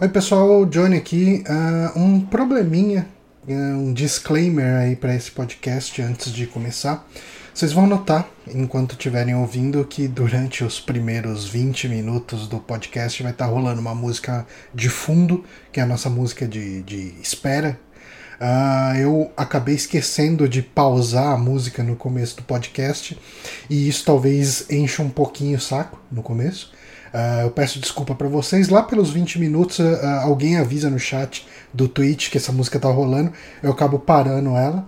[0.00, 1.44] Oi pessoal, Johnny aqui.
[1.48, 3.06] Uh, um probleminha,
[3.46, 7.08] uh, um disclaimer aí para esse podcast antes de começar.
[7.54, 13.30] Vocês vão notar, enquanto estiverem ouvindo, que durante os primeiros 20 minutos do podcast vai
[13.30, 14.44] estar tá rolando uma música
[14.74, 17.78] de fundo, que é a nossa música de, de espera.
[18.40, 23.16] Uh, eu acabei esquecendo de pausar a música no começo do podcast,
[23.70, 26.72] e isso talvez encha um pouquinho o saco no começo.
[27.14, 28.68] Uh, eu peço desculpa para vocês.
[28.68, 32.88] Lá pelos 20 minutos, uh, alguém avisa no chat do Twitch que essa música tá
[32.88, 33.32] rolando.
[33.62, 34.84] Eu acabo parando ela.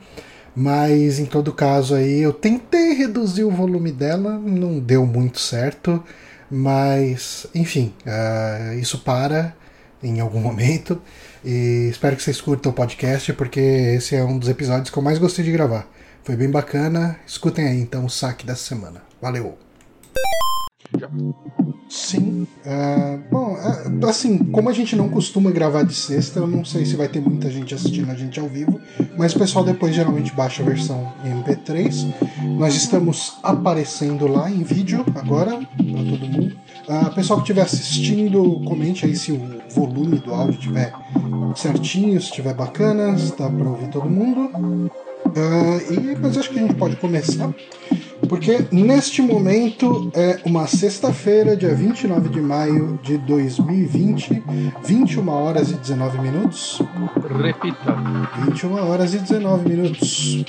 [0.54, 6.02] Mas em todo caso aí, eu tentei reduzir o volume dela, não deu muito certo.
[6.50, 9.54] Mas, enfim, uh, isso para
[10.02, 11.00] em algum momento.
[11.44, 15.02] E espero que vocês curtam o podcast, porque esse é um dos episódios que eu
[15.02, 15.86] mais gostei de gravar.
[16.24, 17.20] Foi bem bacana.
[17.24, 19.00] Escutem aí então o saque dessa semana.
[19.22, 19.56] Valeu!
[21.88, 22.46] Sim.
[22.64, 26.84] Uh, bom, uh, assim, como a gente não costuma gravar de sexta, eu não sei
[26.84, 28.80] se vai ter muita gente assistindo a gente ao vivo,
[29.16, 32.12] mas o pessoal depois geralmente baixa a versão em MP3.
[32.58, 36.56] Nós estamos aparecendo lá em vídeo agora, para todo mundo.
[36.88, 40.92] Uh, pessoal que estiver assistindo, comente aí se o volume do áudio estiver
[41.54, 44.90] certinho, se estiver bacana, se dá para ouvir todo mundo.
[45.26, 47.52] Uh, e, mas acho que a gente pode começar
[48.28, 54.42] porque neste momento é uma sexta-feira, dia 29 de maio de 2020,
[54.84, 56.80] 21 horas e 19 minutos.
[57.42, 57.94] Repita:
[58.44, 60.44] 21 horas e 19 minutos.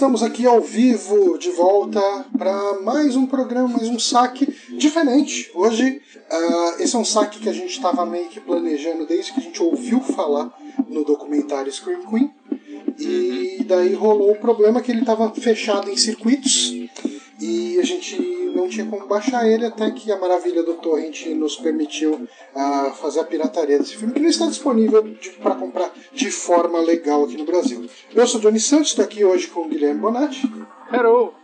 [0.00, 2.00] Estamos aqui ao vivo de volta
[2.38, 5.50] para mais um programa, mais um saque diferente.
[5.54, 9.40] Hoje, uh, esse é um saque que a gente estava meio que planejando desde que
[9.40, 12.32] a gente ouviu falar no documentário Scream Queen.
[12.98, 16.72] E daí rolou o problema que ele estava fechado em circuitos
[17.40, 18.20] e a gente
[18.54, 23.20] não tinha como baixar ele até que a maravilha do torrent nos permitiu uh, fazer
[23.20, 25.02] a pirataria desse filme, que não está disponível
[25.42, 27.88] para comprar de forma legal aqui no Brasil.
[28.14, 30.42] Eu sou Johnny Santos, estou aqui hoje com o Guilherme Bonatti.
[30.92, 31.39] Hello!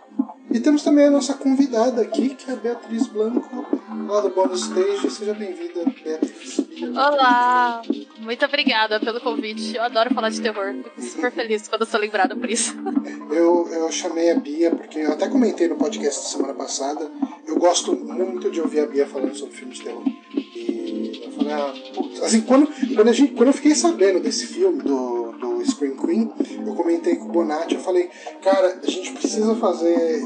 [0.50, 3.66] E temos também a nossa convidada aqui, que é a Beatriz Blanco,
[4.08, 5.10] lá do Bonus Stage.
[5.10, 6.60] Seja bem-vinda, Beatriz.
[6.92, 7.82] Olá!
[8.18, 9.76] Muito obrigada pelo convite.
[9.76, 10.74] Eu adoro falar de terror.
[10.84, 12.74] Fico super feliz quando sou lembrada por isso.
[13.28, 17.10] Eu, eu chamei a Bia, porque eu até comentei no podcast da semana passada.
[17.46, 20.04] Eu gosto muito de ouvir a Bia falando sobre filmes de terror.
[20.34, 22.22] E eu falei, ah, putz.
[22.22, 26.32] Assim, quando, quando, a gente, quando eu fiquei sabendo desse filme, do, do Scream Queen,
[26.66, 28.10] eu comentei com o Bonatti, eu falei,
[28.42, 30.20] cara, a gente precisa fazer.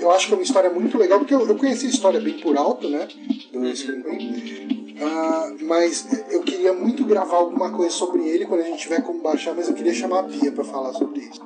[0.00, 2.38] Eu acho que é uma história muito legal, porque eu, eu conheci a história bem
[2.40, 3.08] por alto, né?
[3.52, 4.78] Do Scream Queen.
[4.98, 9.22] Uh, mas eu queria muito gravar alguma coisa sobre ele quando a gente tiver como
[9.22, 11.40] baixar, mas eu queria chamar a Bia para falar sobre isso.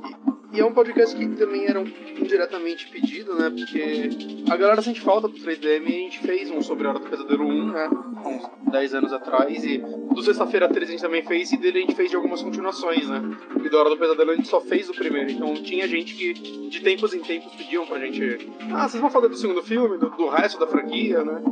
[0.52, 3.48] E é um podcast que também era indiretamente pedido, né?
[3.48, 4.10] Porque
[4.50, 7.08] a galera sente falta do 3DM e a gente fez um sobre a Hora do
[7.08, 7.90] Pesadelo 1, né?
[8.26, 9.64] Uns 10 anos atrás.
[9.64, 12.42] E do Sexta-feira 13 a gente também fez e dele a gente fez de algumas
[12.42, 13.22] continuações, né?
[13.64, 15.30] E do Hora do Pesadelo a gente só fez o primeiro.
[15.30, 18.50] Então tinha gente que de tempos em tempos pediam pra gente.
[18.72, 21.42] Ah, vocês vão falar do segundo filme, do, do resto da franquia, né?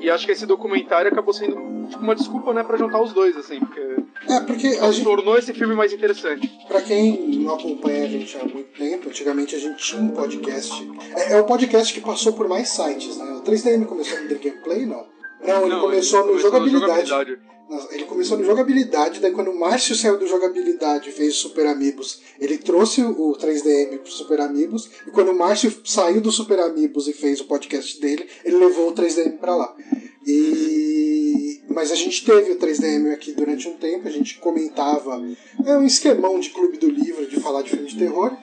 [0.00, 1.56] E acho que esse documentário acabou sendo
[1.90, 3.89] tipo, uma desculpa, né, pra juntar os dois, assim, porque.
[4.30, 5.04] É, porque a gente...
[5.04, 6.48] tornou esse filme mais interessante.
[6.68, 9.08] Pra quem não acompanha a gente há muito tempo.
[9.08, 10.72] Antigamente a gente tinha um podcast.
[11.16, 13.32] É, é o podcast que passou por mais sites, né?
[13.32, 15.06] O 3DM começou no The Gameplay, não?
[15.42, 17.08] Não, ele não, começou, ele no, jogabilidade.
[17.08, 17.50] jogabilidade.
[17.92, 21.68] Ele começou no jogabilidade, daí quando o Márcio saiu do jogabilidade e fez o Super
[21.68, 26.58] Amigos, ele trouxe o 3DM pro Super Amigos, e quando o Márcio saiu do Super
[26.58, 29.72] Amigos e fez o podcast dele, ele levou o 3DM para lá.
[30.26, 31.29] E
[31.72, 35.22] mas a gente teve o 3DM aqui durante um tempo, a gente comentava,
[35.64, 38.36] é um esquemão de clube do livro de falar de filme de terror.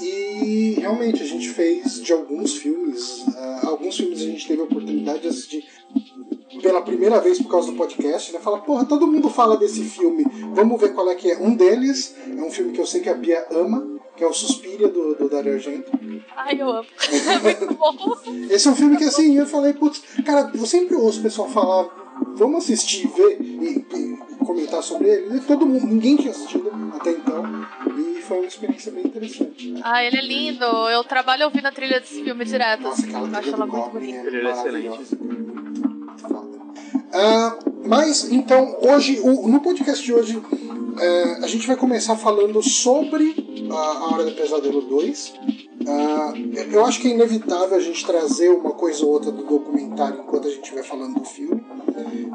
[0.00, 4.64] E realmente a gente fez de alguns filmes, uh, alguns filmes a gente teve a
[4.64, 5.64] oportunidade de assistir
[6.60, 8.38] pela primeira vez por causa do podcast, né?
[8.38, 10.24] Fala, porra, todo mundo fala desse filme,
[10.54, 11.38] vamos ver qual é que é.
[11.38, 14.32] Um deles é um filme que eu sei que a Bia ama, que é o
[14.32, 15.90] Suspiria do, do Dario Argento.
[16.36, 16.86] Ai, eu amo.
[17.42, 17.94] Muito bom.
[18.50, 21.48] Esse é um filme que assim, eu falei, putz, cara, eu sempre ouço o pessoal
[21.48, 22.01] falar,
[22.36, 25.36] vamos assistir, ver e, e comentar sobre ele.
[25.36, 27.42] E todo mundo, ninguém tinha assistido até então
[28.22, 29.74] foi uma experiência bem interessante.
[29.82, 30.64] Ah, ele é lindo.
[30.64, 32.82] Eu trabalho ouvindo a trilha desse filme direto.
[32.82, 34.18] Nossa, aquela Eu acho trilha ela muito bonita.
[34.18, 35.16] é Ele é maravilhosa.
[35.20, 36.48] Muito foda.
[37.14, 40.40] Ah, mas, então, hoje, o- no podcast de hoje,
[40.98, 43.34] é, a gente vai começar falando sobre
[43.70, 45.34] a, a Hora do Pesadelo 2.
[45.86, 46.32] Ah,
[46.70, 50.46] eu acho que é inevitável a gente trazer uma coisa ou outra do documentário enquanto
[50.46, 51.62] a gente vai falando do filme.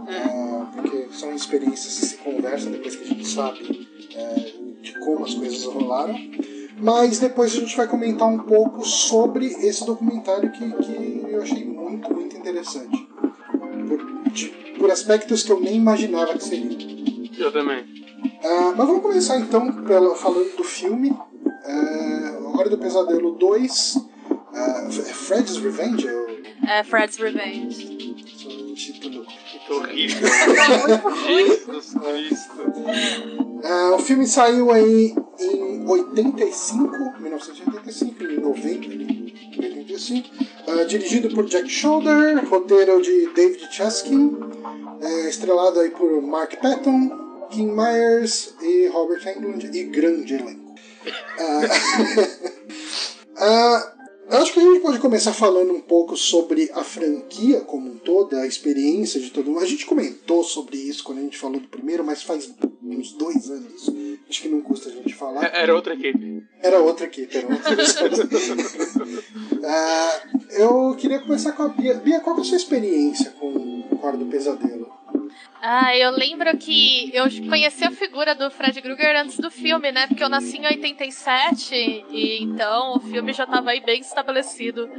[0.07, 4.51] Ah, porque são experiências que se conversam depois que a gente sabe é,
[4.81, 6.15] de como as coisas rolaram.
[6.79, 11.65] Mas depois a gente vai comentar um pouco sobre esse documentário que, que eu achei
[11.65, 13.07] muito, muito interessante.
[13.87, 16.77] Por, de- por aspectos que eu nem imaginava que seria.
[17.37, 17.83] Eu também.
[18.49, 21.15] Ah, mas vamos começar então pela, falando do filme.
[21.65, 23.97] Ah, Hora do Pesadelo 2.
[24.53, 26.27] ah, Fred's Revenge é o,
[26.69, 27.85] É Fred's Revenge.
[28.47, 29.25] o título.
[29.65, 30.27] Que horrível.
[31.27, 32.57] Jesus Cristo.
[33.63, 40.29] Ah, o filme saiu aí em 85, 1985, em novembro de 85.
[40.67, 44.35] Ah, dirigido por Jack Shoulder, roteiro de David Cheskin,
[45.01, 50.75] é, estrelado aí por Mark Patton, Kim Myers e Robert Englund e grande elenco.
[51.39, 51.61] Ah,
[53.37, 53.93] ah,
[54.39, 58.35] acho que a gente pode começar falando um pouco sobre a franquia como um todo,
[58.37, 59.63] a experiência de todo mundo.
[59.63, 62.49] A gente comentou sobre isso quando a gente falou do primeiro, mas faz
[62.83, 63.89] uns dois anos.
[64.29, 65.45] Acho que não custa a gente falar.
[65.45, 66.43] É- Era outra equipe.
[66.61, 69.07] Era outra equipe, era outra pessoa.
[69.63, 70.21] Ah,
[70.51, 71.93] eu queria começar com a Bia.
[71.95, 74.87] Bia, qual é a sua experiência com o Hora do Pesadelo?
[75.69, 80.07] Ah, eu lembro que eu conheci a figura do Fred Krueger antes do filme, né?
[80.07, 81.75] Porque eu nasci em 87
[82.09, 84.89] e então o filme já tava aí bem estabelecido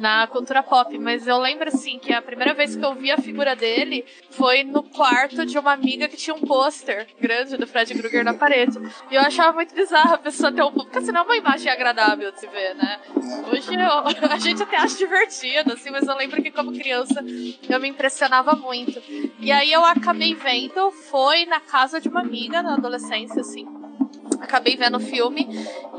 [0.00, 0.98] na cultura pop.
[0.98, 4.64] Mas eu lembro assim que a primeira vez que eu vi a figura dele foi
[4.64, 8.76] no quarto de uma amiga que tinha um pôster grande do Fred Krueger na parede.
[9.12, 10.72] E eu achava muito bizarro a pessoa ter um.
[10.72, 12.98] Porque assim, não é uma imagem agradável de se ver, né?
[13.52, 17.24] Hoje eu- a gente até acha divertido, assim, mas eu lembro que como criança
[17.68, 19.00] eu me impressionava muito.
[19.38, 23.66] E aí eu acabei vendo, foi na casa de uma amiga na adolescência, assim.
[24.40, 25.46] Acabei vendo o filme.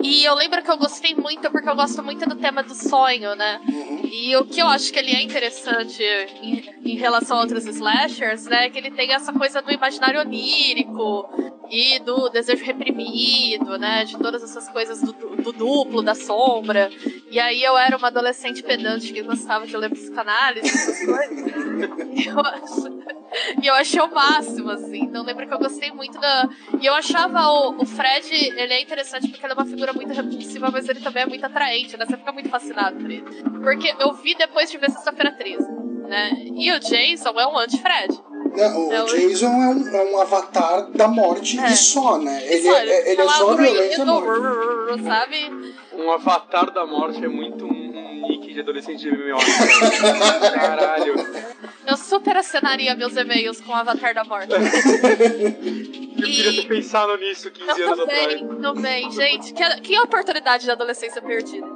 [0.02, 3.36] E eu lembro que eu gostei muito, porque eu gosto muito do tema do sonho,
[3.36, 3.60] né?
[3.68, 4.02] Uhum.
[4.06, 6.02] E o que eu acho que ele é interessante
[6.42, 8.66] em, em relação a outros slashers, né?
[8.66, 11.30] É que ele tem essa coisa do imaginário onírico
[11.70, 14.06] e do desejo reprimido, né?
[14.06, 16.90] De todas essas coisas do, do duplo, da sombra.
[17.30, 21.40] E aí eu era uma adolescente pedante que gostava de ler psicanálise, essas coisas.
[22.26, 23.19] Eu, acho-
[23.62, 25.04] e eu achei o máximo, assim.
[25.04, 26.50] Então eu lembro que eu gostei muito da.
[26.82, 30.14] E eu achava o, o Fred, ele é interessante porque ele é uma figura muito
[30.14, 32.06] repulsiva, mas ele também é muito atraente, né?
[32.06, 33.24] Você fica muito fascinado por ele.
[33.64, 35.68] Porque eu vi depois de ver Sexta-feira 13,
[36.08, 36.32] né?
[36.56, 38.20] E o Jason é um anti-Fred.
[38.56, 41.68] Não, o É o- Jason é um, é um avatar da morte É.
[41.68, 42.44] e só, né?
[42.48, 45.04] Ele, Só, é, ele é tá só violência morte.
[45.04, 45.74] sabe?
[45.94, 47.68] Um avatar da morte é muito
[48.50, 49.38] nick de adolescente de MMO.
[50.54, 51.14] Caralho.
[51.88, 54.52] Eu super assinaria meus e-mails com o Avatar da Morte.
[54.54, 58.62] Eu queria ter pensado nisso 15 Eu anos também, atrás.
[58.62, 59.54] também, gente.
[59.54, 61.68] Que, que oportunidade de adolescência perdida.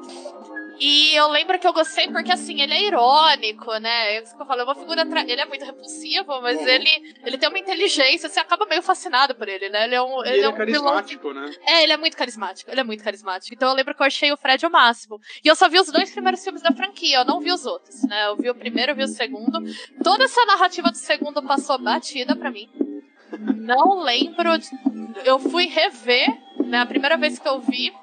[0.80, 4.16] E eu lembro que eu gostei porque, assim, ele é irônico, né?
[4.16, 5.06] É isso que eu falo, é uma figura.
[5.06, 6.68] tra- Ele é muito repulsivo, mas Uhum.
[6.68, 9.86] ele, ele tem uma inteligência, você acaba meio fascinado por ele, né?
[9.86, 10.24] Ele é um.
[10.26, 11.52] E ele é um vilão- carismático, né?
[11.66, 12.70] É, ele é muito carismático.
[12.72, 13.54] Ele é muito carismático.
[13.54, 15.20] Então eu lembro que eu achei o Fred o máximo.
[15.44, 18.04] E eu só vi os dois primeiros filmes da franquia, eu não vi os outros,
[18.04, 18.28] né?
[18.28, 19.60] Eu vi o primeiro, eu vi o segundo.
[20.04, 22.70] Toda essa narrativa do segundo passou batida pra mim.
[23.40, 24.58] Não lembro.
[24.58, 24.70] de-
[25.26, 26.28] Eu fui rever,
[26.66, 26.80] né?
[26.80, 27.94] A primeira vez que eu vi.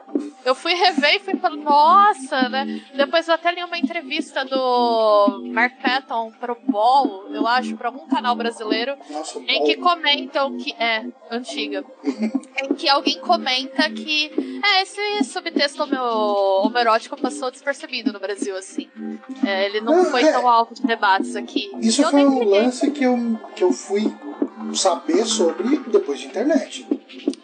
[0.45, 2.81] Eu fui rever e fui falando, nossa, né?
[2.95, 8.07] Depois eu até li uma entrevista do Mark Patton pro Ball, eu acho, pra algum
[8.09, 10.73] canal brasileiro, Nossa, em que comentam que.
[10.73, 11.85] É, antiga.
[12.63, 14.31] em que alguém comenta que.
[14.65, 18.89] É, esse subtexto homo- homerótico passou despercebido no Brasil, assim.
[19.47, 20.33] É, ele não Não, foi é.
[20.33, 21.71] tão alto de debates aqui.
[21.81, 23.17] Isso foi um lance que eu,
[23.55, 24.13] que eu fui
[24.75, 26.87] saber sobre depois de internet.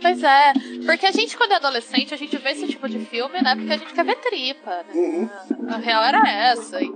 [0.00, 0.52] Pois é,
[0.84, 3.56] porque a gente, quando é adolescente, a gente vê esse tipo de filme, né?
[3.56, 4.94] Porque a gente quer ver tripa, né?
[4.94, 5.28] Uhum.
[5.68, 6.80] A real era essa.
[6.80, 6.86] E,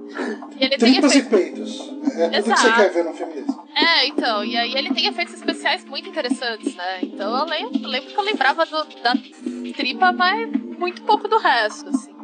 [0.60, 1.80] ele tem Tripas e peitos.
[2.16, 2.74] É tudo que você Exato.
[2.74, 3.58] quer ver num filme desse.
[3.74, 6.98] É, então, e aí ele tem efeitos especiais muito interessantes, né?
[7.02, 9.14] Então eu lembro, lembro que eu lembrava do- da
[9.74, 12.14] tripa, mas muito pouco do resto, assim.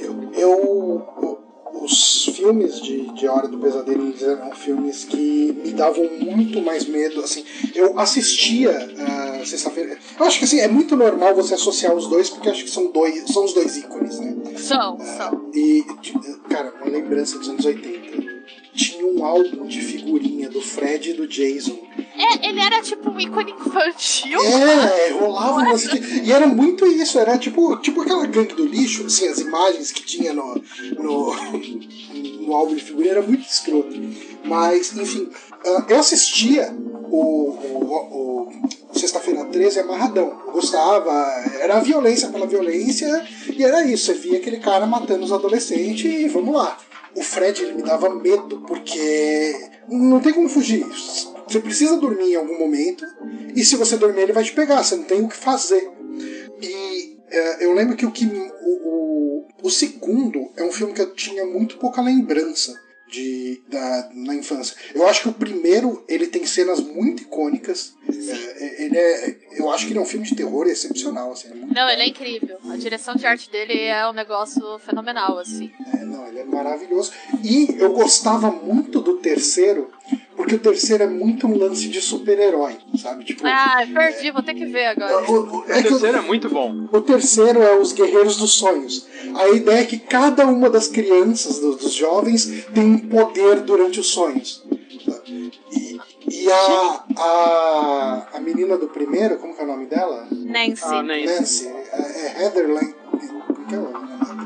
[0.00, 1.39] Eu, eu-
[1.74, 6.86] os filmes de, de Hora do Pesadelo eles eram filmes que me davam muito mais
[6.86, 7.20] medo.
[7.22, 9.98] Assim, eu assistia ah, sexta-feira.
[10.18, 12.90] Eu acho que assim, é muito normal você associar os dois, porque acho que são,
[12.90, 14.36] dois, são os dois ícones, né?
[14.56, 15.50] São, são.
[15.54, 16.12] E, de-
[16.48, 18.39] cara, uma lembrança dos anos 80.
[18.80, 21.78] Tinha um álbum de figurinha do Fred e do Jason.
[22.16, 24.40] É, ele era tipo um ícone infantil.
[24.40, 29.06] É, rolava um de- E era muito isso, era tipo, tipo aquela gangue do lixo,
[29.06, 30.62] assim, as imagens que tinha no,
[30.98, 31.34] no,
[32.46, 33.94] no álbum de figurinha era muito escroto.
[34.44, 35.28] Mas, enfim,
[35.66, 36.74] ah, eu assistia
[37.10, 38.48] o, o,
[38.92, 40.40] o Sexta-feira 13 amarradão.
[40.46, 41.10] Eu gostava,
[41.60, 43.08] era a violência pela violência,
[43.56, 46.76] e era isso, você via aquele cara matando os adolescentes e vamos lá.
[47.16, 50.84] O Fred ele me dava medo, porque não tem como fugir.
[51.46, 53.04] Você precisa dormir em algum momento,
[53.54, 55.90] e se você dormir, ele vai te pegar, você não tem o que fazer.
[56.62, 58.26] E é, eu lembro que o que.
[58.26, 62.74] O, o, o segundo é um filme que eu tinha muito pouca lembrança
[63.10, 64.76] de, da, na infância.
[64.94, 67.94] Eu acho que o primeiro ele tem cenas muito icônicas.
[68.08, 71.32] É, ele é, eu acho que ele é um filme de terror excepcional.
[71.32, 72.58] Assim, é Não, ele é incrível.
[72.70, 75.70] A direção de arte dele é um negócio fenomenal, assim.
[75.94, 77.12] É, não, ele é maravilhoso.
[77.42, 79.90] E eu gostava muito do terceiro,
[80.36, 83.24] porque o terceiro é muito um lance de super-herói, sabe?
[83.24, 85.30] Tipo, Ah, perdi, vou ter que ver agora.
[85.30, 86.88] o, o- O é que o, terceiro é muito bom.
[86.92, 89.06] o terceiro é os Guerreiros dos Sonhos.
[89.34, 94.00] A ideia é que cada uma das crianças, do- dos jovens, tem um poder durante
[94.00, 94.64] os sonhos.
[95.26, 95.98] E,
[96.28, 100.26] e a, a, a menina do primeiro, como que é o nome dela?
[100.30, 100.82] Nancy.
[100.84, 101.26] Ah, Nancy.
[101.26, 101.68] Nancy.
[101.68, 102.94] É, é Heather Lang.
[103.10, 104.39] Como que é o nome atriz?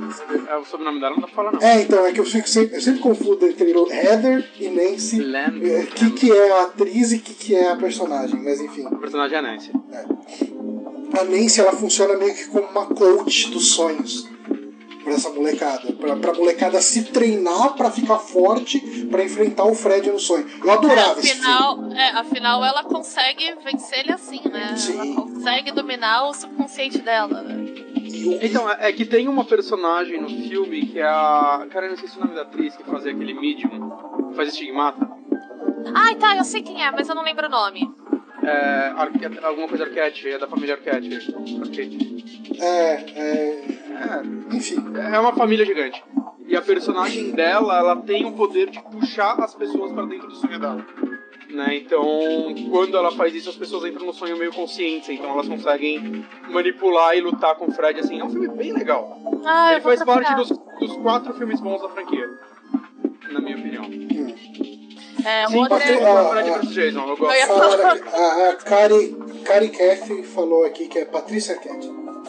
[0.48, 1.60] É, o sobrenome dela não dá pra falar, não.
[1.60, 5.20] É, então, é que eu, fico sempre, eu sempre confundo entre Heather e Nancy.
[5.20, 8.60] Lam- O que, que é a atriz e o que, que é a personagem, mas
[8.60, 8.86] enfim.
[8.86, 9.70] O personagem é a Nancy.
[11.18, 14.28] A Nancy ela funciona meio que como uma coach dos sonhos
[15.04, 15.92] pra essa molecada.
[15.92, 18.80] Pra, pra molecada se treinar pra ficar forte
[19.10, 20.46] pra enfrentar o Fred no sonho.
[20.62, 21.44] Eu adorava esse filme.
[21.46, 24.74] Afinal, é, afinal, ela consegue vencer ele assim, né?
[24.76, 24.98] Sim.
[24.98, 27.84] Ela consegue dominar o subconsciente dela, né?
[28.42, 31.66] Então, é é que tem uma personagem no filme que é a.
[31.70, 35.08] Cara, eu não sei se o nome da atriz que fazia aquele medium, faz estigmata.
[35.94, 37.90] Ai, tá, eu sei quem é, mas eu não lembro o nome.
[38.42, 41.34] É, Arque- alguma coisa Arquette, é da família Arquette.
[41.62, 42.58] Arquette.
[42.60, 43.64] é, é,
[43.94, 44.76] É, enfim.
[45.12, 46.02] é uma família gigante.
[46.46, 50.34] E a personagem dela, ela tem o poder de puxar as pessoas pra dentro do
[50.36, 50.84] sonho dela.
[51.54, 51.76] Né?
[51.76, 52.02] Então,
[52.70, 57.16] quando ela faz isso, as pessoas entram no sonho meio conscientes, então elas conseguem manipular
[57.16, 58.20] e lutar com o Fred, assim.
[58.20, 59.16] É um filme bem legal.
[59.44, 62.28] Ah, Ele faz parte dos, dos quatro filmes bons da franquia.
[63.30, 63.84] Na minha opinião.
[63.84, 64.34] Hum.
[65.24, 65.78] É, Sim, outra...
[65.78, 66.58] Fred ah.
[66.58, 67.52] vs Jason, eu gosto.
[68.12, 71.88] a, a Kari, Kari Caff falou aqui que é Patrícia Cat.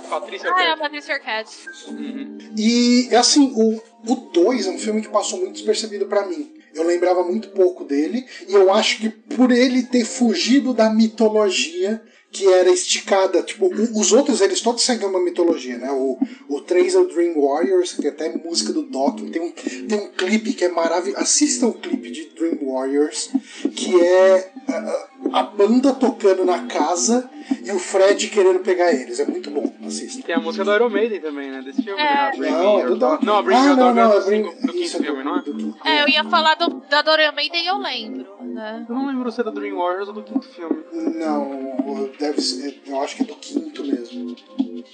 [0.09, 0.79] Patrícia Ah, é a Arquette.
[0.81, 1.69] Patricia Arquette.
[1.89, 2.37] Uhum.
[2.57, 6.53] E assim, o 2 é um filme que passou muito despercebido pra mim.
[6.75, 12.01] Eu lembrava muito pouco dele, e eu acho que por ele ter fugido da mitologia
[12.35, 15.89] que era esticada, tipo, os outros eles todos seguem uma mitologia, né?
[15.89, 16.17] O,
[16.49, 19.51] o 3 é o Dream Warriors, que é até música do Dokken, tem um,
[19.87, 21.21] tem um clipe que é maravilhoso.
[21.21, 23.29] Assistam o clipe de Dream Warriors,
[23.73, 27.29] que é a, a banda tocando na casa
[27.63, 29.19] e o Fred querendo pegar eles.
[29.19, 30.21] É muito bom, assistam.
[30.21, 31.61] Tem a música do Iron Maiden também, né?
[31.61, 32.03] Desse filme, É.
[32.03, 32.19] né?
[32.19, 33.25] A Bring Não, é do Dog.
[33.25, 35.37] Não, a Bring ah, não, não, é é do, Bring- do isso, quinto filme, não
[35.37, 35.41] é?
[35.41, 35.75] do.
[35.83, 38.85] É, eu ia falar do, da Dorian Maiden e eu lembro, né?
[38.87, 40.83] Eu não lembro se é do Dream Warriors ou do quinto filme.
[40.93, 44.35] Não, deve ser, eu acho que é do quinto mesmo.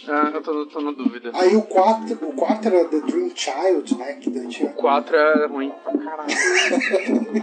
[0.08, 1.32] Ah, eu tô, tô na dúvida.
[1.34, 4.14] Aí o 4, o 4 era The Dream Child, né?
[4.14, 4.70] Que daí tinha.
[4.70, 6.32] O 4 é ruim pra caralho.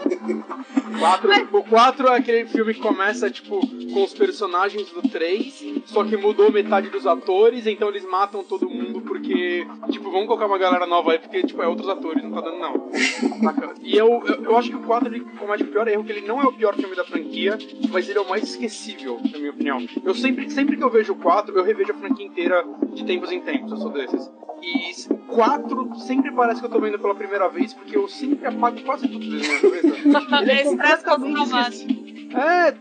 [0.99, 3.61] Quatro, o 4 é aquele filme que começa, tipo,
[3.93, 8.69] com os personagens do 3, só que mudou metade dos atores, então eles matam todo
[8.69, 12.33] mundo porque, tipo, vamos colocar uma galera nova aí, porque, tipo, é outros atores, não
[12.33, 12.91] tá dando não.
[13.83, 16.27] E eu, eu, eu acho que o 4 ele comete o pior erro, que ele
[16.27, 17.57] não é o pior filme da franquia,
[17.91, 19.79] mas ele é o mais esquecível, na minha opinião.
[20.05, 23.33] Eu sempre, sempre que eu vejo o 4, eu revejo a franquia inteira de tempos
[23.33, 24.31] em tempos, eu sou desses.
[24.63, 28.47] E o 4 sempre parece que eu tô vendo pela primeira vez, porque eu sempre
[28.47, 29.89] apago quase tudo da minha cabeça.
[30.09, 32.08] Ele é completamente esquecido.
[32.35, 32.75] É,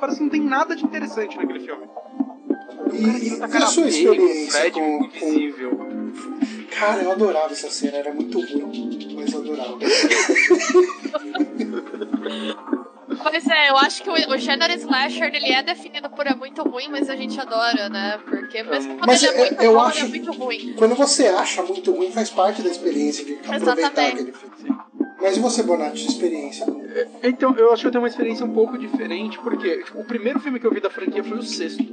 [0.00, 1.86] parece que não tem nada de interessante naquele filme.
[2.92, 5.04] E, e Tá a sua experiência Fred com, com.
[5.04, 5.78] invisível.
[6.78, 9.78] Cara, eu adorava essa cena, era muito ruim, mas eu adorava.
[13.20, 16.62] Pois é, eu acho que o, o gênero slasher ele é definido por é muito
[16.62, 18.18] ruim, mas a gente adora, né?
[18.24, 20.74] Porque mesmo quando Mas ele é eu- muito eu bom, acho- ele é muito ruim.
[20.76, 24.12] Quando você acha muito ruim, faz parte da experiência de aproveitar Exatamente.
[24.12, 24.67] aquele filme.
[25.20, 26.66] Mas e você, Bonatti, sua experiência?
[27.22, 30.38] Então, eu acho que eu tenho uma experiência um pouco diferente, porque tipo, o primeiro
[30.40, 31.84] filme que eu vi da franquia foi o sexto.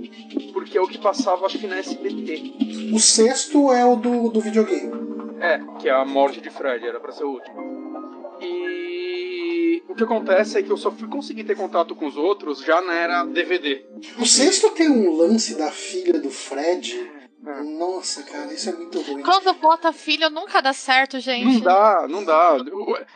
[0.54, 2.92] Porque é o que passava, acho que na SBT.
[2.94, 4.94] O sexto é o do, do videogame.
[5.40, 7.76] É, que é a morte de Fred, era pra ser o último.
[8.42, 12.62] E o que acontece é que eu só fui conseguir ter contato com os outros
[12.64, 13.86] já na era DVD.
[14.20, 17.15] O sexto tem um lance da filha do Fred É.
[17.64, 19.22] Nossa, cara, isso é muito ruim.
[19.22, 21.46] Quando bota filho, nunca dá certo, gente.
[21.46, 22.58] Não dá, não dá.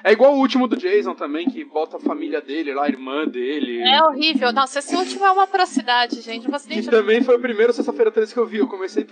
[0.03, 3.27] É igual o último do Jason também, que bota a família dele lá, a irmã
[3.27, 3.81] dele.
[3.81, 4.53] É horrível.
[4.53, 6.47] Nossa, esse último é uma atrocidade, gente.
[6.49, 8.57] Não Que também foi o primeiro sexta-feira 13 que eu vi.
[8.57, 9.03] Eu comecei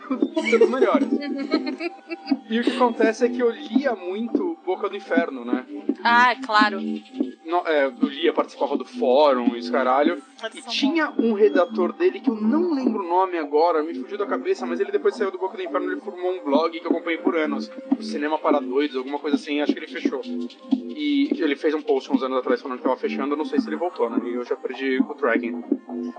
[0.49, 1.07] pelos melhores.
[2.49, 5.65] e o que acontece é que eu lia muito Boca do Inferno, né?
[6.03, 6.79] Ah, claro.
[7.45, 10.21] No, é, eu lia, participava do fórum e os caralho.
[10.53, 14.25] E tinha um redator dele que eu não lembro o nome agora, me fugiu da
[14.25, 16.91] cabeça, mas ele depois saiu do Boca do Inferno ele formou um blog que eu
[16.91, 17.71] acompanhei por anos.
[18.01, 20.21] Cinema para Doidos, alguma coisa assim, acho que ele fechou.
[20.71, 23.59] E ele fez um post uns anos atrás falando que tava fechando, eu não sei
[23.59, 24.19] se ele voltou, né?
[24.25, 25.63] E eu já perdi o tracking.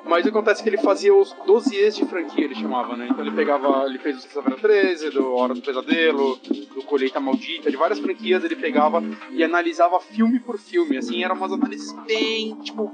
[0.05, 3.09] Mas acontece que ele fazia os dossiês de franquia, ele chamava, né?
[3.11, 6.37] Então ele pegava, ele fez o Sexta-feira 13, do Hora do Pesadelo,
[6.75, 11.35] do Colheita Maldita, de várias franquias ele pegava e analisava filme por filme, assim, eram
[11.35, 12.91] umas análises bem, tipo,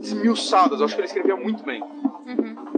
[0.00, 0.80] esmiuçadas.
[0.80, 1.82] Eu acho que ele escrevia muito bem.
[1.82, 2.75] Uhum.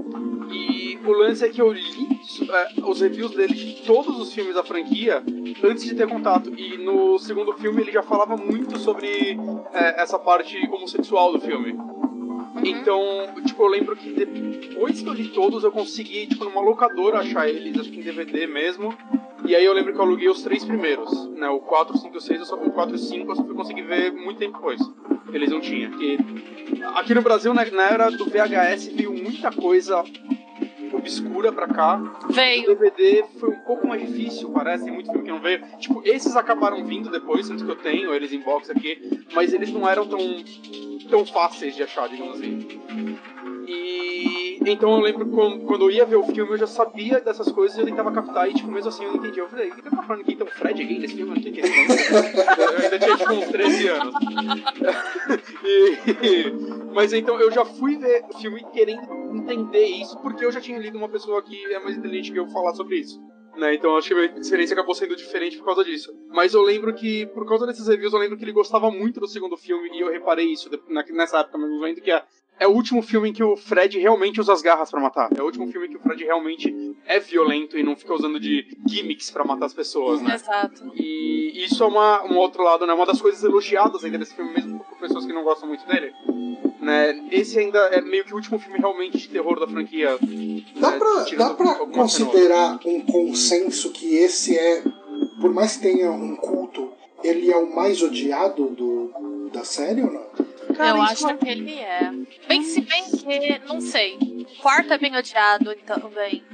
[0.50, 4.54] E o lance é que eu li é, os reviews dele de todos os filmes
[4.54, 5.22] da franquia
[5.62, 6.52] antes de ter contato.
[6.58, 9.38] E no segundo filme ele já falava muito sobre
[9.72, 11.76] é, essa parte homossexual do filme.
[12.54, 12.64] Uhum.
[12.64, 13.00] Então,
[13.44, 17.48] tipo, eu lembro que depois que eu li todos, eu consegui, tipo, numa locadora achar
[17.48, 18.94] eles, acho que em DVD mesmo.
[19.44, 21.48] E aí eu lembro que eu aluguei os três primeiros, né?
[21.48, 23.82] O 4, 5 e 6, eu só, o 4 e 5 eu só fui conseguir
[23.82, 24.80] ver muito tempo depois.
[25.32, 25.92] Eles não tinham.
[26.94, 30.04] Aqui no Brasil, né, na era do VHS, veio muita coisa
[30.96, 32.00] obscura pra cá.
[32.30, 32.64] Veio.
[32.64, 35.62] O DVD foi um pouco mais difícil, parece, tem muito filme que não veio.
[35.78, 39.70] Tipo, esses acabaram vindo depois, tanto que eu tenho eles em box aqui, mas eles
[39.70, 40.18] não eram tão,
[41.08, 42.66] tão fáceis de achar, digamos assim.
[43.66, 44.38] E
[44.70, 47.80] então eu lembro quando, eu ia ver o filme, eu já sabia dessas coisas e
[47.80, 49.42] eu tentava captar, e tipo, mesmo assim eu não entendia.
[49.42, 50.34] Eu falei, o que tá falando aqui?
[50.34, 51.30] Então, Fred gay nesse filme?
[51.30, 51.60] Eu não entendi.
[51.60, 54.14] eu ainda tinha tipo uns 13 anos.
[56.22, 56.52] e,
[56.92, 60.78] mas então eu já fui ver o filme querendo entender isso, porque eu já tinha
[60.78, 63.18] lido uma pessoa que é mais inteligente que eu falar sobre isso.
[63.58, 66.14] Né, então acho que a minha experiência acabou sendo diferente por causa disso.
[66.28, 69.26] Mas eu lembro que, por causa desses reviews, eu lembro que ele gostava muito do
[69.26, 70.70] segundo filme, e eu reparei isso
[71.10, 72.22] nessa época mesmo, vendo que é,
[72.60, 75.28] é o último filme em que o Fred realmente usa as garras para matar.
[75.36, 78.38] É o último filme em que o Fred realmente é violento e não fica usando
[78.38, 80.36] de gimmicks para matar as pessoas, né?
[80.36, 80.92] Exato.
[80.94, 82.92] E isso é uma, um outro lado, né?
[82.92, 86.12] Uma das coisas elogiadas ainda desse filme, mesmo por pessoas que não gostam muito dele.
[86.80, 87.28] Né?
[87.32, 90.16] Esse ainda é meio que o último filme realmente de terror da franquia.
[90.76, 90.98] Dá né?
[90.98, 94.82] pra, dá pra considerar um consenso que esse é,
[95.40, 100.12] por mais que tenha um culto, ele é o mais odiado do, da série ou
[100.12, 100.28] não?
[100.74, 102.12] Cara, eu acho que ele é.
[102.46, 104.46] Bem, se bem que, não sei.
[104.60, 106.44] Quarto é bem odiado então, também.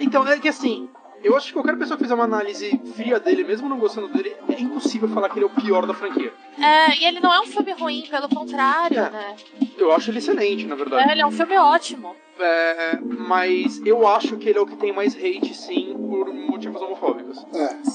[0.00, 0.88] Então, é que assim,
[1.24, 4.36] eu acho que qualquer pessoa que fizer uma análise fria dele, mesmo não gostando dele,
[4.48, 6.32] é impossível falar que ele é o pior da franquia.
[6.58, 9.10] É, e ele não é um filme ruim, pelo contrário, É.
[9.10, 9.36] né?
[9.76, 11.08] Eu acho ele excelente, na verdade.
[11.08, 12.14] É, ele é um filme ótimo.
[12.38, 16.80] É, mas eu acho que ele é o que tem mais hate, sim, por motivos
[16.82, 17.44] homofóbicos.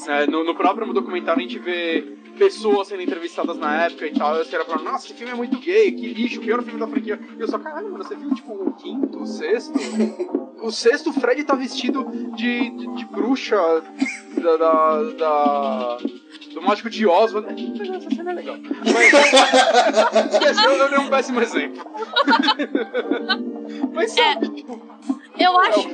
[0.07, 0.23] É.
[0.23, 4.38] É, no, no próprio documentário a gente vê pessoas sendo entrevistadas na época e tal,
[4.38, 6.80] e os caras falando, nossa, esse filme é muito gay, que lixo, o pior filme
[6.80, 7.19] da franquia.
[7.38, 9.73] E eu só, caralho, mano, você viu tipo o quinto, o sexto?
[10.63, 12.04] o sexto, o Fred tá vestido
[12.36, 13.58] de, de, de bruxa
[14.41, 15.97] da, da, da-
[16.54, 17.34] do mágico de Oz.
[17.36, 18.58] Essa cena é legal.
[18.93, 19.13] Mas
[20.65, 21.84] eu, eu dei um péssimo exemplo.
[23.93, 24.82] Mas sabe, tipo,
[25.39, 25.89] Eu é acho,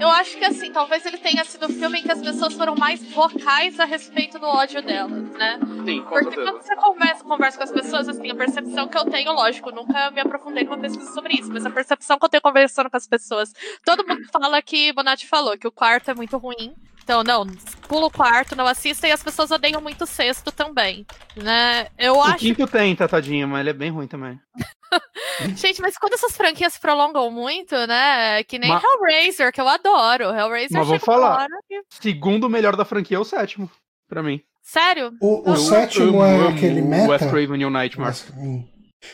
[0.00, 2.74] eu acho que assim, talvez ele tenha sido o filme em que as pessoas foram
[2.74, 5.58] mais vocais a respeito do ódio delas, né?
[5.84, 6.50] Sim, com Porque certeza.
[6.50, 10.10] quando você conversa, conversa com as pessoas, assim, a percepção que eu tenho, lógico, nunca
[10.10, 13.06] me aprofundei numa pesquisa sobre isso, mas a percepção que eu tenho conversando com as
[13.06, 13.52] pessoas,
[13.84, 16.74] todo mundo fala que Bonatti falou, que o quarto é muito ruim.
[17.04, 17.46] Então, não,
[17.86, 21.04] pula o quarto, não assista, e as pessoas odeiam muito o sexto também,
[21.36, 21.86] né?
[21.98, 24.40] Eu O acho quinto tem, tá, tadinho, mas ele é bem ruim também.
[25.54, 28.42] Gente, mas quando essas franquias se prolongam muito, né?
[28.44, 30.24] Que nem Ma- Hellraiser, que eu adoro.
[30.34, 31.46] Hellraiser Mas vou falar.
[31.68, 33.70] que- Segundo melhor da franquia é o sétimo,
[34.08, 34.40] pra mim.
[34.62, 35.12] Sério?
[35.20, 37.10] O, o Eu sétimo amo, é amo aquele o meta.
[37.10, 38.08] West Craven New Nightmare.
[38.08, 38.64] Mas, hum.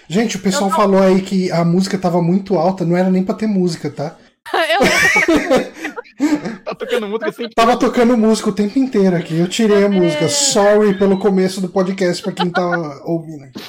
[0.08, 3.10] Gente, o pessoal Eu não- falou aí que a música tava muito alta, não era
[3.10, 4.16] nem pra ter música, tá?
[4.54, 9.38] eu, Tá tocando música sem Tava tocando música o tempo inteiro aqui.
[9.38, 9.88] Eu tirei a É.
[9.88, 10.28] música.
[10.28, 13.60] Sorry pelo começo do podcast pra quem tá ouvindo aqui.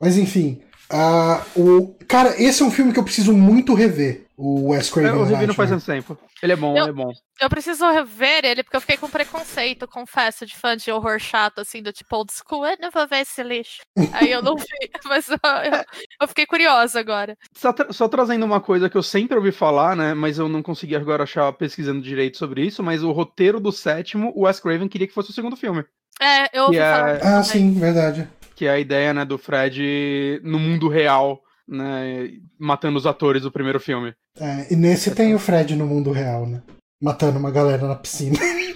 [0.00, 0.60] Mas enfim.
[0.90, 1.94] ah, o...
[2.06, 4.21] Cara, esse é um filme que eu preciso muito rever.
[4.44, 5.20] O Wes Craven.
[5.20, 6.18] Eu revi não faz tanto tempo.
[6.42, 7.12] Ele é bom, Eu- ele é bom.
[7.40, 11.60] eu preciso rever ele, porque eu fiquei com preconceito, confesso, de fã de horror chato,
[11.60, 12.66] assim, do tipo old school.
[12.66, 13.82] Eu não vou ver esse lixo.
[14.12, 14.64] Aí eu não vi,
[15.06, 15.84] mas eu, eu-
[16.22, 17.36] eu fiquei curiosa agora.
[17.56, 20.12] Só, tra- só trazendo uma coisa que eu sempre ouvi falar, né?
[20.12, 22.82] Mas eu não consegui agora achar pesquisando direito sobre isso.
[22.82, 25.84] Mas o roteiro do sétimo, o Wes Craven queria que fosse o segundo filme.
[26.20, 27.38] É, eu ouvi é- falar.
[27.38, 28.28] Ah, sim, verdade.
[28.56, 32.28] Que é a ideia, né, do Fred no mundo real né,
[32.58, 34.12] matando os atores do primeiro filme.
[34.38, 36.62] É, e nesse tem o Fred no mundo real, né?
[37.02, 38.36] Matando uma galera na piscina.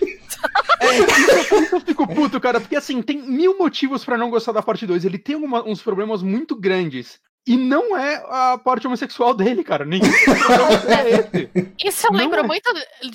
[0.78, 4.86] É, eu fico puto, cara, porque assim, tem mil motivos pra não gostar da parte
[4.86, 5.04] 2.
[5.04, 7.18] Ele tem alguma- uns problemas muito grandes.
[7.46, 9.84] E não é a parte homossexual dele, cara.
[9.84, 11.72] Nenhum é esse.
[11.84, 12.42] Isso eu Não lembro é.
[12.42, 12.68] muito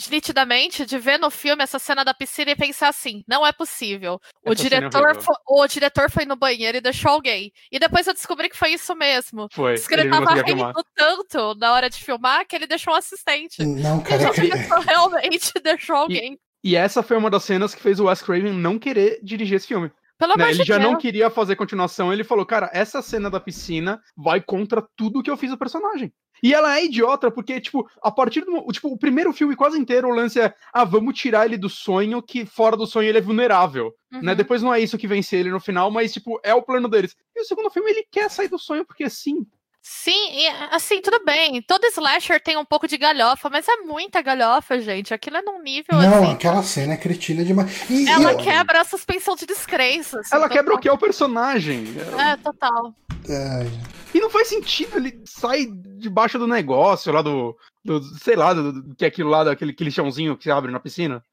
[0.09, 4.19] nitidamente de ver no filme essa cena da piscina e pensar assim: não é possível.
[4.45, 5.21] O Essa é diretor, horrível.
[5.21, 7.51] fo- o diretor foi no banheiro e deixou alguém.
[7.71, 9.47] E depois eu descobri que foi isso mesmo.
[9.51, 9.73] Foi.
[9.73, 10.67] Diz que ele, Ele tava conseguia filmar.
[10.67, 13.63] rindo tanto na hora de filmar que ele deixou um assistente.
[13.65, 16.39] Não, E cara, o que- diretor realmente deixou alguém.
[16.63, 19.67] E essa foi uma das cenas que fez o Wes Craven não querer dirigir esse
[19.67, 19.91] filme.
[20.21, 20.51] Pelo né?
[20.51, 21.01] Ele já não Deus.
[21.01, 22.13] queria fazer continuação.
[22.13, 26.13] Ele falou, cara, essa cena da piscina vai contra tudo que eu fiz do personagem.
[26.43, 28.63] E ela é idiota, porque, tipo, a partir do.
[28.67, 32.21] Tipo, o primeiro filme quase inteiro, o lance é: ah, vamos tirar ele do sonho,
[32.21, 33.91] que fora do sonho ele é vulnerável.
[34.11, 34.31] Né?
[34.31, 34.37] Uhum.
[34.37, 37.15] Depois não é isso que vence ele no final, mas, tipo, é o plano deles.
[37.35, 39.43] E o segundo filme, ele quer sair do sonho, porque sim.
[39.83, 41.61] Sim, e, assim, tudo bem.
[41.63, 45.13] Todo slasher tem um pouco de galhofa, mas é muita galhofa, gente.
[45.13, 46.33] Aquilo é num nível Não, assim.
[46.33, 47.89] aquela cena é cretina demais.
[47.89, 50.19] E, Ela e- quebra a suspensão de descrença.
[50.19, 50.81] assim, Ela quebra o total.
[50.81, 51.85] que é o personagem.
[52.19, 52.93] É, total.
[53.27, 53.67] Ai,
[54.13, 55.67] E não faz sentido, ele sai
[55.97, 57.57] debaixo do negócio lá do.
[57.83, 60.71] do sei lá, do, do- que é aquilo lá, daquele aquele chãozinho que se abre
[60.71, 61.23] na piscina.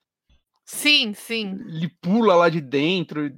[0.71, 1.59] Sim, sim.
[1.67, 3.31] Ele pula lá de dentro.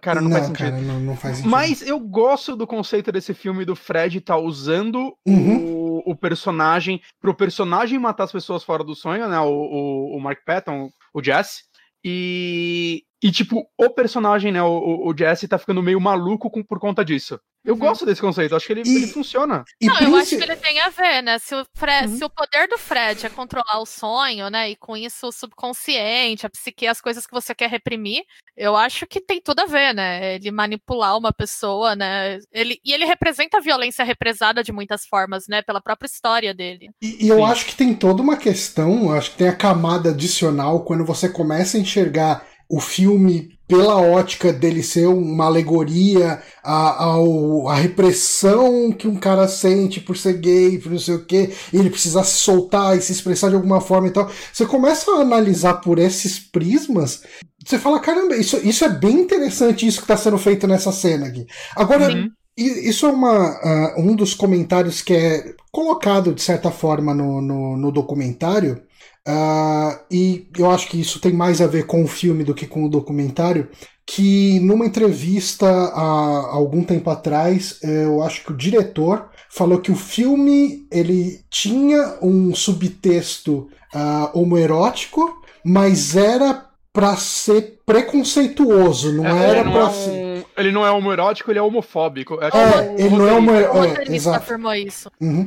[0.00, 0.70] Cara, não, faz sentido.
[0.70, 1.50] cara, não, não faz sentido.
[1.50, 5.98] Mas eu gosto do conceito desse filme do Fred tá usando Uhum.
[6.06, 9.38] o, o personagem pro personagem matar as pessoas fora do sonho, né?
[9.38, 11.64] O, o, o Mark Patton, o Jesse.
[12.02, 14.62] E, e tipo, o personagem, né?
[14.62, 17.38] O, o, Jesse tá ficando meio maluco com- por conta disso.
[17.64, 17.80] Eu Uhum.
[17.80, 19.64] gosto desse conceito, acho que ele, E- ele funciona.
[19.80, 21.38] E Não, eu acho que ele tem a ver, né?
[21.40, 22.16] Se o, Fre- Uhum.
[22.16, 24.70] se o poder do Fred é controlar o sonho, né?
[24.70, 28.22] E com isso o subconsciente, a psique, as coisas que você quer reprimir,
[28.56, 30.36] eu acho que tem tudo a ver, né?
[30.36, 32.38] Ele manipular uma pessoa, né?
[32.52, 35.60] Ele, e ele representa a violência represada de muitas formas, né?
[35.62, 36.90] Pela própria história dele.
[37.02, 37.44] E, e eu Sim.
[37.44, 41.76] acho que tem toda uma questão, acho que tem a camada adicional quando você começa
[41.76, 49.16] a enxergar o filme pela ótica dele ser uma alegoria à, à repressão que um
[49.16, 52.96] cara sente por ser gay, por não sei o quê, e ele precisar se soltar
[52.96, 54.30] e se expressar de alguma forma e tal.
[54.52, 57.22] Você começa a analisar por esses prismas,
[57.64, 61.26] você fala, caramba, isso, isso é bem interessante isso que está sendo feito nessa cena
[61.26, 61.46] aqui.
[61.76, 62.30] Agora, Uhum.
[62.60, 67.76] Isso é uma, ah, um dos comentários que é colocado, de certa forma, no, no,
[67.76, 68.82] no documentário,
[69.28, 72.66] ah, e eu acho que isso tem mais a ver com o filme do que
[72.66, 73.68] com o documentário,
[74.06, 79.96] que numa entrevista há algum tempo atrás, eu acho que o diretor falou que o
[79.96, 89.60] filme ele tinha um subtexto ah, homoerótico, mas era pra ser preconceituoso, não É, era
[89.60, 90.46] ele, não pra é ser.
[90.56, 92.38] ele não é homoerótico, ele é homofóbico.
[92.40, 93.52] É, É, ele não é uma.
[93.52, 94.36] homo- O É, roteirista exato.
[94.38, 95.10] afirmou isso.
[95.20, 95.46] Uhum.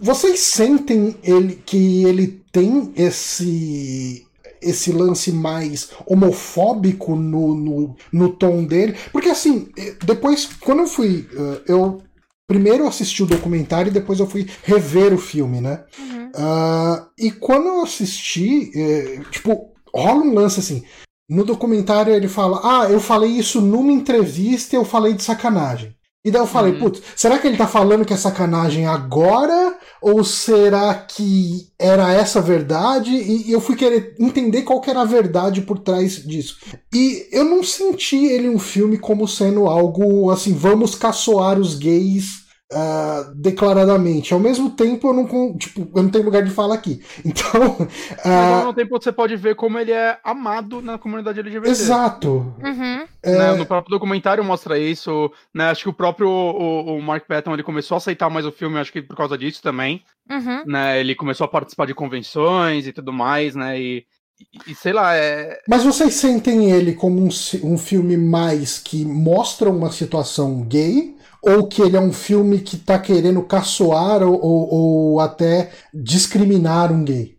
[0.00, 4.26] Vocês sentem ele que ele tem esse
[4.60, 8.96] esse lance mais homofóbico no, no, no tom dele?
[9.12, 11.28] Porque assim, eh, depois, quando eu fui.
[11.32, 12.02] eh, Eu
[12.48, 15.84] primeiro assisti o documentário e depois eu fui rever o filme, né?
[15.98, 16.30] Uhum.
[16.34, 20.82] Ah, e quando eu assisti, eh, tipo, rola um lance assim.
[21.30, 25.94] No documentário ele fala: Ah, eu falei isso numa entrevista e eu falei de sacanagem.
[26.28, 26.78] E daí eu falei, Uhum.
[26.80, 29.76] putz, será que ele tá falando que é sacanagem agora?
[30.00, 33.10] Ou será que era essa a verdade?
[33.10, 36.58] E eu fui querer entender qual que era a verdade por trás disso.
[36.94, 42.37] E eu não senti ele um filme como sendo algo assim, vamos caçoar os gays
[42.72, 44.34] ah, declaradamente.
[44.34, 47.02] Ao mesmo tempo, eu não, tipo, eu não tenho lugar de fala aqui.
[47.24, 47.76] Então,
[48.24, 51.70] Mas ao mesmo tempo você pode ver como ele é amado na comunidade LGBT.
[51.70, 52.54] exato.
[52.62, 53.06] Uhum.
[53.22, 53.52] É, né?
[53.54, 55.70] No próprio documentário mostra isso, né?
[55.70, 58.78] Acho que o próprio o, o Mark Patton ele começou a aceitar mais o filme,
[58.78, 60.62] acho que por causa disso também, Uhum.
[60.66, 61.00] né?
[61.00, 63.80] Ele começou a participar de convenções e tudo mais, né?
[63.80, 64.04] E,
[64.40, 67.28] e- e sei lá, é, Mas vocês sentem ele como um,
[67.64, 71.16] um filme mais que mostra uma situação gay?
[71.42, 74.74] Ou que ele é um filme que tá querendo caçoar ou, ou,
[75.14, 77.38] ou até discriminar um gay?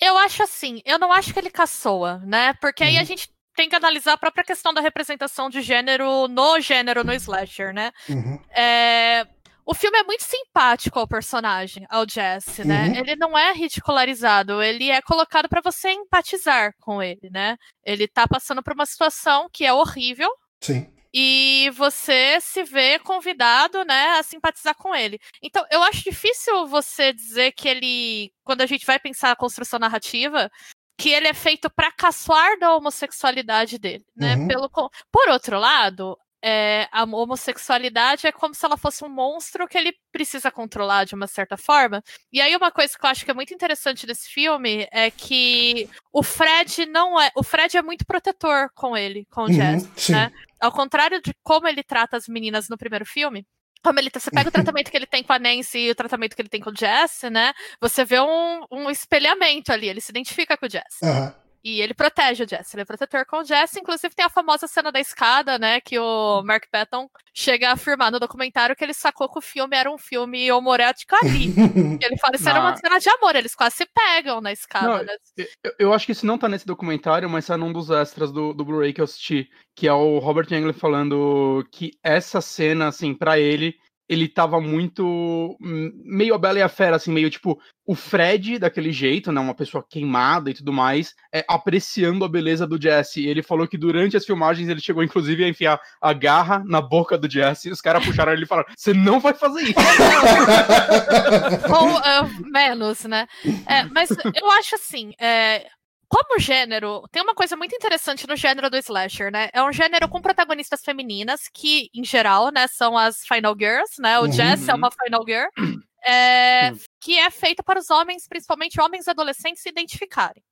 [0.00, 2.54] Eu acho assim, eu não acho que ele caçoa, né?
[2.54, 3.04] Porque aí a Uhum.
[3.04, 7.72] gente tem que analisar a própria questão da representação de gênero no gênero no slasher,
[7.74, 7.90] né?
[8.08, 8.38] Uhum.
[8.56, 9.26] É,
[9.66, 12.88] O filme é muito simpático ao personagem, ao Jesse, né?
[12.88, 12.94] Uhum.
[12.96, 17.56] Ele não é ridicularizado, ele é colocado pra você empatizar com ele, né?
[17.84, 20.28] Ele tá passando por uma situação que é horrível,
[20.60, 20.88] Sim.
[21.12, 25.18] E você se vê convidado, né, a simpatizar com ele.
[25.42, 29.78] Então, eu acho difícil você dizer que ele, quando a gente vai pensar a construção
[29.78, 30.50] narrativa,
[30.96, 34.36] que ele é feito para caçoar da homossexualidade dele, né?
[34.36, 34.48] Uhum.
[34.48, 34.70] Pelo
[35.10, 39.94] por outro lado, é, a homossexualidade é como se ela fosse um monstro que ele
[40.10, 42.02] precisa controlar de uma certa forma.
[42.32, 45.88] E aí uma coisa que eu acho que é muito interessante desse filme é que
[46.12, 50.12] o Fred não é, o Fred é muito protetor com ele, com o uhum, Jesse,
[50.12, 50.32] né?
[50.60, 53.46] Ao contrário de como ele trata as meninas no primeiro filme,
[53.82, 56.36] como ele, você pega o tratamento que ele tem com a Nancy e o tratamento
[56.36, 57.52] que ele tem com o Jesse, né?
[57.80, 61.02] Você vê um, um espelhamento ali, ele se identifica com o Jesse.
[61.02, 61.32] Uhum.
[61.62, 63.80] E ele protege o Jesse, ele é protetor com o Jesse.
[63.80, 65.80] Inclusive, tem a famosa cena da escada, né?
[65.80, 69.76] Que o Mark Patton chega a afirmar no documentário que ele sacou que o filme
[69.76, 71.52] era um filme homorético ali.
[72.02, 74.86] ele fala isso era uma cena de amor, eles quase se pegam na escada.
[74.86, 75.16] Não, né?
[75.62, 78.54] eu, eu, acho que isso não tá nesse documentário, mas tá num dos extras do,
[78.54, 83.14] do Blu-ray que eu assisti, que é o Robert Englund falando que essa cena, assim,
[83.14, 83.74] para ele
[84.10, 88.90] ele tava muito meio a Bela e a Fera, assim, meio tipo o Fred daquele
[88.92, 93.26] jeito, né, uma pessoa queimada e tudo mais, é, apreciando a beleza do Jesse.
[93.26, 97.16] ele falou que durante as filmagens ele chegou inclusive a enfiar a garra na boca
[97.16, 99.74] do Jesse, e os caras puxaram ele e falaram: "Você não vai fazer isso".
[101.70, 103.28] Ou uh, menos, né?
[103.68, 105.68] É, mas eu acho assim, é,
[106.10, 109.48] como gênero, tem uma coisa muito interessante no gênero do slasher, né?
[109.52, 114.18] É um gênero com protagonistas femininas, que, em geral, né, são as Final Girls, né?
[114.18, 114.32] O uhum.
[114.32, 115.48] Jess é uma Final Girl.
[116.02, 120.42] É, que é feita para os homens, principalmente homens adolescentes, se identificarem.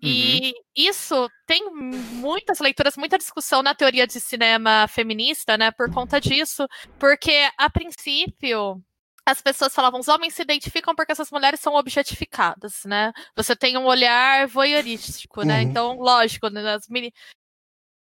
[0.00, 0.08] Uhum.
[0.08, 6.20] E isso tem muitas leituras, muita discussão na teoria de cinema feminista, né, por conta
[6.20, 6.68] disso,
[7.00, 8.80] porque a princípio
[9.26, 13.12] as pessoas falavam, os homens se identificam porque essas mulheres são objetificadas, né?
[13.36, 15.60] Você tem um olhar voyeurístico, né?
[15.60, 15.64] uhum.
[15.64, 15.70] né?
[15.70, 16.74] Então, lógico, né?
[16.74, 17.12] As mini...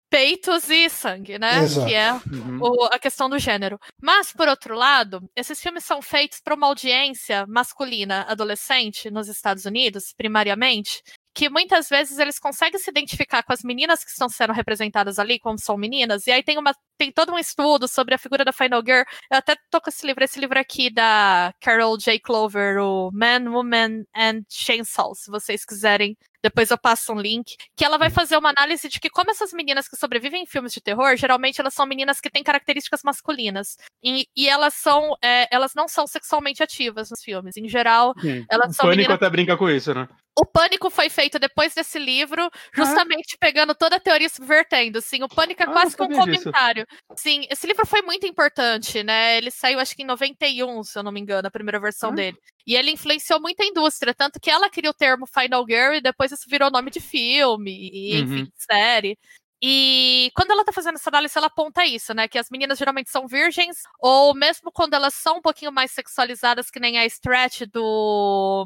[0.09, 1.59] peitos e sangue, né?
[1.59, 1.87] Exato.
[1.87, 2.59] Que é uhum.
[2.61, 3.79] o, a questão do gênero.
[4.01, 9.65] Mas, por outro lado, esses filmes são feitos para uma audiência masculina adolescente nos Estados
[9.65, 11.03] Unidos, primariamente,
[11.33, 15.39] que muitas vezes eles conseguem se identificar com as meninas que estão sendo representadas ali,
[15.39, 18.53] como são meninas, e aí tem, uma, tem todo um estudo sobre a figura da
[18.53, 19.03] Final Girl.
[19.31, 22.19] Eu até tô com esse livro, esse livro aqui da Carol J.
[22.19, 27.85] Clover, o Man, Woman and Chainsaw, se vocês quiserem depois eu passo um link, que
[27.85, 28.11] ela vai hum.
[28.11, 31.61] fazer uma análise de que como essas meninas que sobrevivem em filmes de terror, geralmente
[31.61, 33.77] elas são meninas que têm características masculinas.
[34.03, 37.55] E, e elas são, é, elas não são sexualmente ativas nos filmes.
[37.57, 38.45] Em geral, Sim.
[38.49, 38.85] elas são.
[38.85, 39.15] O Pânico meninas...
[39.15, 40.07] até brinca com isso, né?
[40.37, 43.37] O Pânico foi feito depois desse livro, justamente ah.
[43.39, 45.01] pegando toda a teoria subvertendo.
[45.01, 46.85] Sim, o Pânico é ah, quase que um comentário.
[46.89, 47.21] Disso.
[47.21, 49.37] Sim, esse livro foi muito importante, né?
[49.37, 52.13] Ele saiu acho que em 91, se eu não me engano, a primeira versão ah.
[52.13, 52.37] dele.
[52.65, 56.01] E ele influenciou muito a indústria, tanto que ela criou o termo Final Girl e
[56.01, 58.47] depois isso virou nome de filme, e, enfim, uhum.
[58.55, 59.17] série.
[59.61, 62.27] E quando ela tá fazendo essa análise, ela aponta isso, né?
[62.27, 66.71] Que as meninas geralmente são virgens, ou mesmo quando elas são um pouquinho mais sexualizadas,
[66.71, 68.65] que nem a Stretch do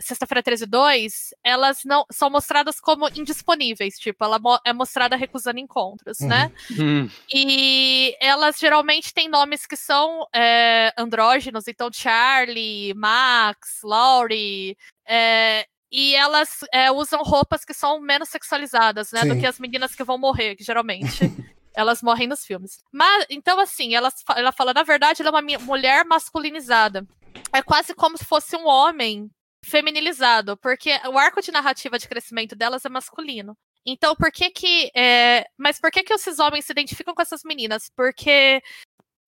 [0.00, 6.20] Sexta-feira 13 2, elas não são mostradas como indisponíveis, tipo, ela é mostrada recusando encontros,
[6.20, 6.52] né?
[6.70, 7.04] uhum.
[7.04, 7.10] né?
[7.34, 16.14] E elas geralmente têm nomes que são é, andrógenos, então Charlie, Max, Laurie, é, e
[16.14, 19.22] elas é, usam roupas que são menos sexualizadas, né?
[19.22, 19.28] Sim.
[19.28, 21.20] Do que as meninas que vão morrer, que geralmente.
[21.78, 22.82] elas morrem nos filmes.
[22.90, 27.06] Mas, então, assim, ela, ela fala, na verdade, ela é uma mulher masculinizada.
[27.52, 29.30] É quase como se fosse um homem
[29.64, 33.56] feminilizado, porque o arco de narrativa de crescimento delas é masculino.
[33.86, 34.90] Então, por que que.
[34.94, 35.46] É...
[35.56, 37.90] Mas por que que esses homens se identificam com essas meninas?
[37.94, 38.60] Porque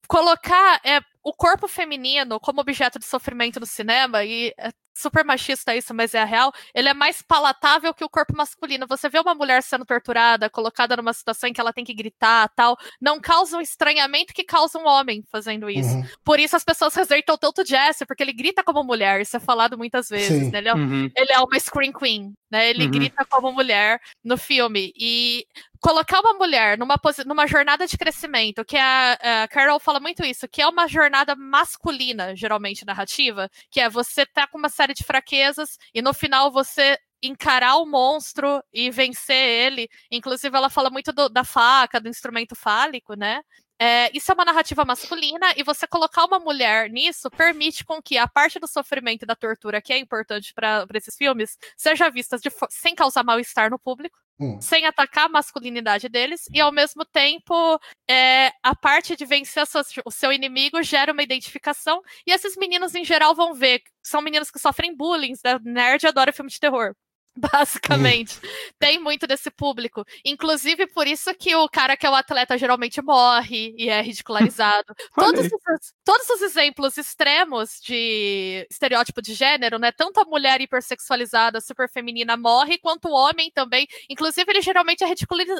[0.09, 4.53] colocar é, o corpo feminino como objeto de sofrimento no cinema, e
[5.01, 8.87] super machista isso, mas é a real, ele é mais palatável que o corpo masculino.
[8.89, 12.49] Você vê uma mulher sendo torturada, colocada numa situação em que ela tem que gritar
[12.55, 15.95] tal, não causa um estranhamento que causa um homem fazendo isso.
[15.95, 16.05] Uhum.
[16.25, 19.77] Por isso as pessoas rejeitam tanto Jesse, porque ele grita como mulher, isso é falado
[19.77, 20.59] muitas vezes, né?
[20.59, 21.11] Ele é, uhum.
[21.17, 22.71] ele é uma screen queen, né?
[22.71, 22.91] Ele uhum.
[22.91, 24.93] grita como mulher no filme.
[24.97, 25.47] E
[25.81, 30.47] colocar uma mulher numa, numa jornada de crescimento, que a, a, Carol fala muito isso,
[30.49, 35.05] que é uma jornada masculina, geralmente narrativa, que é você tá com uma série de
[35.05, 39.89] fraquezas e no final você encarar o monstro e vencer ele.
[40.11, 43.43] Inclusive, ela fala muito do, da faca, do instrumento fálico, né?
[43.83, 48.19] É, isso é uma narrativa masculina e você colocar uma mulher nisso permite com que
[48.19, 52.37] a parte do sofrimento e da tortura que é importante para esses filmes seja vista
[52.37, 54.61] de, sem causar mal-estar no público, hum.
[54.61, 59.83] sem atacar a masculinidade deles e ao mesmo tempo é, a parte de vencer sua,
[60.05, 64.51] o seu inimigo gera uma identificação e esses meninos em geral vão ver são meninos
[64.51, 65.59] que sofrem bullying, né?
[65.63, 66.95] nerd adora filme de terror
[67.53, 68.39] basicamente.
[68.79, 70.05] Tem muito desse público.
[70.25, 74.95] Inclusive, por isso que o cara que é o atleta geralmente morre e é ridicularizado.
[75.15, 79.91] todos, os, todos os exemplos extremos de estereótipo de gênero, né?
[79.93, 83.87] Tanto a mulher hipersexualizada, super feminina morre, quanto o homem também.
[84.09, 85.15] Inclusive, ele geralmente é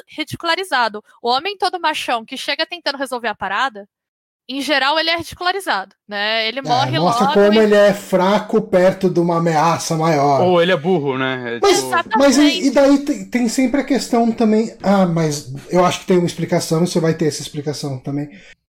[0.07, 1.03] ridicularizado.
[1.21, 3.87] O homem todo machão que chega tentando resolver a parada
[4.49, 6.47] em geral, ele é ridicularizado, né?
[6.47, 7.39] Ele é, morre mostra logo.
[7.39, 7.63] como e...
[7.63, 10.41] ele é fraco perto de uma ameaça maior.
[10.41, 11.55] Ou ele é burro, né?
[11.55, 12.17] É mas, tipo...
[12.17, 14.75] mas e, e, daí tem, tem, sempre a questão também.
[14.83, 18.29] Ah, mas eu acho que tem uma explicação, você vai ter essa explicação também.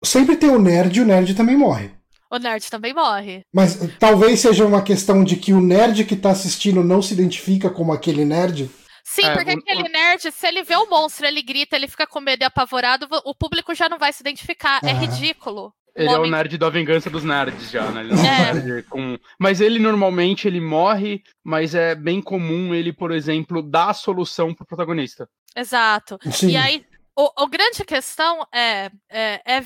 [0.03, 1.91] Sempre tem o nerd e o nerd também morre.
[2.29, 3.45] O nerd também morre.
[3.53, 7.69] Mas talvez seja uma questão de que o nerd que tá assistindo não se identifica
[7.69, 8.69] como aquele nerd.
[9.13, 12.07] Sim, é, porque o, aquele nerd, se ele vê o monstro, ele grita, ele fica
[12.07, 14.79] com medo e apavorado, o público já não vai se identificar.
[14.83, 15.71] É ridículo.
[15.95, 18.01] Ele é o nerd da vingança dos nerds já, né?
[18.01, 18.79] Ele é.
[18.79, 19.19] é com...
[19.37, 24.51] Mas ele normalmente ele morre, mas é bem comum ele, por exemplo, dar a solução
[24.51, 25.29] pro protagonista.
[25.55, 26.17] Exato.
[26.31, 26.49] Sim.
[26.49, 26.83] E aí,
[27.15, 29.63] o, o grande questão é, é, é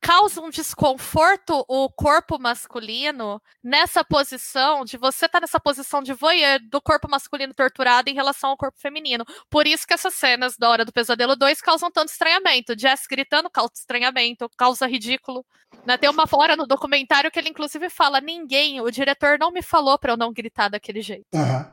[0.00, 6.12] causa um desconforto o corpo masculino nessa posição de você estar tá nessa posição de
[6.12, 9.24] voyeur do corpo masculino torturado em relação ao corpo feminino.
[9.50, 12.78] Por isso que essas cenas da Hora do Pesadelo 2 causam tanto estranhamento.
[12.78, 15.44] Jess gritando causa estranhamento, causa ridículo.
[15.84, 15.96] Né?
[15.96, 19.98] Tem uma hora no documentário que ele inclusive fala: ninguém, o diretor não me falou
[19.98, 21.26] para eu não gritar daquele jeito.
[21.34, 21.66] Uhum.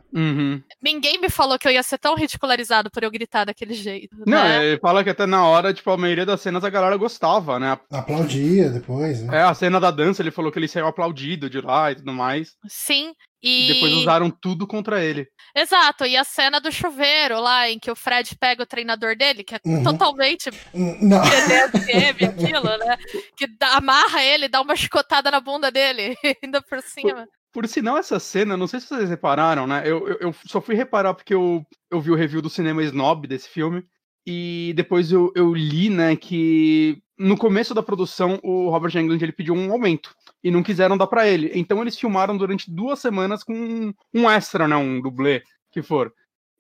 [0.82, 4.16] Ninguém me falou que eu ia ser tão ridicularizado por eu gritar daquele jeito.
[4.26, 4.66] Não, né?
[4.66, 7.78] ele fala que até na hora, tipo, a maioria das cenas a galera gostava, né?
[7.92, 9.38] Aplaudia depois, né?
[9.38, 12.14] É, a cena da dança, ele falou que ele saiu aplaudido de lá e tudo
[12.14, 12.54] mais.
[12.68, 13.14] Sim.
[13.44, 13.74] E...
[13.74, 15.28] Depois usaram tudo contra ele.
[15.56, 19.44] Exato, e a cena do chuveiro lá, em que o Fred pega o treinador dele,
[19.44, 19.84] que é uhum.
[19.84, 21.22] totalmente não.
[22.26, 22.98] aquilo, né?
[23.38, 27.28] Que amarra ele, dá uma chicotada na bunda dele, ainda por cima.
[27.56, 29.82] Por, sinal, essa cena, não sei se vocês repararam, né?
[29.86, 33.26] Eu, eu, eu, só fui reparar porque eu, eu vi o review do cinema Snob
[33.26, 33.82] desse filme.
[34.28, 39.32] E depois eu, eu li, né, que no começo da produção o Robert Englund ele
[39.32, 40.14] pediu um aumento
[40.44, 41.50] e não quiseram dar para ele.
[41.56, 45.42] Então eles filmaram durante duas semanas com um extra, né, um dublê,
[45.72, 46.12] que for.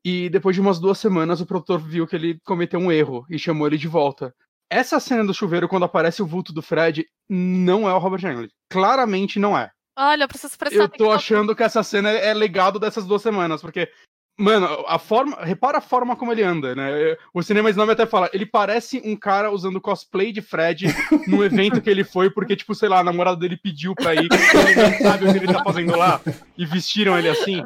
[0.01, 3.37] E depois de umas duas semanas o produtor viu que ele cometeu um erro e
[3.37, 4.33] chamou ele de volta.
[4.69, 8.49] Essa cena do chuveiro, quando aparece o vulto do Fred, não é o Robert Englund.
[8.69, 9.71] Claramente não é.
[9.97, 13.61] Olha, eu preciso prestar Eu tô achando que essa cena é legado dessas duas semanas,
[13.61, 13.89] porque
[14.37, 15.37] Mano, a forma.
[15.41, 17.15] Repara a forma como ele anda, né?
[17.33, 20.87] O cinema Snob até fala, ele parece um cara usando cosplay de Fred
[21.27, 24.27] no evento que ele foi, porque, tipo, sei lá, a namorada dele pediu pra ir,
[24.29, 26.19] ele sabe o que ele tá fazendo lá,
[26.57, 27.63] e vestiram ele assim.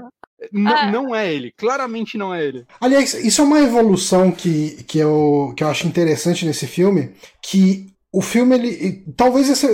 [0.53, 0.91] N ah.
[0.91, 2.65] Não é ele, claramente não é ele.
[2.79, 7.87] Aliás, isso é uma evolução que, que, eu, que eu acho interessante nesse filme, que
[8.11, 9.03] o filme, ele.
[9.17, 9.67] Talvez esse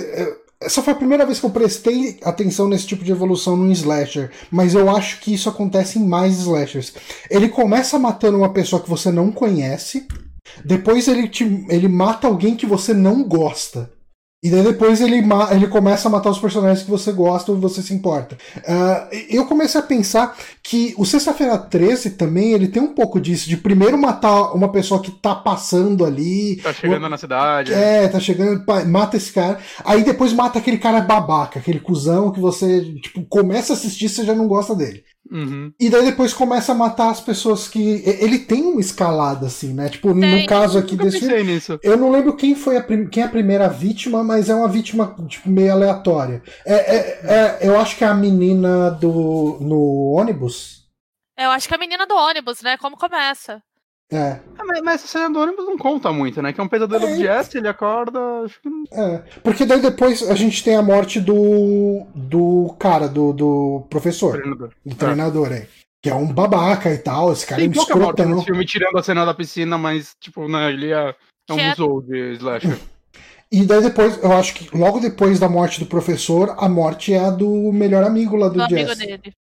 [0.66, 4.32] essa foi a primeira vez que eu prestei atenção nesse tipo de evolução num slasher,
[4.52, 6.94] mas eu acho que isso acontece em mais slashers.
[7.30, 10.08] Ele começa matando uma pessoa que você não conhece,
[10.64, 13.95] depois ele, te, ele mata alguém que você não gosta.
[14.44, 17.82] E daí depois ele, ele começa a matar os personagens que você gosta ou você
[17.82, 18.38] se importa.
[18.58, 23.50] Uh, eu comecei a pensar que o Sexta-feira 13 também ele tem um pouco disso,
[23.50, 26.58] de primeiro matar uma pessoa que tá passando ali.
[26.58, 27.74] Tá chegando uma, na cidade.
[27.74, 29.60] É, tá chegando, mata esse cara.
[29.84, 34.10] Aí depois mata aquele cara babaca, aquele cuzão que você tipo, começa a assistir e
[34.10, 35.04] você já não gosta dele.
[35.32, 35.74] Uhum.
[35.80, 38.04] E daí depois começa a matar as pessoas que.
[38.06, 39.90] Ele tem uma escalada, assim, né?
[39.90, 40.42] Tipo, tem.
[40.42, 41.44] no caso aqui desse filme.
[41.44, 41.80] Nisso.
[41.82, 43.08] Eu não lembro quem foi a, prim...
[43.08, 46.44] quem é a primeira vítima, mas é uma vítima tipo, meio aleatória.
[46.66, 49.58] É, é, é, eu acho que é a menina do.
[49.62, 50.86] no ônibus.
[51.38, 52.78] Eu acho que é a menina do ônibus, né?
[52.78, 53.62] Como começa.
[54.12, 54.18] É.
[54.18, 54.42] é.
[54.66, 56.54] mas, mas, essa cena do ônibus não conta muito, né?
[56.54, 57.16] Que é um pesadelo é.
[57.16, 58.20] de S, ele acorda.
[58.44, 58.84] Acho que não...
[58.92, 59.24] É.
[59.44, 62.06] Porque daí depois a gente tem a morte do.
[62.14, 64.34] do cara, do, do professor.
[64.34, 64.72] Treinador.
[64.86, 65.68] Do treinador aí.
[66.02, 67.34] Que é um babaca e tal.
[67.34, 68.42] Esse cara tem é um escrotão.
[68.44, 71.16] filme tirando a cena da piscina, mas, tipo, né, ele é,
[71.50, 72.78] é um musou de slasher.
[73.56, 77.20] E daí depois, eu acho que logo depois da morte do professor, a morte é
[77.20, 79.00] a do melhor amigo lá do, do Jess.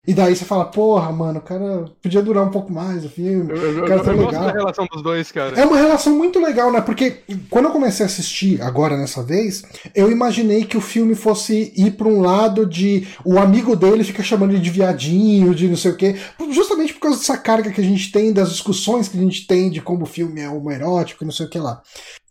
[0.08, 3.52] E daí você fala, porra, mano, o cara podia durar um pouco mais o filme.
[3.52, 4.46] Eu, o cara eu, tá eu legal.
[4.46, 5.56] da relação dos dois, cara.
[5.56, 6.82] É uma relação muito legal, né?
[6.82, 7.20] Porque
[7.52, 9.62] quando eu comecei a assistir agora nessa vez,
[9.94, 14.24] eu imaginei que o filme fosse ir pra um lado de o amigo dele fica
[14.24, 16.16] chamando ele de viadinho, de não sei o quê.
[16.50, 19.70] Justamente por causa dessa carga que a gente tem, das discussões que a gente tem
[19.70, 21.84] de como o filme é homoerótico e não sei o que lá.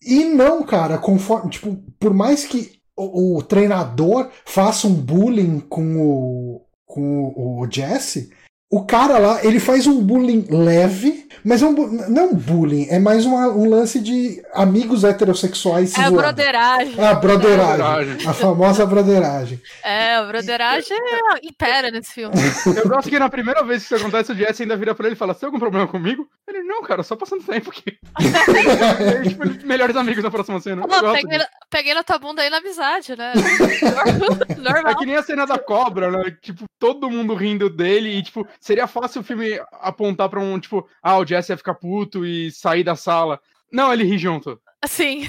[0.02, 5.96] E não, cara, conforme, tipo, por mais que o, o treinador faça um bullying com
[6.00, 8.30] o, com o, o Jesse,
[8.70, 12.86] o cara lá, ele faz um bullying leve, mas é um, não é um bullying,
[12.90, 16.20] é mais uma, um lance de amigos heterossexuais se É a zoando.
[16.22, 16.94] broderagem.
[17.02, 17.76] Ah, broderagem.
[17.78, 18.28] Broderagem.
[18.28, 19.58] A famosa broderagem.
[19.82, 22.34] É, a broderagem é- impera nesse filme.
[22.76, 25.14] Eu gosto que na primeira vez que isso acontece, o Jesse ainda vira pra ele
[25.14, 26.26] e fala: Você tem algum problema comigo?
[26.46, 27.96] Ele, não, cara, só passando tempo aqui.
[28.18, 30.82] aí, tipo, melhores amigos na próxima cena.
[30.86, 31.38] Gosto peguei,
[31.70, 33.32] peguei na tua bunda aí na amizade, né?
[33.34, 34.96] É Normal.
[34.96, 36.36] que nem a cena da cobra, né?
[36.42, 40.88] Tipo, todo mundo rindo dele e, tipo, seria fácil o filme apontar pra um, tipo,
[41.02, 43.40] ah, o Jesse ia ficar puto e sair da sala.
[43.72, 44.60] Não, ele ri junto.
[44.80, 45.28] Assim,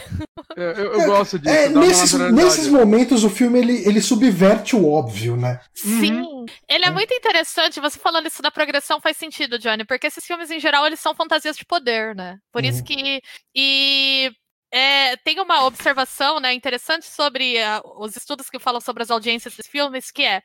[0.56, 1.54] Eu, eu- eu gosto disso.
[1.54, 5.60] É, nesses, nesses momentos o filme ele, ele subverte o óbvio, né?
[5.74, 6.24] sim.
[6.68, 10.50] Ele é muito interessante, você falando isso da progressão faz sentido, Johnny, porque esses filmes,
[10.52, 12.38] em geral, eles são fantasias de poder, né?
[12.52, 12.84] Por isso Uhum.
[12.86, 13.22] que...
[13.56, 14.32] E...
[14.72, 19.56] é, tem uma observação né, interessante sobre ah, os estudos que falam sobre as audiências
[19.56, 20.42] desses filmes, que é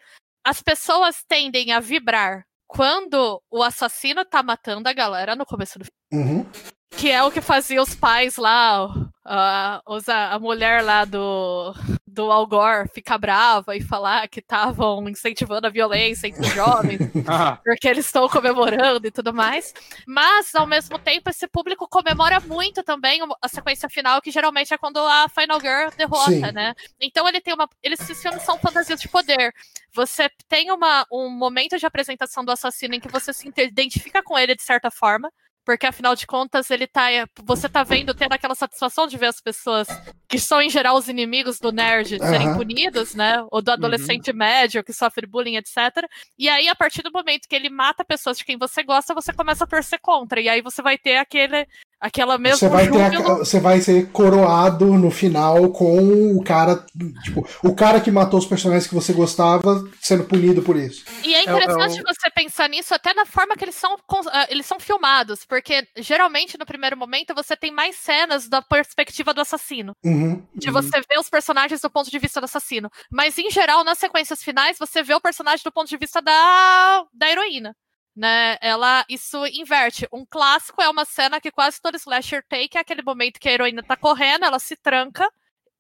[0.47, 5.85] as pessoas tendem a vibrar quando o assassino tá matando a galera no começo do
[6.13, 6.47] Uhum.
[6.91, 8.87] Que é o que fazia os pais lá,
[9.25, 11.75] a, a, a mulher lá do,
[12.07, 17.01] do Al Gore ficar brava e falar que estavam incentivando a violência entre os jovens,
[17.27, 19.75] Ah, porque eles estão comemorando e tudo mais.
[20.07, 24.79] Mas, ao mesmo tempo, esse público comemora muito também a sequência final, que geralmente é
[24.79, 26.53] quando a Final Girl derrota, Sim.
[26.53, 26.75] né?
[27.01, 27.69] Então ele tem uma.
[27.83, 29.53] Eles, esses filmes são fantasias de poder.
[29.95, 34.37] Você tem uma, um momento de apresentação do assassino em que você se identifica com
[34.37, 35.33] ele de certa forma.
[35.65, 37.07] Porque afinal de contas, ele tá.
[37.45, 39.89] Você tá vendo, tendo aquela satisfação de ver as pessoas
[40.29, 43.45] que são, em geral, os inimigos do nerd serem punidos, né?
[43.51, 46.07] Ou do adolescente médio que sofre bullying, etc.
[46.39, 49.33] E aí, a partir do momento que ele mata pessoas de quem você gosta, você
[49.33, 50.41] começa a torcer contra.
[50.41, 51.67] E aí você vai ter aquele,
[52.01, 56.85] aquela mesma Você vai, ter a- você vai ser coroado no final com o cara,
[57.23, 61.05] tipo, o cara que matou os personagens que você gostava sendo punido por isso.
[61.23, 63.97] E é É é interessante o- você pensar nisso até na forma que eles são,
[64.33, 69.33] ah, eles são filmados, porque geralmente no primeiro momento você tem mais cenas da perspectiva
[69.33, 70.45] do assassino, Uhum.
[70.53, 70.73] de Uhum.
[70.73, 72.91] você ver os personagens do ponto de vista do assassino.
[73.09, 77.05] Mas em geral, nas sequências finais, você vê o personagem do ponto de vista da,
[77.13, 77.73] da heroína.
[78.17, 80.09] Né, ela isso inverte.
[80.13, 83.53] Um clássico é uma cena que quase todo slasher que é aquele momento que a
[83.53, 85.29] heroína tá correndo, ela se tranca,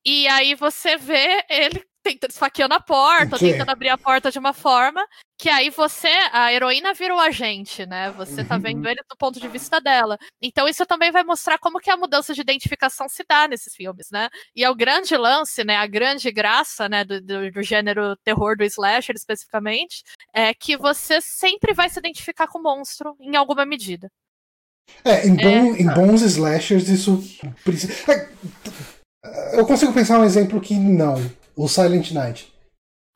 [0.04, 4.52] e aí você vê ele tentando esfaqueando a porta, tentando abrir a porta de uma
[4.52, 5.04] forma,
[5.38, 8.12] que aí você, a heroína vira o agente, né?
[8.12, 8.60] Você tá Uhum.
[8.60, 10.18] vendo ele do ponto de vista dela.
[10.40, 14.08] Então isso também vai mostrar como que a mudança de identificação se dá nesses filmes,
[14.12, 14.28] né?
[14.54, 15.76] E é o grande lance, né?
[15.78, 17.04] A grande graça, né?
[17.04, 20.02] Do, do, do gênero terror do slasher especificamente,
[20.32, 24.10] é que você sempre vai se identificar com o monstro em alguma medida.
[25.02, 27.18] É, em, bom- em bons slashers isso
[27.64, 27.94] precisa.
[29.24, 31.14] É, eu consigo pensar um exemplo que não.
[31.56, 32.52] O Silent Night.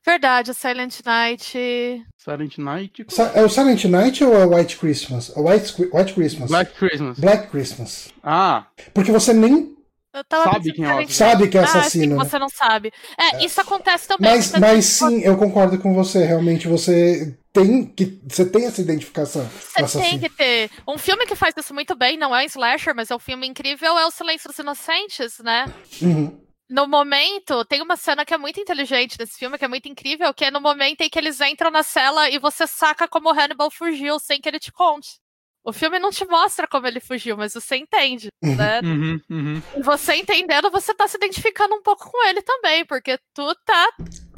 [0.06, 2.04] Verdade, o Silent Night.
[2.16, 3.04] Silent Night.
[3.08, 5.30] Sa- É o Silent Night ou é o White Christmas?
[5.36, 6.48] É o White, White Christmas.
[6.50, 7.18] Black Christmas.
[7.18, 8.08] Black Christmas.
[8.22, 9.76] Ah, Porque você nem
[10.14, 12.16] Eu tava Sabe quem é o sabe que é Ah, sim, assassino.
[12.16, 12.24] né?
[12.24, 12.90] você não sabe.
[13.18, 14.30] É, isso acontece também.
[14.30, 16.24] Mas, mas sim, eu concordo com você.
[16.24, 19.46] Realmente você tem que você tem essa identificação
[19.78, 20.70] Você tem que ter.
[20.88, 23.46] Um filme que faz isso muito bem, não é um slasher, mas é um filme
[23.46, 25.66] incrível, é O Silêncio dos Inocentes, né?
[26.00, 26.40] Uhum.
[26.70, 30.32] No momento, tem uma cena que é muito inteligente desse filme, que é muito incrível,
[30.34, 33.32] que é no momento em que eles entram na cela e você saca como o
[33.32, 35.18] Hannibal fugiu sem que ele te conte.
[35.68, 38.80] O filme não te mostra como ele fugiu, mas você entende, né?
[38.82, 39.62] uhum, uhum.
[39.76, 43.86] E você entendendo, você tá se identificando um pouco com ele também, porque tu tá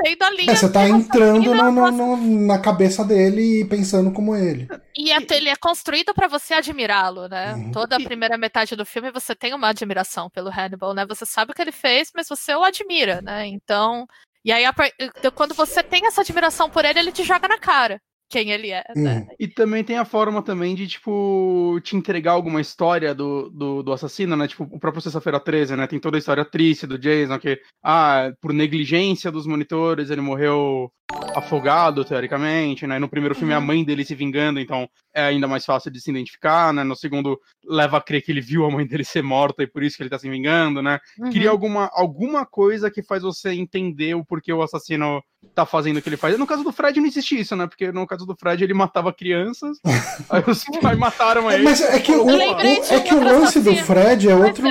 [0.02, 0.50] tendo a linha.
[0.50, 4.66] É, você tá entrando assassino, no- no- no- na cabeça dele e pensando como ele.
[4.96, 7.54] E é- ele é construído pra você admirá-lo, né?
[7.54, 7.70] Uhum.
[7.70, 11.06] Toda a primeira metade do filme você tem uma admiração pelo Hannibal, né?
[11.06, 13.46] Você sabe o que ele fez, mas você o admira, né?
[13.46, 14.04] Então.
[14.44, 14.64] E aí,
[15.36, 18.00] quando você tem essa admiração por ele, ele te joga na cara
[18.30, 19.26] quem ele é, né?
[19.28, 19.34] Uhum.
[19.40, 23.92] E também tem a forma também de, tipo, te entregar alguma história do, do, do
[23.92, 24.46] assassino, né?
[24.46, 25.86] Tipo, o próprio Sexta-feira 13, né?
[25.88, 30.92] Tem toda a história triste do Jason, que, ah, por negligência dos monitores, ele morreu
[31.34, 32.98] afogado, teoricamente, né?
[32.98, 33.64] No primeiro filme, a Uhum.
[33.66, 36.82] mãe dele se vingando, então é ainda mais fácil de se identificar, né?
[36.84, 39.82] No segundo, leva a crer que ele viu a mãe dele ser morta e por
[39.82, 40.98] isso que ele tá se vingando, né?
[41.18, 41.30] Uhum.
[41.30, 45.22] Cria alguma, alguma coisa que faz você entender o porquê o assassino
[45.54, 46.36] tá fazendo o que ele faz.
[46.38, 47.66] No caso do Fred não existe isso, né?
[47.66, 49.78] Porque no caso do Fred ele matava crianças,
[50.28, 51.64] aí os pais mataram É, ele.
[51.64, 53.74] Mas é que o, o- é que o lance do.
[53.76, 54.64] Fred é outro.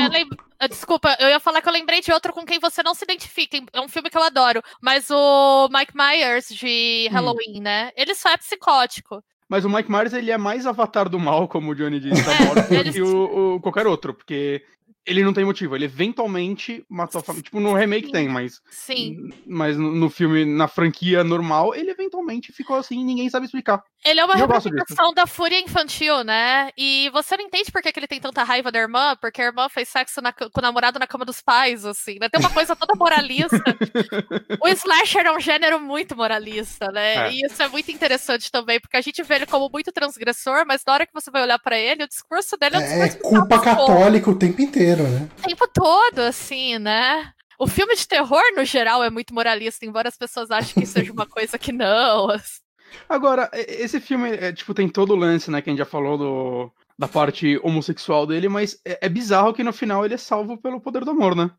[0.60, 3.04] Ah, Desculpa, eu ia falar que eu lembrei de outro com quem você não se
[3.04, 3.58] identifica.
[3.74, 4.62] É um filme que eu adoro.
[4.82, 7.14] Mas o Mike Myers de Hum.
[7.14, 7.92] Halloween, né?
[7.96, 9.24] Ele só é psicótico.
[9.48, 12.22] Mas o Mike Myers ele é mais avatar do mal, como o Johnny disse,
[12.72, 14.64] É, ele- que o, o- qualquer outro, porque
[15.10, 15.76] ele não tem motivo.
[15.76, 17.44] Ele eventualmente matou a família.
[17.44, 18.12] Tipo, no remake Sim.
[18.12, 18.62] tem, mas.
[18.70, 19.30] Sim.
[19.46, 23.84] Mas no, filme, na franquia normal, ele eventualmente ficou assim, ninguém sabe explicar.
[24.06, 26.70] Ele é uma representação da fúria infantil, né?
[26.78, 29.46] E você não entende por que, que ele tem tanta raiva da irmã, porque a
[29.46, 32.30] irmã fez sexo na com o namorado na cama dos pais, assim, né?
[32.30, 33.50] Tem uma coisa toda moralista.
[34.62, 37.28] o slasher é um gênero muito moralista, né?
[37.28, 37.32] É.
[37.32, 40.82] E isso é muito interessante também, porque a gente vê ele como muito transgressor, mas
[40.86, 43.18] na hora que você vai olhar pra ele, o discurso dele é um É, discurso
[43.18, 45.30] de culpa status quo católica o tempo inteiro, né?
[45.40, 47.32] o tempo todo, assim, né?
[47.58, 51.12] O filme de terror, no geral, é muito moralista, embora as pessoas achem que seja
[51.12, 52.28] uma coisa que não.
[53.08, 56.18] Agora, esse filme, é, tipo, tem todo o lance, né, que a gente já falou
[56.18, 60.58] do, da parte homossexual dele, mas é, é bizarro que no final ele é salvo
[60.58, 61.52] pelo poder do amor, né?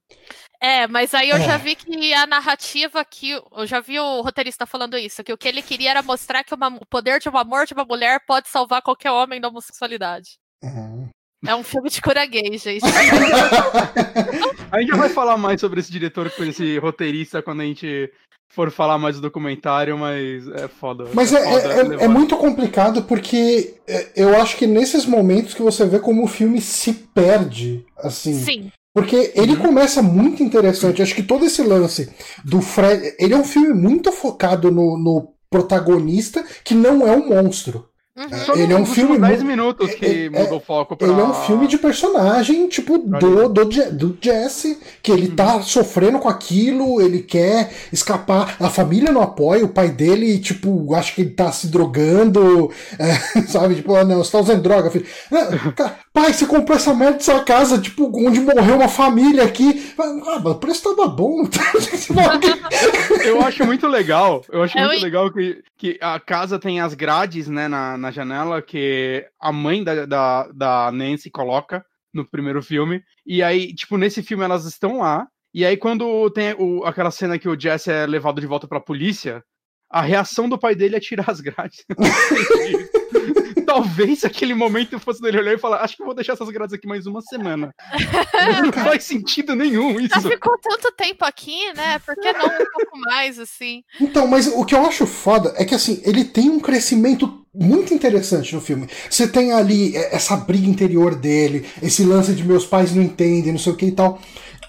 [0.63, 1.41] É, mas aí eu É.
[1.41, 3.33] já vi que a narrativa que.
[3.33, 6.55] Eu já vi o roteirista falando isso, que o que ele queria era mostrar que
[6.55, 10.39] uma- o poder de um amor de uma mulher pode salvar qualquer homem da homossexualidade.
[10.63, 11.09] Uhum.
[11.47, 12.83] É um filme de cura gay, gente.
[14.71, 18.11] A gente já vai falar mais sobre esse diretor, com esse roteirista, quando a gente
[18.49, 21.07] for falar mais do documentário, mas é foda.
[21.15, 25.55] Mas é, foda é- é- é muito complicado porque é, eu acho que nesses momentos
[25.55, 28.35] que você vê como o filme se perde, assim.
[28.35, 28.73] Sim.
[28.95, 29.61] Porque ele Uhum.
[29.63, 31.01] começa muito interessante.
[31.01, 32.13] Acho que todo esse lance
[32.45, 33.15] do Fred.
[33.21, 37.89] Ele é um filme muito focado no, no protagonista que não é um monstro.
[38.21, 38.55] Uhum.
[38.57, 41.09] Ele é um filme últimos 10 mu- minutos que é- é- mudou o foco pra...
[41.09, 46.19] Ele é um filme de personagem, tipo, do, do, do Jesse, que ele tá sofrendo
[46.19, 48.57] com aquilo, ele quer escapar.
[48.61, 53.41] A família não apoia, o pai dele, tipo, acha que ele tá se drogando, é,
[53.43, 53.77] sabe?
[53.77, 55.07] Tipo, ah, não, você tá usando droga, filho.
[55.31, 59.93] Não, cara, pai, você comprou essa merda dessa casa, tipo, onde morreu uma família aqui.
[59.99, 61.43] Ah, mas o preço tava bom.
[63.25, 64.45] Eu acho muito legal.
[64.51, 67.97] Eu acho Eu muito en- legal que, que a casa tem as grades, né, na,
[67.97, 73.03] na janela, que a mãe da, da, da Nancy coloca no primeiro filme.
[73.27, 75.27] E aí, tipo, nesse filme elas estão lá.
[75.55, 78.81] E aí, quando tem o, aquela cena que o Jesse é levado de volta pra
[78.81, 79.43] polícia,
[79.91, 81.85] a reação do pai dele é tirar as grades.
[83.71, 86.75] Talvez aquele momento fosse dele olhar e falar: Acho que eu vou deixar essas grades
[86.75, 87.73] aqui mais uma semana.
[88.65, 90.29] Não faz sentido nenhum Já isso.
[90.29, 92.01] ficou tanto tempo aqui, né?
[92.01, 93.85] Por que não um pouco mais, assim?
[94.01, 97.95] Então, mas o que eu acho foda é que assim, ele tem um crescimento muito
[97.95, 98.89] interessante no filme.
[99.09, 103.53] Você tem ali é, essa briga interior dele, esse lance de meus pais não entendem,
[103.53, 104.21] não sei o que e tal.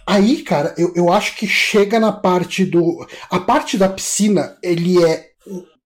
[0.05, 3.07] Aí, cara, eu, eu acho que chega na parte do.
[3.31, 5.31] A parte da piscina, ele é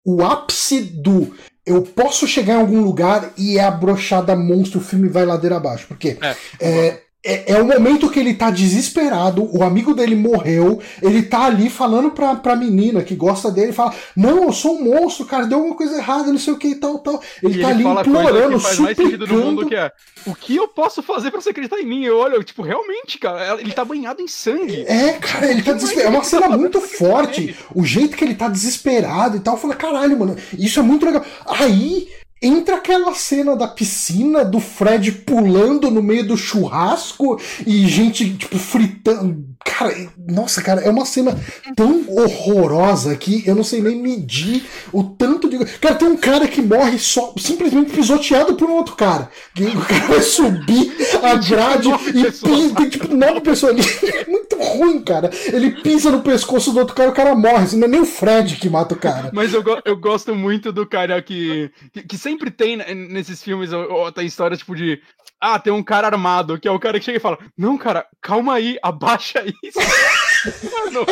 [0.03, 1.33] o, o ápice do.
[1.65, 5.57] Eu posso chegar em algum lugar e é a brochada monstro, o filme vai ladeira
[5.57, 5.87] abaixo.
[5.87, 6.35] Porque É.
[6.59, 11.45] é, é, é o momento que ele tá desesperado, o amigo dele morreu, ele tá
[11.45, 15.47] ali falando pra, pra menina que gosta dele, fala: Não, eu sou um monstro, cara,
[15.47, 17.21] deu alguma coisa errada, não sei o que e tal, tal.
[17.41, 19.67] Ele E tá ali fala coisa implorando, faz mais sentido no mundo suplicando.
[19.67, 19.91] que é
[20.25, 22.03] o que eu posso fazer pra você acreditar em mim?
[22.03, 24.83] Eu olho, tipo, realmente, cara, ele tá banhado em sangue.
[24.87, 26.13] É, cara, ele tá desesperado.
[26.13, 27.55] É uma cena muito forte.
[27.73, 29.55] O jeito que ele tá desesperado e tal.
[29.55, 31.23] Eu falei, caralho, mano, isso é muito legal.
[31.45, 32.07] Aí
[32.45, 38.57] entra aquela cena da piscina, do Fred pulando no meio do churrasco e gente, tipo,
[38.57, 39.54] fritando.
[39.67, 39.93] Cara,
[40.29, 41.37] nossa, cara, é uma cena
[41.75, 44.63] tão horrorosa que eu não sei nem medir
[44.93, 45.57] o tanto de.
[45.79, 49.29] Cara, tem um cara que morre só simplesmente pisoteado por um outro cara.
[49.53, 53.83] Que o cara vai subir a grade nove e pisa, tem tipo nove pessoas ali.
[54.25, 55.29] É muito ruim, cara.
[55.47, 57.63] Ele pisa no pescoço do outro cara e o cara morre.
[57.65, 59.29] Assim, não é nem o Fred que mata o cara.
[59.33, 63.41] Mas eu, go- eu gosto muito do cara que, que, que sempre tem né, nesses
[63.43, 65.01] filmes, ou, ou história tipo de.
[65.47, 68.07] Ah, tem um cara armado, que é o cara que chega e fala: Não, cara,
[68.21, 69.77] calma aí, abaixa isso.
[70.71, 71.05] Mano,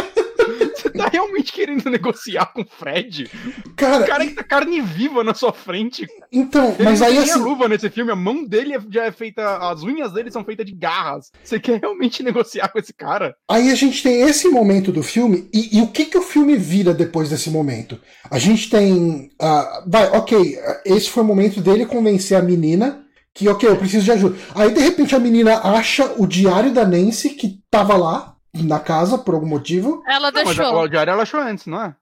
[0.75, 3.29] você tá realmente querendo negociar com o Fred?
[3.65, 6.07] O Cara, cara que tá carne viva na sua frente.
[6.31, 7.31] então, Ele mas aí tem assim.
[7.33, 9.57] a luva nesse filme, a mão dele é- já é feita.
[9.57, 11.31] As unhas dele são feitas de garras.
[11.43, 13.35] Você quer realmente negociar com esse cara?
[13.49, 16.57] Aí a gente tem esse momento do filme, e, e o que, que o filme
[16.57, 17.99] vira depois desse momento?
[18.29, 19.29] A gente tem.
[19.39, 23.02] ah, vai, ok, esse foi o momento dele convencer a menina
[23.33, 24.37] que, ok, eu preciso de ajuda.
[24.55, 29.17] Aí de repente a menina acha o diário da Nancy que tava lá na casa
[29.17, 30.03] por algum motivo.
[30.07, 30.75] Ela Não, mas deixou.
[30.81, 31.95] o diário ela achou antes, não é?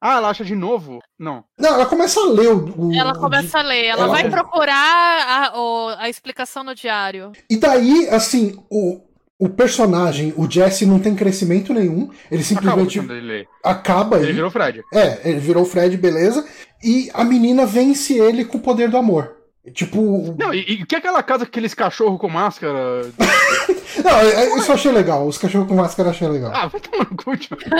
[0.00, 1.00] Ah, ela acha de novo?
[1.18, 1.42] Não.
[1.58, 2.88] Não, ela começa a ler o.
[2.88, 6.74] o- Ela o começa a ler, ela ela vai procurar a, o- a explicação no
[6.74, 7.32] diário.
[7.50, 9.00] E daí, assim, o,
[9.38, 12.10] o personagem, o Jesse, não tem crescimento nenhum.
[12.30, 14.32] Ele Acaba simplesmente quando ele acaba Ele aí.
[14.34, 14.82] virou Fred.
[14.92, 16.46] É, ele virou o Fred, beleza.
[16.84, 19.35] E a menina vence ele com o poder do amor.
[19.72, 20.34] Tipo.
[20.38, 23.02] Não, e, o que é aquela casa com aqueles cachorros com máscara?
[24.04, 25.26] Não, é- é- isso eu achei legal.
[25.26, 26.52] Os cachorros com máscara eu achei legal.
[26.54, 27.30] Ah, vai tomar no cu.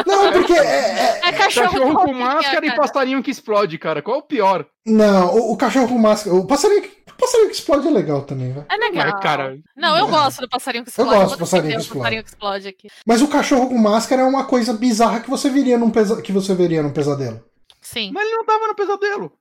[0.06, 0.52] Não, porque.
[0.54, 4.02] é- é- É cachorro, Cachorro com máscara e passarinho que explode, cara.
[4.02, 4.66] Qual é o pior?
[4.86, 6.34] não, o, o cachorro com máscara.
[6.36, 6.84] O passarinho.
[7.18, 8.66] Passarinho que explode é legal também, velho.
[8.68, 9.06] É legal.
[9.06, 9.56] Ué, cara.
[9.74, 11.10] Não, eu gosto do passarinho que explode.
[11.10, 11.98] gosto vou do passarinho que explode.
[11.98, 12.88] passarinho que explode aqui.
[13.06, 16.20] Mas o cachorro com máscara é uma coisa bizarra que você veria num, pesa...
[16.20, 17.42] que você veria num pesadelo.
[17.80, 18.10] Sim.
[18.12, 19.32] Mas ele não tava no pesadelo.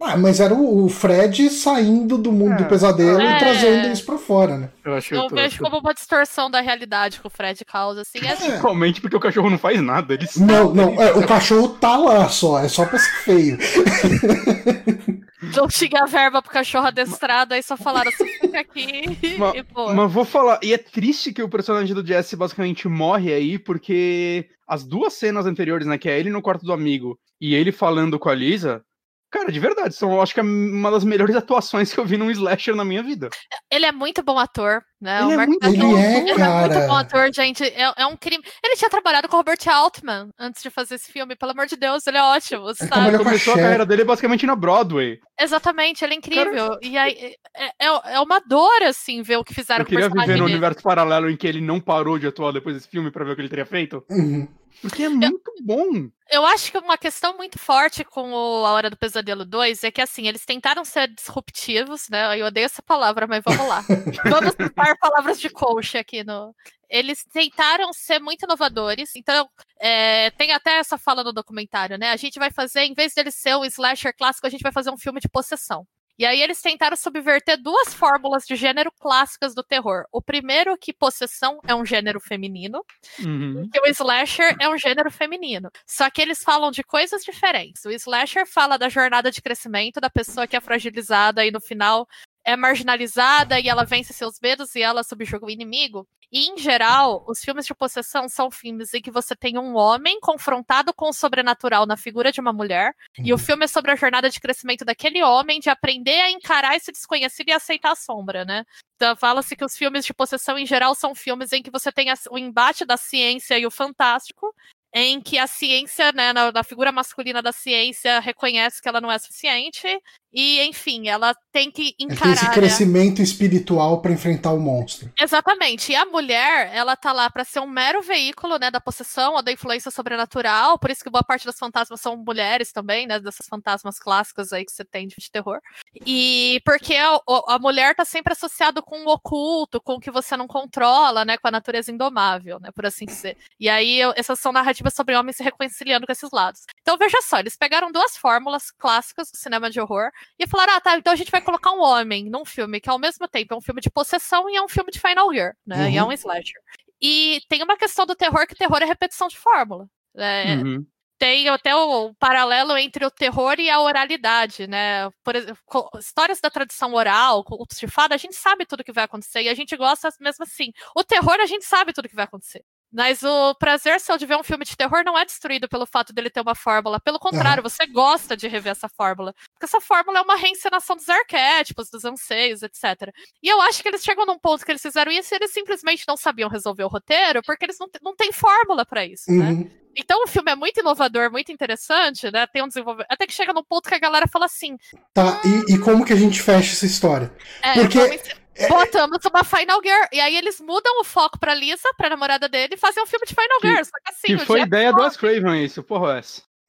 [0.00, 2.56] Ah, mas era o Fred saindo do mundo É.
[2.58, 3.34] do pesadelo É.
[3.34, 4.70] e trazendo isso pra fora, né?
[4.84, 8.18] Eu acho Eu vejo como uma distorção da realidade que o Fred causa, assim.
[8.22, 8.36] É, É.
[8.36, 10.14] Principalmente porque o cachorro não faz nada.
[10.14, 13.58] Ele Não, não, é, o cachorro tá lá só, é só pra ser feio.
[15.56, 19.02] Não tinha verba pro cachorro adestrado, aí só falaram assim, fica aqui
[19.38, 19.92] Ma- e pô.
[19.94, 24.46] Mas vou falar, e é triste que o personagem do Jesse basicamente morre aí, porque
[24.66, 28.18] as duas cenas anteriores, né, que é ele no quarto do amigo e ele falando
[28.18, 28.82] com a Lisa,
[29.30, 32.30] cara, de verdade, são, acho que é uma das melhores atuações que eu vi num
[32.30, 33.28] slasher na minha vida.
[33.70, 35.22] Ele é muito bom ator, né?
[35.22, 35.98] Ele o é muito bom.
[35.98, 36.74] Ele é, ele cara.
[36.74, 37.64] muito bom ator, gente.
[37.64, 38.42] É, é um crime.
[38.62, 41.76] Ele tinha trabalhado com o Robert Altman antes de fazer esse filme, pelo amor de
[41.76, 42.90] Deus, ele é ótimo, sabe?
[42.90, 45.20] trabalhou com a Começou a carreira dele basicamente na Broadway.
[45.40, 46.78] Exatamente, ele é incrível.
[46.82, 49.94] E aí é, é, é uma dor, assim, ver o que fizeram Eu com o
[49.94, 50.56] queria personagem viver no dele.
[50.56, 53.34] universo paralelo em que ele não parou de atuar depois desse filme pra ver o
[53.34, 54.04] que ele teria feito.
[54.10, 54.48] Uhum.
[54.80, 56.08] Porque é muito bom.
[56.30, 59.90] Eu acho que uma questão muito forte com o A Hora do Pesadelo 2 é
[59.90, 62.38] que, assim, eles tentaram ser disruptivos, né?
[62.38, 63.82] Eu odeio essa palavra, mas vamos lá.
[64.28, 64.54] vamos
[64.88, 66.54] usar palavras de coach aqui no.
[66.88, 72.10] Eles tentaram ser muito inovadores, então é, tem até essa fala no documentário, né?
[72.10, 74.90] A gente vai fazer, em vez dele ser um slasher clássico, a gente vai fazer
[74.90, 75.86] um filme de possessão.
[76.18, 80.04] E aí eles tentaram subverter duas fórmulas de gênero clássicas do terror.
[80.10, 82.84] O primeiro que possessão é um gênero feminino,
[83.20, 83.68] Uhum.
[83.72, 85.70] que o slasher é um gênero feminino.
[85.86, 87.84] Só que eles falam de coisas diferentes.
[87.84, 92.08] O slasher fala da jornada de crescimento da pessoa que é fragilizada e no final
[92.48, 96.08] é marginalizada e ela vence seus medos e ela subjuga o inimigo.
[96.32, 100.18] E, em geral, os filmes de possessão são filmes em que você tem um homem
[100.20, 103.96] confrontado com o sobrenatural na figura de uma mulher, e o filme é sobre a
[103.96, 108.44] jornada de crescimento daquele homem de aprender a encarar esse desconhecido e aceitar a sombra,
[108.44, 108.64] né?
[108.96, 112.08] Então, fala-se que os filmes de possessão, em geral, são filmes em que você tem
[112.30, 114.54] o embate da ciência e o fantástico,
[114.92, 119.10] em que a ciência, né, na, na figura masculina da ciência, reconhece que ela não
[119.10, 119.86] é suficiente,
[120.32, 122.34] e, enfim, ela tem que tem encarar.
[122.34, 122.54] esse né?
[122.54, 125.10] crescimento espiritual pra enfrentar o monstro.
[125.18, 125.92] Exatamente.
[125.92, 129.42] E a mulher, ela tá lá pra ser um mero veículo, né, da possessão ou
[129.42, 133.46] da influência sobrenatural, por isso que boa parte das fantasmas são mulheres também, né, dessas
[133.46, 135.60] fantasmas clássicas aí que você tem de terror.
[136.06, 137.18] E porque a,
[137.48, 141.38] a mulher tá sempre associada com o oculto, com o que você não controla, né,
[141.38, 143.36] com a natureza indomável, né, por assim dizer.
[143.58, 146.60] E aí essas são narrativas sobre homens se reconciliando com esses lados.
[146.88, 150.80] Então veja só, eles pegaram duas fórmulas clássicas do cinema de horror e falaram: ah,
[150.80, 153.56] tá, então a gente vai colocar um homem num filme que ao mesmo tempo é
[153.58, 155.90] um filme de possessão e é um filme de Final Year, né?
[155.90, 156.08] E é Uhum.
[156.08, 156.58] um slasher.
[156.98, 159.86] E tem uma questão do terror que terror é repetição de fórmula.
[160.14, 160.56] né?
[160.56, 160.86] Uhum.
[161.18, 165.10] Tem até o paralelo entre o terror e a oralidade, né?
[165.22, 165.60] Por exemplo,
[165.98, 169.48] histórias da tradição oral, contos de fada, a gente sabe tudo que vai acontecer e
[169.50, 170.72] a gente gosta mesmo assim.
[170.96, 172.64] O terror, a gente sabe tudo que vai acontecer.
[172.92, 176.12] Mas o prazer seu de ver um filme de terror não é destruído pelo fato
[176.12, 176.98] dele ter uma fórmula.
[176.98, 179.34] Pelo contrário, você gosta de rever essa fórmula.
[179.52, 183.12] Porque essa fórmula é uma reencenação dos arquétipos, dos anseios, etc.
[183.42, 186.04] E eu acho que eles chegam num ponto que eles fizeram isso e eles simplesmente
[186.08, 189.50] não sabiam resolver o roteiro, porque eles não, não têm fórmula pra isso, né?
[189.50, 189.70] Uhum.
[189.96, 192.46] Então o filme é muito inovador, muito interessante, né?
[192.46, 193.08] Tem um desenvolvimento.
[193.10, 194.76] Até que chega num ponto que a galera fala assim:
[195.12, 197.32] Tá, e, e como que a gente fecha essa história?
[197.62, 198.20] é, Porque-
[198.68, 200.04] vamos- botamos uma Final Girl.
[200.12, 203.26] E aí eles mudam o foco pra Lisa, pra namorada dele, e fazem um filme
[203.26, 203.84] de Final Que- Girl.
[203.84, 206.42] Só que assim, Que foi ideia do Craven isso, porra, Wes.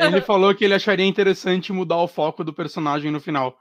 [0.00, 3.56] ele falou que ele acharia interessante mudar o foco do personagem no final.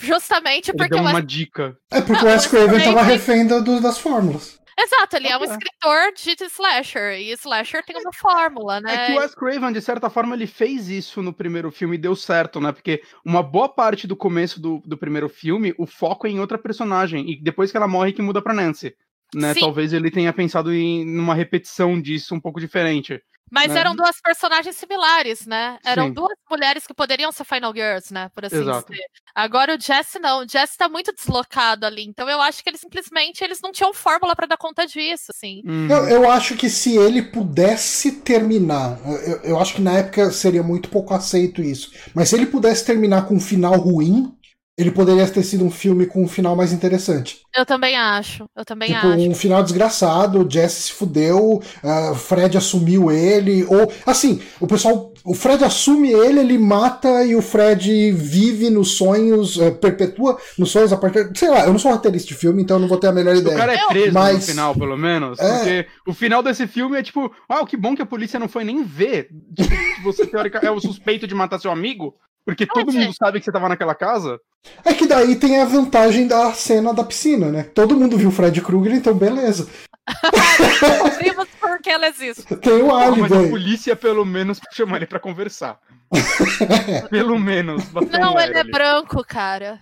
[0.00, 1.76] Justamente Ele porque deu o Wes- uma dica.
[1.90, 4.58] É porque o Wes Craven tava refém do- das fórmulas.
[4.78, 7.18] Exato, ele é um escritor de slasher.
[7.18, 8.94] E slasher tem uma fórmula, né?
[8.94, 11.98] É que o Wes Craven, de certa forma, ele fez isso no primeiro filme e
[11.98, 12.72] deu certo, né?
[12.72, 16.58] Porque uma boa parte do começo do, do primeiro filme, o foco é em outra
[16.58, 17.30] personagem.
[17.30, 18.94] E depois que ela morre, que muda pra Nancy.
[19.34, 19.54] Né?
[19.54, 23.20] Talvez ele tenha pensado em numa repetição disso um pouco diferente.
[23.50, 23.80] Mas né?
[23.80, 25.78] eram duas personagens similares, né?
[25.84, 26.12] Eram Sim.
[26.12, 28.28] duas mulheres que poderiam ser Final Girls, né?
[28.34, 28.90] Por assim Exato.
[28.92, 29.04] dizer.
[29.34, 30.40] Agora o Jesse não.
[30.40, 32.04] O Jesse tá muito deslocado ali.
[32.04, 35.62] Então eu acho que eles simplesmente eles não tinham fórmula pra dar conta disso, assim.
[35.64, 35.88] Uhum.
[35.88, 40.62] Eu, eu acho que se ele pudesse terminar, eu, eu acho que na época seria
[40.62, 44.34] muito pouco aceito isso, mas se ele pudesse terminar com um final ruim,
[44.78, 47.40] ele poderia ter sido um filme com um final mais interessante.
[47.56, 48.46] Eu também acho.
[48.54, 49.30] Eu também tipo, acho.
[49.30, 54.66] um final desgraçado, o Jesse se fudeu, uh, o Fred assumiu ele, ou assim, o
[54.66, 60.38] pessoal, o Fred assume ele, ele mata e o Fred vive nos sonhos, uh, perpetua
[60.58, 62.88] nos sonhos a partir, sei lá, eu não sou roteirista de filme, então eu não
[62.88, 63.56] vou ter a melhor ideia.
[63.56, 65.38] O cara é preso Mas- no final, pelo menos.
[65.38, 65.56] É.
[65.56, 68.62] Porque o final desse filme é tipo, ah, que bom que a polícia não foi
[68.62, 69.30] nem ver.
[69.56, 69.74] Tipo,
[70.04, 72.14] você teórica é o suspeito de matar seu amigo.
[72.46, 74.38] Porque todo Mas é- mundo sabe que você tava naquela casa.
[74.84, 77.64] É que daí tem a vantagem da cena da piscina, né?
[77.64, 79.68] Todo mundo viu o Fred Krueger, então beleza.
[80.80, 82.44] Descobrimos por que ela existe.
[82.56, 85.78] Tem o mas álibi a polícia pelo menos chama ele pra conversar.
[87.10, 87.82] pelo menos.
[88.12, 88.70] Não, ele é ali.
[88.70, 89.80] branco, cara.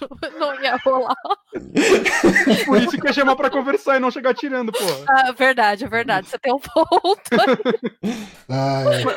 [0.00, 1.14] não, não ia rolar.
[2.64, 5.04] Por isso que ia chamar pra conversar e não chegar tirando, porra.
[5.08, 6.28] Ah, verdade, é verdade.
[6.28, 7.30] Você tem um ponto.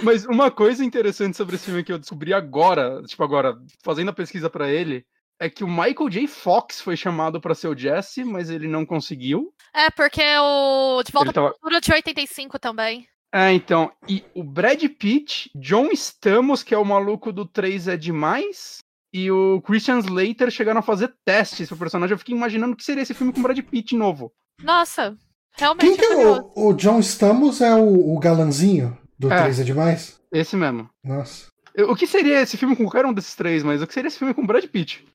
[0.01, 4.13] Mas uma coisa interessante sobre esse filme que eu descobri agora, tipo agora, fazendo a
[4.13, 5.05] pesquisa pra ele,
[5.39, 6.28] é que o Michael J.
[6.28, 9.53] Fox foi chamado pra ser o Jesse, mas ele não conseguiu.
[9.74, 13.07] É, porque o De Volta Ele tava- para o Futuro de 85 também.
[13.34, 17.97] É, então, e o Brad Pitt, John Stamos, que é o maluco do 3 é
[17.97, 18.80] demais,
[19.13, 22.13] e o Christian Slater chegaram a fazer testes pro personagem.
[22.13, 24.32] Eu fiquei imaginando o que seria esse filme com o Brad Pitt novo.
[24.63, 25.15] Nossa,
[25.55, 27.61] realmente Quem que é o, o John Stamos?
[27.61, 29.41] É o, o galanzinho do É.
[29.41, 30.19] 3 é demais?
[30.32, 30.89] Esse mesmo.
[31.03, 31.47] Nossa.
[31.88, 34.17] O que seria esse filme com qualquer um desses três, mas o que seria esse
[34.17, 35.05] filme com o Brad Pitt?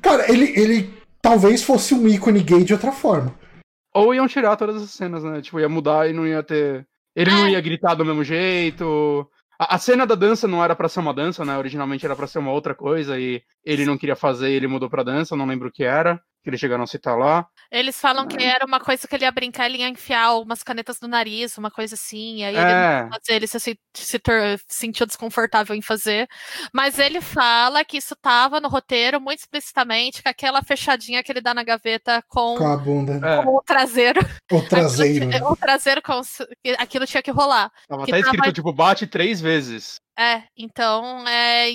[0.00, 3.34] Cara, ele, ele talvez fosse um ícone gay de outra forma.
[3.94, 5.42] Ou iam tirar todas as cenas, né?
[5.42, 6.86] Tipo, ia mudar e não ia ter.
[7.18, 7.50] Ele não É.
[7.50, 9.28] ia gritar do mesmo jeito.
[9.58, 11.58] A, a cena da dança não era pra ser uma dança, né?
[11.58, 15.02] Originalmente era pra ser uma outra coisa e ele não queria fazer ele mudou pra
[15.02, 16.20] dança, não lembro o que era.
[16.42, 17.46] Que eles chegaram a citar lá.
[17.70, 21.00] Eles falam que era uma coisa que ele ia brincar, ele ia enfiar umas canetas
[21.00, 22.36] no nariz, uma coisa assim.
[22.38, 23.02] E aí ele É.
[23.02, 24.20] não fazer, ele se, se, se
[24.68, 26.28] sentiu desconfortável em fazer.
[26.72, 31.40] Mas ele fala que isso tava no roteiro muito explicitamente, com aquela fechadinha que ele
[31.40, 33.14] dá na gaveta com, Com a bunda.
[33.26, 34.20] É, com o traseiro.
[34.50, 35.26] O traseiro.
[35.28, 35.50] Aquilo, né?
[35.52, 36.22] o traseiro com
[36.78, 37.70] aquilo tinha que rolar.
[37.86, 40.00] tava que até tava- escrito, tipo, bate três vezes.
[40.18, 41.68] É, então, é.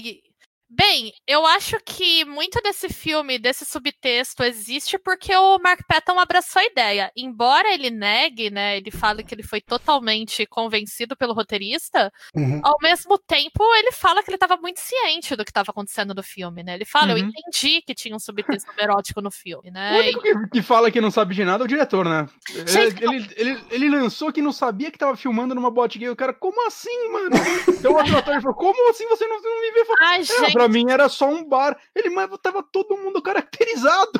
[0.73, 6.19] E- Bem, eu acho que muito desse filme, desse subtexto, existe porque o Mark Patton
[6.19, 7.11] abraçou a ideia.
[7.15, 8.77] Embora ele negue, né?
[8.77, 12.59] Ele fale que ele foi totalmente convencido pelo roteirista, Uhum.
[12.63, 16.23] ao mesmo tempo ele fala que ele estava muito ciente do que estava acontecendo no
[16.23, 16.73] filme, né?
[16.75, 17.29] Ele fala, eu Uhum.
[17.29, 19.99] entendi que tinha um subtexto erótico no filme, O né?
[19.99, 22.27] único que, que fala que não sabe de nada é o diretor, né?
[22.67, 26.09] Gente, Ele, ele, ele, ele lançou que não sabia que tava filmando numa boate gay.
[26.09, 27.35] O cara, como assim, mano?
[27.67, 30.01] Então o outro ator falou, como assim você não, não me vê falando?
[30.01, 31.77] Ai, É, gente, pra mim era só um bar.
[31.95, 34.11] Ele, mas tava todo mundo caracterizado.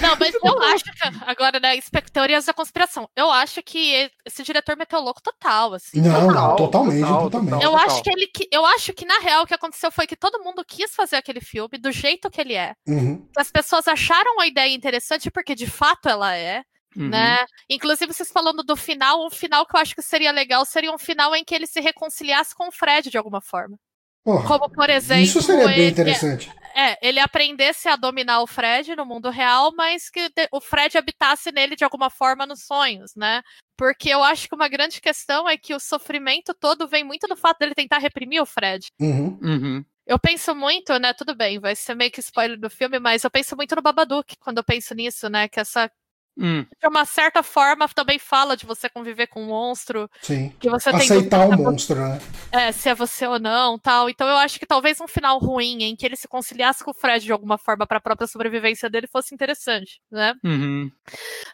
[0.00, 0.90] Não, mas eu acho que.
[1.26, 1.78] Agora, né,
[2.12, 3.08] teorias da conspiração.
[3.16, 6.00] Eu acho que esse diretor meteu louco total, assim.
[6.00, 7.52] Não, Total, não, totalmente, total, totalmente.
[7.52, 7.62] total.
[7.62, 10.42] Eu acho que ele eu acho que na real o que aconteceu foi que todo
[10.42, 12.74] mundo quis fazer aquele filme do jeito que ele é.
[12.86, 13.26] Uhum.
[13.36, 16.62] As pessoas acharam a ideia interessante porque de fato ela é,
[16.96, 17.10] Uhum.
[17.10, 17.44] né?
[17.68, 20.98] Inclusive vocês falando do final, um final que eu acho que seria legal seria um
[20.98, 23.78] final em que ele se reconciliasse com o Fred de alguma forma.
[24.28, 26.52] Porra, Como por exemplo, isso seria bem ele- interessante.
[26.76, 31.50] é, ele aprendesse a dominar o Fred no mundo real, mas que o Fred habitasse
[31.50, 33.40] nele de alguma forma nos sonhos, né?
[33.74, 37.36] Porque eu acho que uma grande questão é que o sofrimento todo vem muito do
[37.36, 38.88] fato dele tentar reprimir o Fred.
[39.00, 39.38] Uhum.
[39.42, 39.84] Uhum.
[40.06, 41.14] Eu penso muito, né?
[41.14, 44.36] Tudo bem, vai ser meio que spoiler do filme, mas eu penso muito no Babadook
[44.38, 45.48] quando eu penso nisso, né?
[45.48, 45.90] Que essa,
[46.38, 46.64] Hum.
[46.80, 50.52] de uma certa forma, também fala de você conviver com um monstro, Sim.
[50.60, 52.18] que você tem Aceitar o dúvida monstro, né?
[52.52, 54.08] é, se é você ou não, tal.
[54.08, 56.94] Então eu acho que talvez um final ruim em que ele se conciliasse com o
[56.94, 60.34] Fred de alguma forma para a própria sobrevivência dele fosse interessante, né?
[60.44, 60.90] Uhum.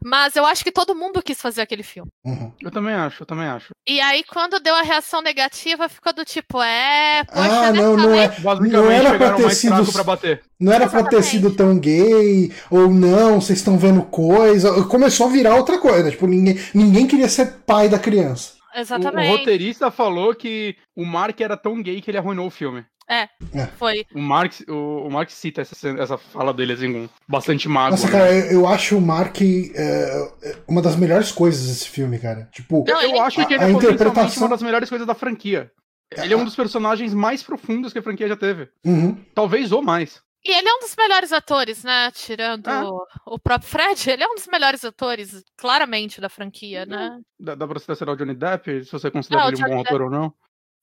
[0.05, 2.11] Mas eu acho que todo mundo quis fazer aquele filme.
[2.24, 2.53] Uhum.
[2.61, 3.70] Eu também acho, eu também acho.
[3.89, 7.97] E aí quando deu a reação negativa, ficou do tipo, é, poxa, Ah, né, não,
[7.97, 8.35] não é.
[8.70, 9.93] Não era pra ter sido.
[9.93, 10.43] pra bater.
[10.61, 11.26] Não era pra ter Exatamente.
[11.30, 14.74] sido tão gay, ou não, vocês estão vendo coisa.
[14.89, 16.11] Começou a virar outra coisa.
[16.11, 18.55] Tipo, ninguém, ninguém queria ser pai da criança.
[18.75, 19.29] O, o Exatamente.
[19.39, 22.85] roteirista falou que o Mark era tão gay que ele arruinou o filme.
[23.77, 24.07] Foi.
[24.14, 27.91] O Mark, o, o Mark cita essa, essa fala dele assim, com bastante mago.
[27.93, 28.12] Nossa, né?
[28.12, 32.49] cara, eu, eu acho o Mark é, é, uma das melhores coisas desse filme, cara.
[32.51, 35.07] Tipo, Não, Eu ele- acho que ele A- a é interpretação- uma das melhores coisas
[35.07, 35.70] da franquia.
[36.16, 38.68] Ele é um dos personagens mais profundos que a franquia já teve.
[38.85, 39.16] uhum.
[39.35, 40.22] Talvez ou mais.
[40.47, 42.11] E ele é um dos melhores atores, né?
[42.12, 42.84] Tirando Ah.
[43.26, 47.18] o próprio Fred, ele é um dos melhores atores, claramente, da franquia, né?
[47.40, 49.61] Dá, dá pra citar será o Johnny Depp, se você considera Ah, o ele um
[49.61, 50.34] bom Johnny ator ou não.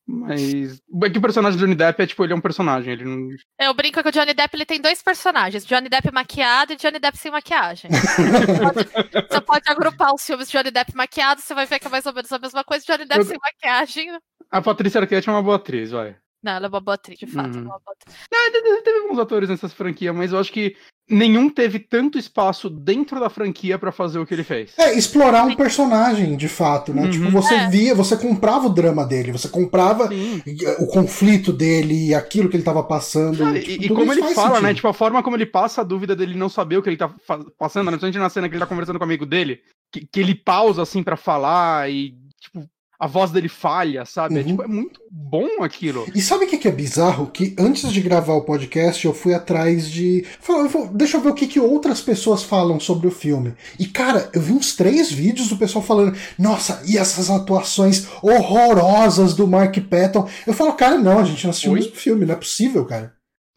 [0.08, 0.82] Mas.
[1.04, 2.92] É que o personagem do Johnny Depp é tipo, ele é um personagem.
[2.92, 3.30] Ele não.
[3.60, 6.98] Eu brinco que o Johnny Depp ele tem dois personagens: Johnny Depp maquiado e Johnny
[7.00, 7.92] Depp sem maquiagem.
[7.92, 8.26] você,
[8.60, 11.90] pode, você pode agrupar os filmes de Johnny Depp maquiado, você vai ver que é
[11.90, 12.84] mais ou menos a mesma coisa.
[12.84, 14.18] Johnny Depp Eu- sem maquiagem.
[14.50, 16.16] A Patrícia Arquette é uma boa atriz, vai.
[16.44, 17.56] Não, ela é uma boa atriz, de fato.
[17.56, 17.62] Uhum.
[17.62, 18.16] é uma boa atriz.
[18.34, 20.76] É, teve- alguns atores nessas franquias, mas eu acho que
[21.10, 24.74] nenhum teve tanto espaço dentro da franquia pra fazer o que ele fez.
[24.78, 27.04] É, explorar um personagem, de fato, né?
[27.04, 27.10] Uhum.
[27.12, 27.70] Tipo, você É.
[27.70, 30.42] via, você comprava o drama dele, você comprava Sim.
[30.80, 33.44] o conflito dele e aquilo que ele tava passando.
[33.44, 34.62] Ah, tipo, e, e como ele fala, sentido.
[34.64, 34.74] né?
[34.74, 37.14] Tipo, a forma como ele passa a dúvida dele não saber o que ele tá
[37.58, 37.92] passando, né?
[37.98, 39.60] Principalmente na cena que ele tá conversando com o amigo dele,
[39.92, 42.66] que, que ele pausa assim pra falar e, tipo,
[43.02, 44.36] a voz dele falha, sabe?
[44.36, 44.48] É, Uhum.
[44.48, 46.06] tipo, é muito bom aquilo.
[46.14, 47.26] E sabe o que que é bizarro?
[47.28, 50.24] Que antes de gravar o podcast, eu fui atrás de.
[50.40, 53.56] Falei, deixa eu ver o que, que outras pessoas falam sobre o filme.
[53.80, 59.34] E, cara, eu vi uns três vídeos do pessoal falando: Nossa, e essas atuações horrorosas
[59.34, 60.30] do Mark Patton?
[60.46, 63.14] Eu falo, cara, não, a gente não assistiu o mesmo filme, não é possível, cara.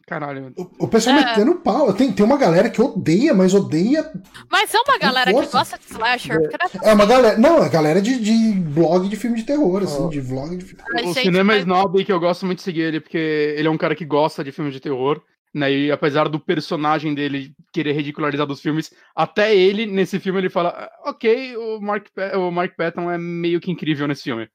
[0.07, 0.53] Caralho.
[0.55, 1.25] O, o pessoal É.
[1.25, 1.91] metendo pau.
[1.91, 4.11] Tem, tem uma galera que odeia, mas odeia.
[4.51, 6.37] Mas é uma galera que gosta de slasher.
[6.83, 7.37] É É uma galera.
[7.39, 10.83] Não, é galera de, de blog de filme de terror, assim, de vlog de filme.
[10.93, 13.17] Mas, o gente, cinema mas- snob que eu gosto muito de seguir ele, porque
[13.57, 15.19] ele é um cara que gosta de filmes de terror,
[15.51, 15.71] né?
[15.71, 20.69] E apesar do personagem dele querer ridicularizar dos filmes, até ele, nesse filme, ele fala:
[20.69, 22.05] "Ah, ok, o Mark,
[22.37, 24.47] o Mark Patton é meio que incrível nesse filme.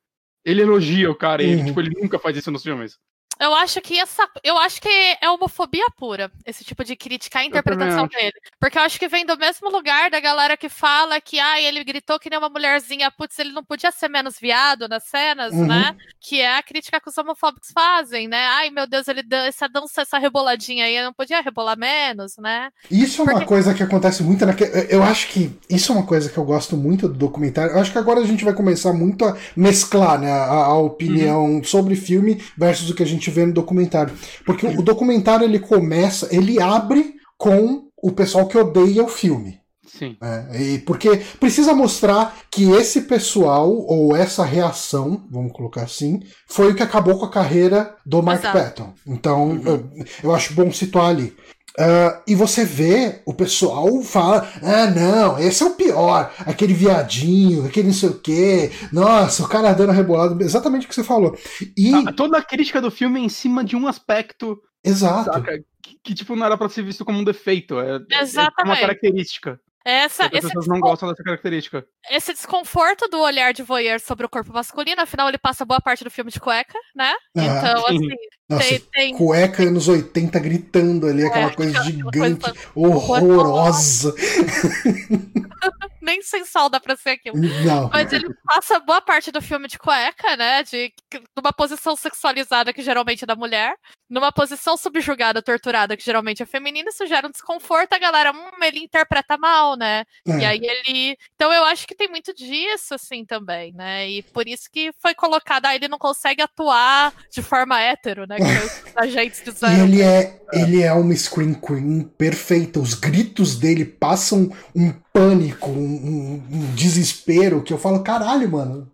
[0.45, 1.67] Ele elogia o cara, e ele, Uhum.
[1.67, 2.97] tipo, ele nunca faz isso nos filmes.
[3.41, 4.29] Eu acho que essa.
[4.45, 8.33] Eu acho que é homofobia pura, esse tipo de criticar a interpretação dele.
[8.61, 11.83] Porque eu acho que vem do mesmo lugar da galera que fala que ah, ele
[11.83, 15.67] gritou que nem uma mulherzinha, putz, ele não podia ser menos viado nas cenas, Uhum.
[15.67, 15.97] né?
[16.21, 18.47] Que é a crítica que os homofóbicos fazem, né?
[18.49, 22.71] Ai, meu Deus, ele dan- essa dança, essa reboladinha aí, não podia rebolar menos, né?
[22.91, 24.65] Isso é uma Porque- coisa que acontece muito naque...
[24.91, 27.73] Eu acho que isso é uma coisa que eu gosto muito do documentário.
[27.73, 31.31] Eu acho que agora a gente vai começar muito a mesclar né, a, a opinião
[31.47, 31.65] Uhum.
[31.65, 34.13] sobre filme versus o que a gente vê no documentário.
[34.45, 39.59] Porque o documentário ele começa, ele abre com o pessoal que odeia o filme.
[39.87, 40.17] Sim.
[40.23, 46.71] É, e porque precisa mostrar que esse pessoal, ou essa reação, vamos colocar assim, foi
[46.71, 48.59] o que acabou com a carreira do Mark Exato.
[48.59, 48.93] Patton.
[49.07, 49.63] Então, Uhum.
[49.67, 49.91] eu,
[50.25, 51.35] eu acho bom situar ali.
[51.79, 57.67] Ah, e você vê o pessoal fala: ah, não, esse é o pior, aquele viadinho,
[57.67, 61.37] aquele não sei o quê, nossa, o cara dando rebolado, exatamente o que você falou.
[61.77, 65.33] E, Ah, toda a crítica do filme é em cima de um aspecto, exato.
[65.33, 65.59] saca?
[65.83, 67.79] Que, que, tipo, não era pra ser visto como um defeito.
[67.81, 68.81] É, é- é uma Exatamente.
[68.81, 69.61] característica.
[69.83, 71.83] Essa, as pessoas não gostam dessa característica.
[72.11, 76.05] esse desconforto do olhar de voyeur sobre o corpo masculino, afinal, ele passa boa parte
[76.05, 77.13] do filme de cueca, né?
[77.35, 77.97] Ah, então, sim.
[77.97, 78.09] assim,
[78.51, 84.15] Nossa, tem, tem cueca anos 80 gritando ali, aquela É, coisa aquela gigante, coisa horrorosa.
[86.01, 87.37] nem sem sol dá pra ser aquilo.
[87.65, 87.89] Não.
[87.91, 90.63] Mas ele passa boa parte do filme de cueca, né?
[90.63, 90.93] De
[91.37, 93.75] numa posição sexualizada que geralmente é da mulher,
[94.09, 98.63] numa posição subjugada, torturada, que geralmente é feminina, isso gera um desconforto, a galera, hum,
[98.63, 100.05] ele interpreta mal, né?
[100.27, 100.39] É.
[100.39, 101.17] E aí ele.
[101.35, 104.09] Então eu acho que tem muito disso, assim, também, né?
[104.09, 108.37] E por isso que foi colocado, ah, ele não consegue atuar de forma hétero, né?
[108.37, 109.85] Que que os agentes E disseram.
[109.85, 112.81] ele é, ele é uma screen queen perfeita.
[112.81, 118.91] Os gritos dele passam um pânico, um, um- um desespero que eu falo, caralho, mano.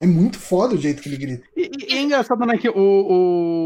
[0.00, 1.44] É muito foda o jeito que ele grita.
[1.56, 2.74] E, e é engraçado, né, que o,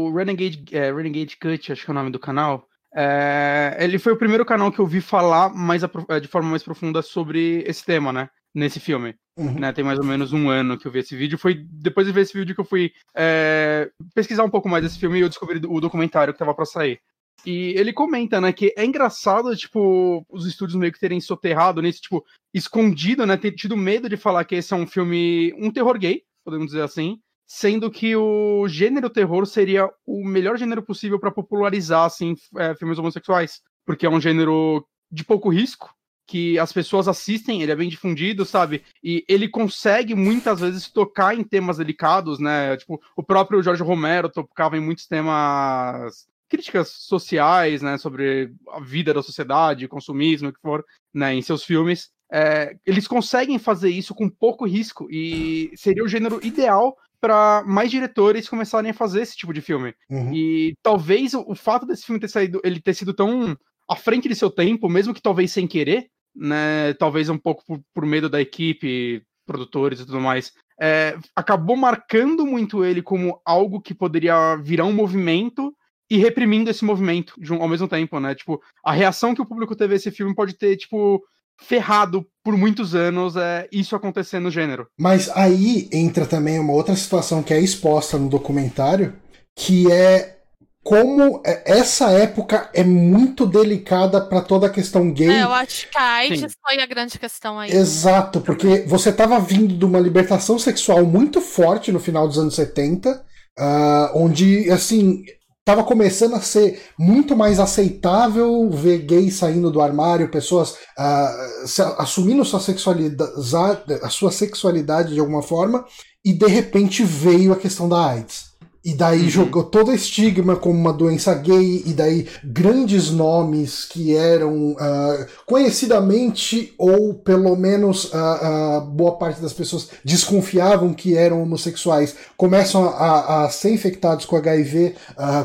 [0.09, 4.13] o Renegade, é, Renegade Cut, acho que é o nome do canal, é, ele foi
[4.13, 7.85] o primeiro canal que eu vi falar mais é, de forma mais profunda sobre esse
[7.85, 8.29] tema, né?
[8.53, 9.15] Nesse filme.
[9.37, 9.59] Uhum.
[9.59, 11.37] Né, tem mais ou menos um ano que eu vi esse vídeo.
[11.39, 14.99] Foi depois de ver esse vídeo que eu fui é, pesquisar um pouco mais desse
[14.99, 16.99] filme e eu descobri o documentário que tava pra sair.
[17.45, 22.01] E ele comenta, né, que é engraçado, tipo, os estúdios meio que terem soterrado nisso,
[22.01, 22.23] tipo,
[22.53, 26.23] escondido, né, ter tido medo de falar que esse é um filme, um terror gay,
[26.45, 32.05] podemos dizer assim, sendo que o gênero terror seria o melhor gênero possível para popularizar,
[32.05, 35.93] assim, é, filmes homossexuais, porque é um gênero de pouco risco,
[36.25, 38.83] que as pessoas assistem, ele é bem difundido, sabe?
[39.03, 42.77] E ele consegue muitas vezes tocar em temas delicados, né?
[42.77, 49.11] Tipo, o próprio Jorge Romero tocava em muitos temas críticas sociais, né, sobre a vida
[49.11, 52.11] da sociedade, consumismo, o que for, né, em seus filmes.
[52.31, 57.89] É, eles conseguem fazer isso com pouco risco e seria o gênero ideal para mais
[57.89, 59.95] diretores começarem a fazer esse tipo de filme.
[60.09, 60.31] Uhum.
[60.31, 63.57] E talvez o, o fato desse filme ter saído, ele ter sido tão
[63.89, 67.79] à frente de seu tempo, mesmo que talvez sem querer, né, talvez um pouco por,
[67.93, 73.81] por medo da equipe, produtores e tudo mais, é, acabou marcando muito ele como algo
[73.81, 75.75] que poderia virar um movimento
[76.13, 78.35] e reprimindo esse movimento de um- ao mesmo tempo, né?
[78.35, 81.19] Tipo, a reação que o público teve a esse filme pode ter, tipo,
[81.59, 84.85] ferrado por muitos anos é, isso acontecer no gênero.
[84.99, 89.15] Mas aí entra também uma outra situação que é exposta no documentário,
[89.55, 90.37] que é
[90.83, 95.29] como é- essa época é muito delicada para toda a questão gay.
[95.29, 96.47] É, eu acho que a AIDS Sim.
[96.61, 97.71] foi a grande questão aí.
[97.71, 102.53] Exato, porque você estava vindo de uma libertação sexual muito forte no final dos anos
[102.55, 103.23] 70,
[103.57, 105.23] ah, onde, assim,
[105.65, 112.43] tava começando a ser muito mais aceitável ver gays saindo do armário, pessoas uh, assumindo
[112.43, 115.85] sua sexualidade, a sua sexualidade de alguma forma,
[116.23, 118.52] e de repente veio a questão da AIDS.
[118.85, 119.29] E daí uhum.
[119.29, 125.25] jogou todo o estigma como uma doença gay, e daí grandes nomes que eram uh,
[125.45, 132.89] conhecidamente, ou pelo menos uh, uh, boa parte das pessoas desconfiavam que eram homossexuais, começam
[132.89, 134.95] a, a ser infectados com HIV,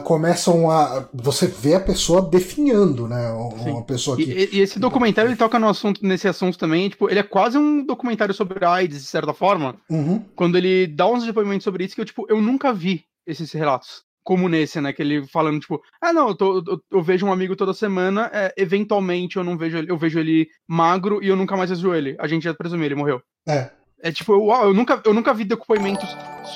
[0.02, 1.08] começam a.
[1.14, 3.30] Você vê a pessoa definhando, né?
[3.30, 4.24] Uma pessoa que.
[4.24, 7.56] E, e, esse documentário ele toca no assunto, nesse assunto também, tipo, ele é quase
[7.56, 9.76] um documentário sobre AIDS, de certa forma.
[9.88, 10.24] Uhum.
[10.34, 14.02] Quando ele dá uns depoimentos sobre isso que eu, tipo, eu nunca vi esses relatos.
[14.24, 14.92] Como nesse, né?
[14.92, 18.30] Que ele falando, tipo, ah, não, eu, tô, eu, eu vejo um amigo toda semana,
[18.32, 21.94] é, eventualmente eu não vejo ele, eu vejo ele magro e eu nunca mais vejo
[21.94, 22.16] ele.
[22.18, 23.22] A gente já presumiu, ele morreu.
[23.48, 23.70] É.
[24.00, 26.08] É tipo, eu, eu, nunca, eu nunca vi depoimentos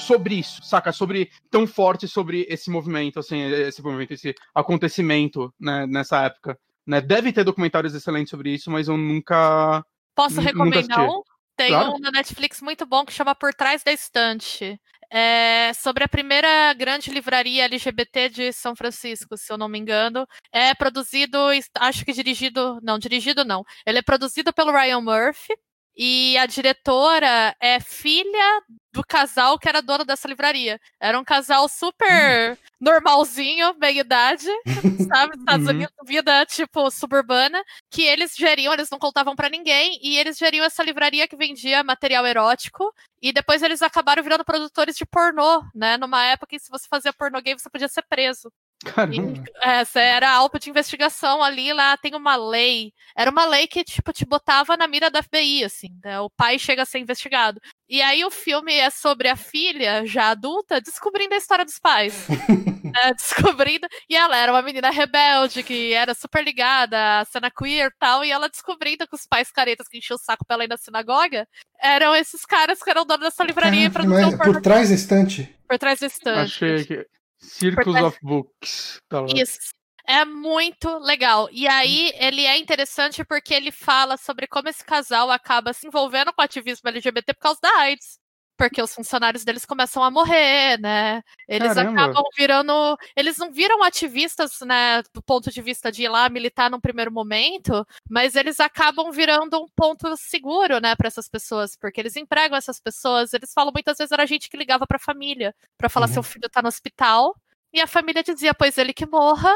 [0.06, 0.92] sobre isso, saca?
[0.92, 6.56] Sobre tão forte sobre esse movimento, assim, esse movimento, esse acontecimento, né, nessa época.
[6.86, 7.00] Né?
[7.00, 9.84] Deve ter documentários excelentes sobre isso, mas eu nunca.
[10.14, 11.22] Posso recomendar um?
[11.56, 11.94] Tem claro.
[11.94, 14.80] um na Netflix muito bom que chama Por Trás da Estante
[15.12, 20.26] é sobre a primeira grande livraria LGBT de São Francisco, se eu não me engano.
[20.50, 21.36] É produzido,
[21.78, 23.62] acho que dirigido, não, dirigido não.
[23.86, 25.54] Ele é produzido pelo Ryan Murphy,
[25.96, 28.62] e a diretora é filha
[28.92, 30.80] do casal que era dono dessa livraria.
[31.00, 34.46] Era um casal super normalzinho, meia idade,
[35.08, 35.36] sabe?
[35.36, 35.72] Estados uhum.
[35.72, 40.64] Unidos, vida tipo suburbana, que eles geriam, eles não contavam para ninguém, e eles geriam
[40.64, 42.92] essa livraria que vendia material erótico.
[43.20, 45.96] E depois eles acabaram virando produtores de pornô, né?
[45.96, 48.52] Numa época em que se você fazia pornô gay, você podia ser preso.
[48.84, 49.44] Caramba.
[49.46, 52.92] E, essa era alvo de investigação ali, lá tem uma lei.
[53.16, 55.88] Era uma lei que, tipo, te botava na mira da FBI, assim.
[56.04, 56.20] Né?
[56.20, 57.60] O pai chega a ser investigado.
[57.88, 62.26] E aí o filme é sobre a filha, já adulta, descobrindo a história dos pais.
[62.96, 63.86] é, descobrindo.
[64.08, 68.24] E ela era uma menina rebelde, que era super ligada à cena queer e tal,
[68.24, 70.76] e ela descobrindo que os pais caretas que enchiam o saco pra ela ir na
[70.76, 71.46] sinagoga
[71.80, 73.88] eram esses caras que eram donos dessa livraria.
[73.94, 75.54] Ah, mas por trás da estante?
[75.68, 76.64] Por trás da estante.
[76.64, 77.06] Achei que
[77.42, 79.00] Circles of Books.
[79.08, 79.24] Tá.
[79.34, 79.58] Isso.
[80.06, 81.48] É muito legal.
[81.52, 86.32] E aí, ele é interessante porque ele fala sobre como esse casal acaba se envolvendo
[86.32, 88.21] com o ativismo LGBT por causa da AIDS
[88.62, 91.20] porque os funcionários deles começam a morrer, né?
[91.48, 92.00] Eles Caramba.
[92.00, 92.96] acabam virando.
[93.16, 97.10] Eles não viram ativistas, né, do ponto de vista de ir lá militar num primeiro
[97.10, 102.56] momento, mas eles acabam virando um ponto seguro, né, para essas pessoas, porque eles empregam
[102.56, 103.34] essas pessoas.
[103.34, 106.12] Eles falam muitas vezes era a gente que ligava para a família para falar uhum.
[106.12, 107.34] seu filho tá no hospital.
[107.72, 109.50] E a família dizia, pois ele que morra,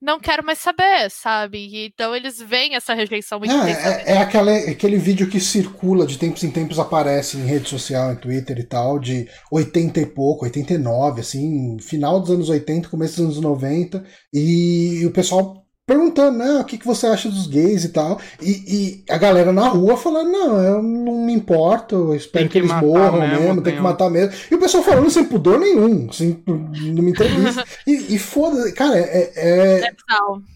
[0.00, 1.86] não quero mais saber, sabe?
[1.86, 6.18] Então eles veem essa rejeição muito é, é, é aquela, aquele vídeo que circula de
[6.18, 10.44] tempos em tempos, aparece em rede social, em Twitter e tal, de 80 e pouco,
[10.44, 16.38] 89, assim, final dos anos 80, começo dos anos 90, e, e o pessoal perguntando,
[16.38, 18.20] né, o que, que você acha dos gays e tal.
[18.42, 22.52] E, e, a galera na rua falando, não, eu não me importo, eu espero que,
[22.52, 24.34] que, eles morram mesmo, mesmo tem que matar mesmo.
[24.50, 27.64] E o pessoal falando sem pudor nenhum, assim, numa entrevista.
[27.86, 29.92] e, e foda cara, é, é, é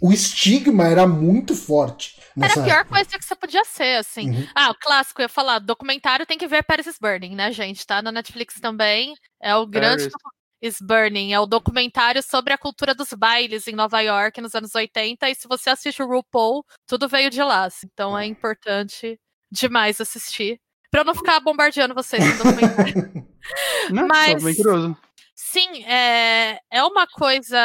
[0.01, 2.19] o estigma era muito forte.
[2.41, 2.97] Era a pior época.
[2.97, 4.31] coisa que você podia ser, assim.
[4.31, 4.47] Uhum.
[4.55, 7.87] Ah, o clássico, eu ia falar, documentário tem que ver Paris is Burning, né, gente?
[7.87, 9.15] Tá na Netflix também.
[9.41, 10.40] É o grande Paris.
[10.61, 11.33] Is Burning.
[11.33, 15.29] É o documentário sobre a cultura dos bailes em Nova York nos anos 80.
[15.29, 17.65] E se você assiste o RuPaul, tudo veio de lá.
[17.65, 17.87] Assim.
[17.93, 19.19] Então é importante
[19.51, 20.61] demais assistir.
[20.91, 23.31] Pra eu não ficar bombardeando vocês no documentário.
[23.91, 24.43] não, Mas.
[24.43, 24.97] Bem curioso.
[25.53, 27.59] Sim, é, é uma coisa.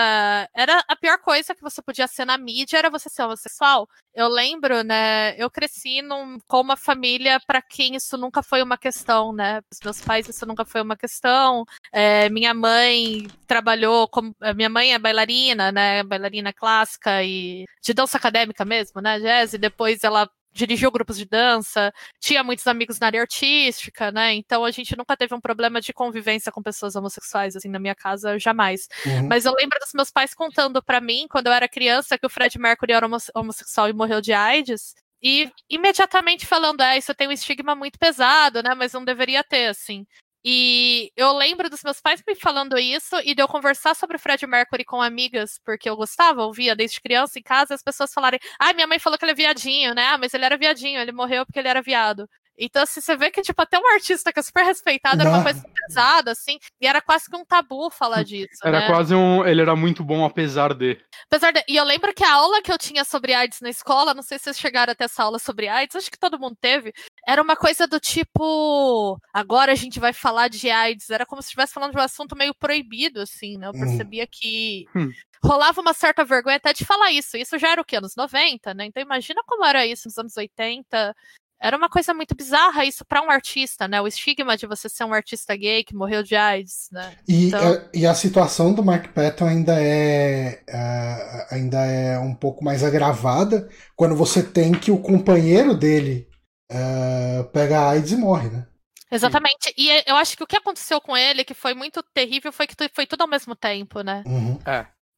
[0.55, 3.87] Era a pior coisa que você podia ser na mídia era você ser homossexual.
[4.11, 5.35] Eu lembro, né?
[5.37, 9.61] Eu cresci num, com uma família para quem isso nunca foi uma questão, né?
[9.71, 11.63] Os meus pais isso nunca foi uma questão.
[11.91, 14.35] É, minha mãe trabalhou como.
[14.55, 16.01] Minha mãe é bailarina, né?
[16.01, 19.19] Bailarina clássica e de dança acadêmica mesmo, né?
[19.19, 24.33] Jazz, e depois ela dirigiu grupos de dança, tinha muitos amigos na área artística, né?
[24.33, 27.93] Então a gente nunca teve um problema de convivência com pessoas homossexuais, assim, na minha
[27.93, 28.87] casa, jamais.
[29.05, 29.27] Uhum.
[29.27, 32.29] Mas eu lembro dos meus pais contando para mim, quando eu era criança, que o
[32.29, 34.95] Fred Mercury era homossexual e morreu de AIDS.
[35.21, 38.73] E imediatamente falando, é, isso tem um estigma muito pesado, né?
[38.75, 40.05] Mas não deveria ter, assim.
[40.47, 44.19] E eu lembro dos meus pais me falando isso e de eu conversar sobre o
[44.19, 48.39] Fred Mercury com amigas, porque eu gostava, ouvia desde criança em casa, as pessoas falarem:
[48.59, 50.05] ah, minha mãe falou que ele é viadinho, né?
[50.07, 52.29] Ah, mas ele era viadinho, ele morreu porque ele era viado.
[52.57, 55.37] Então, assim, você vê que, tipo, até um artista que é super respeitado era uma
[55.37, 55.43] Não.
[55.43, 58.59] coisa pesada, assim, e era quase que um tabu falar disso.
[58.63, 58.87] Era né?
[58.87, 59.45] quase um.
[59.45, 60.97] Ele era muito bom, apesar de.
[61.29, 61.63] Apesar de...
[61.67, 64.37] E eu lembro que a aula que eu tinha sobre AIDS na escola, não sei
[64.37, 66.93] se vocês chegaram até essa aula sobre AIDS, acho que todo mundo teve,
[67.27, 71.47] era uma coisa do tipo, agora a gente vai falar de AIDS, era como se
[71.47, 73.67] estivesse falando de um assunto meio proibido, assim, né?
[73.67, 73.79] Eu Hum.
[73.79, 75.11] percebia que Hum.
[75.43, 77.35] rolava uma certa vergonha até de falar isso.
[77.37, 77.95] Isso já era o que?
[77.97, 78.85] Anos 90, né?
[78.85, 81.13] Então imagina como era isso nos anos 80.
[81.61, 84.01] Era uma coisa muito bizarra isso para um artista, né?
[84.01, 87.15] O estigma de você ser um artista gay que morreu de AIDS, né?
[87.27, 92.35] E, Então- é, e a situação do Mark Patton ainda é, é, ainda é um
[92.35, 96.27] pouco mais agravada quando você tem que o companheiro dele
[96.69, 98.67] é, pega a AIDS e morre, né?
[99.11, 99.73] Exatamente.
[99.77, 102.67] E é- eu acho que o que aconteceu com ele, que foi muito terrível, foi
[102.67, 104.23] que foi tudo ao mesmo tempo, né?
[104.25, 104.59] Uhum.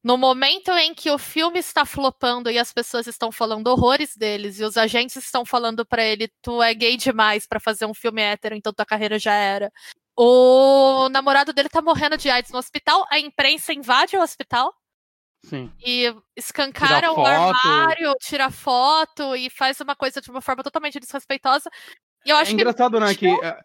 [0.08, 4.58] No momento em que o filme está flopando e as pessoas estão falando horrores deles
[4.58, 8.22] e os agentes estão falando pra ele, tu é gay demais pra fazer um filme
[8.22, 9.70] hétero, então tua carreira já era.
[10.16, 14.74] O namorado dele tá morrendo de AIDS no hospital, a imprensa invade o hospital
[15.44, 15.70] Sim.
[15.86, 21.02] e escancara Tira o armário, tira foto e faz uma coisa de uma forma totalmente
[21.02, 21.70] desrespeitosa.
[22.26, 23.60] E eu acho é que engraçado, né, que é,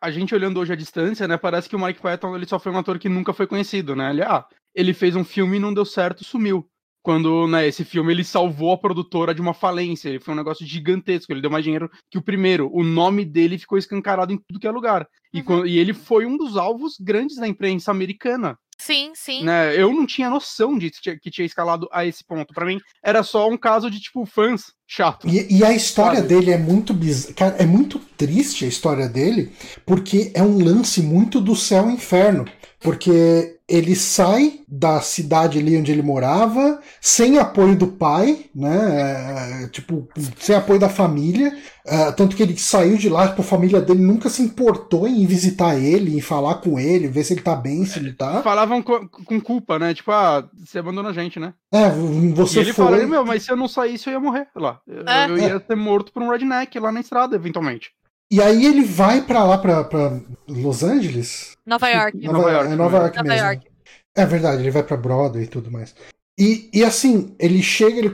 [0.00, 2.72] a, gente olhando hoje à distância, né, parece que o Mike Patton ele só foi
[2.72, 4.10] um ator que nunca foi conhecido, né?
[4.10, 6.66] Ele, ah, ele fez um filme e não deu certo, sumiu.
[7.02, 10.66] Quando, né, esse filme ele salvou a produtora de uma falência, ele foi um negócio
[10.66, 12.70] gigantesco, ele deu mais dinheiro que o primeiro.
[12.72, 15.08] O nome dele ficou escancarado em tudo que é lugar.
[15.32, 15.64] E, Uhum.
[15.64, 18.58] e ele foi um dos alvos grandes da imprensa americana.
[18.80, 19.44] Sim, sim.
[19.44, 19.80] Né?
[19.80, 22.52] Eu não tinha noção de que tinha- escalado a esse ponto.
[22.54, 25.28] Pra mim, era só um caso de, tipo, fãs chato.
[25.28, 26.28] E, e a história Sabe?
[26.28, 27.32] dele é muito biz...
[27.36, 29.52] Cara, é muito triste a história dele,
[29.86, 32.44] porque é um lance muito do céu e inferno.
[32.80, 39.64] Porque ele sai da cidade ali onde ele morava, sem apoio do pai, né?
[39.64, 40.08] é, Tipo,
[40.38, 41.56] sem apoio da família.
[41.86, 45.22] é, tanto que ele saiu de lá, tipo, a família dele nunca se importou em
[45.22, 48.42] ir visitar ele, em falar com ele, ver se ele tá bem, se ele tá.
[48.42, 49.94] Falavam co- com, culpa, né?
[49.94, 51.54] Tipo, ah, você abandona a gente, né?
[51.72, 52.84] É, E você ele foi.
[52.84, 54.80] fala, meu, mas se eu não saísse, eu ia morrer lá.
[54.86, 55.30] Eu, É.
[55.30, 57.90] eu ia ser morto por um redneck lá na estrada, eventualmente.
[58.30, 61.56] E aí ele vai pra lá, pra, pra Los Angeles?
[61.66, 62.18] Nova York.
[62.18, 63.04] Nova, Nova York, é Nova né?
[63.04, 63.46] York Nova mesmo.
[63.46, 63.70] York.
[64.16, 65.94] É verdade, ele vai pra Broadway e tudo mais.
[66.38, 68.10] E, e assim, ele chega, ele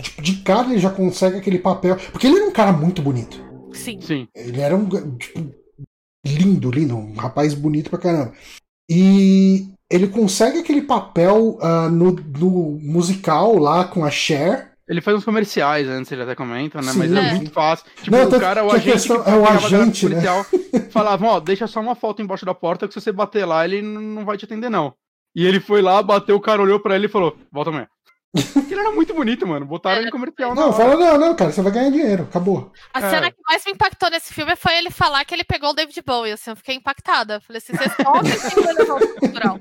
[0.00, 1.96] tipo, de cara ele já consegue aquele papel.
[2.10, 3.40] Porque ele era um cara muito bonito.
[3.72, 4.00] Sim.
[4.00, 4.28] Sim.
[4.34, 5.54] Ele era um tipo,
[6.26, 8.32] lindo, lindo, um rapaz bonito pra caramba.
[8.90, 14.67] E ele consegue aquele papel ah, no, no musical lá com a Cher.
[14.88, 16.92] Ele faz uns comerciais antes, ele até comenta, né?
[16.92, 16.98] Sim.
[16.98, 17.34] Mas é, É.
[17.34, 17.84] muito fácil.
[18.02, 18.92] Tipo, Não, o cara, o agente.
[18.92, 20.10] questão que é o agente, né?
[20.12, 20.46] policial,
[20.90, 23.82] Falavam, ó, deixa só uma foto embaixo da porta que se você bater lá, ele
[23.82, 24.94] não vai te atender, não.
[25.36, 27.86] E ele foi lá, bateu, o cara olhou pra ele e falou, volta amanhã.
[28.34, 29.64] Ele era muito bonito, mano.
[29.64, 32.70] Botaram ele em comercial Não, fala, não, não, cara, você vai ganhar dinheiro, acabou.
[32.92, 33.10] A É.
[33.10, 36.00] cena que mais me impactou nesse filme foi ele falar que ele pegou o David
[36.02, 37.40] Bowie, assim, eu fiquei impactada.
[37.40, 39.60] Falei assim, vocês podem ter relevância cultural.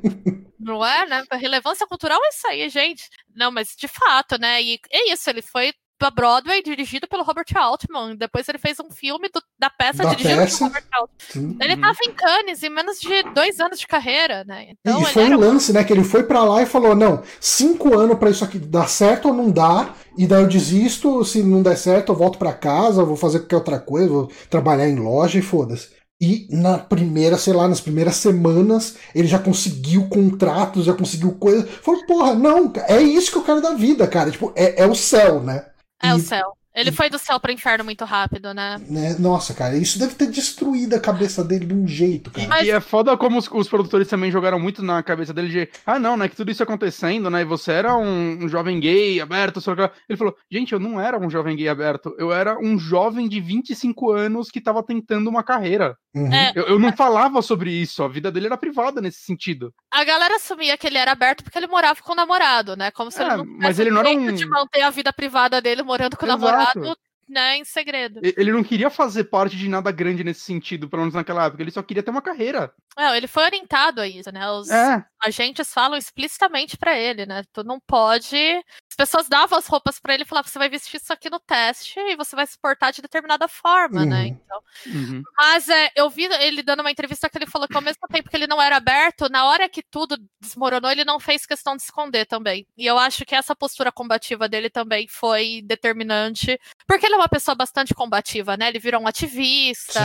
[0.59, 1.24] Não é, né?
[1.34, 3.09] Relevância cultural é isso aí, gente.
[3.34, 4.61] Não, mas de fato, né?
[4.61, 8.16] E é isso, ele foi pra Broadway, dirigido pelo Robert Altman.
[8.16, 10.58] Depois ele fez um filme do- da peça Da dirigido peça.
[10.58, 11.18] pelo Robert Altman.
[11.30, 11.58] Sim.
[11.62, 11.82] Ele Uhum.
[11.82, 14.68] tava em Cannes em menos de dois anos de carreira, né?
[14.80, 15.84] Então e ele foi era um lance, né?
[15.84, 19.30] Que ele foi pra lá e falou: não, cinco anos pra isso aqui dar certo
[19.30, 23.04] ou não dá, e daí eu desisto, se não der certo, eu volto pra casa,
[23.04, 25.95] vou fazer qualquer outra coisa, vou trabalhar em loja e foda-se.
[26.20, 31.68] E na primeira, sei lá, nas primeiras semanas, ele já conseguiu contratos, já conseguiu coisa.
[31.68, 34.32] Falou, porra, não, é isso que eu quero da vida, cara.
[34.32, 35.64] Tipo, é, é o céu, né?
[36.02, 36.54] É o E- céu.
[36.76, 38.80] Ele foi do céu pro inferno muito rápido, né?
[38.88, 39.16] né?
[39.18, 42.48] Nossa, cara, isso deve ter destruído a cabeça dele de um jeito, cara.
[42.48, 45.70] Mas- E é foda como os, os produtores também jogaram muito na cabeça dele de
[45.84, 46.30] ah, não, né?
[46.30, 47.41] Que tudo isso acontecendo, né?
[47.41, 49.91] E você era um, um jovem gay aberto, sei lá.
[50.08, 53.41] Ele falou, gente, eu não era um jovem gay aberto, eu era um jovem de
[53.41, 55.98] 25 anos que tava tentando uma carreira.
[56.26, 56.34] Uhum.
[56.34, 59.74] É, Eu, eu não falava sobre isso, a vida dele era privada nesse sentido.
[59.91, 62.91] a galera assumia que ele era aberto porque ele morava com o namorado, né?
[62.91, 65.61] Como se É, ele não mas ele não era um- de manter a vida privada
[65.61, 66.41] dele morando com o Exato.
[66.41, 66.97] namorado,
[67.28, 68.20] né, em segredo.
[68.24, 71.62] Ele não queria fazer parte de nada grande nesse sentido, pelo menos naquela época.
[71.64, 72.72] Ele só queria ter uma carreira.
[72.96, 74.50] Não, ele foi orientado a isso, né?
[74.50, 77.44] Os É, agentes falam explicitamente pra ele, né?
[77.54, 78.36] Tu não pode.
[78.90, 81.40] As pessoas davam as roupas pra ele e falavam: você vai vestir isso aqui no
[81.40, 84.22] teste e você vai se portar de determinada forma, né?
[84.24, 84.28] Uhum.
[84.28, 85.24] Então, uhum.
[85.38, 88.30] Mas é, eu vi ele dando uma entrevista que ele falou que ao mesmo tempo
[88.30, 91.84] que ele não era aberto, na hora que tudo desmoronou, ele não fez questão de
[91.84, 92.66] esconder também.
[92.78, 97.30] E eu acho que essa postura combativa dele também foi determinante, porque ele é uma
[97.30, 98.68] pessoa bastante combativa, né?
[98.70, 99.99] Ele virou um ativista.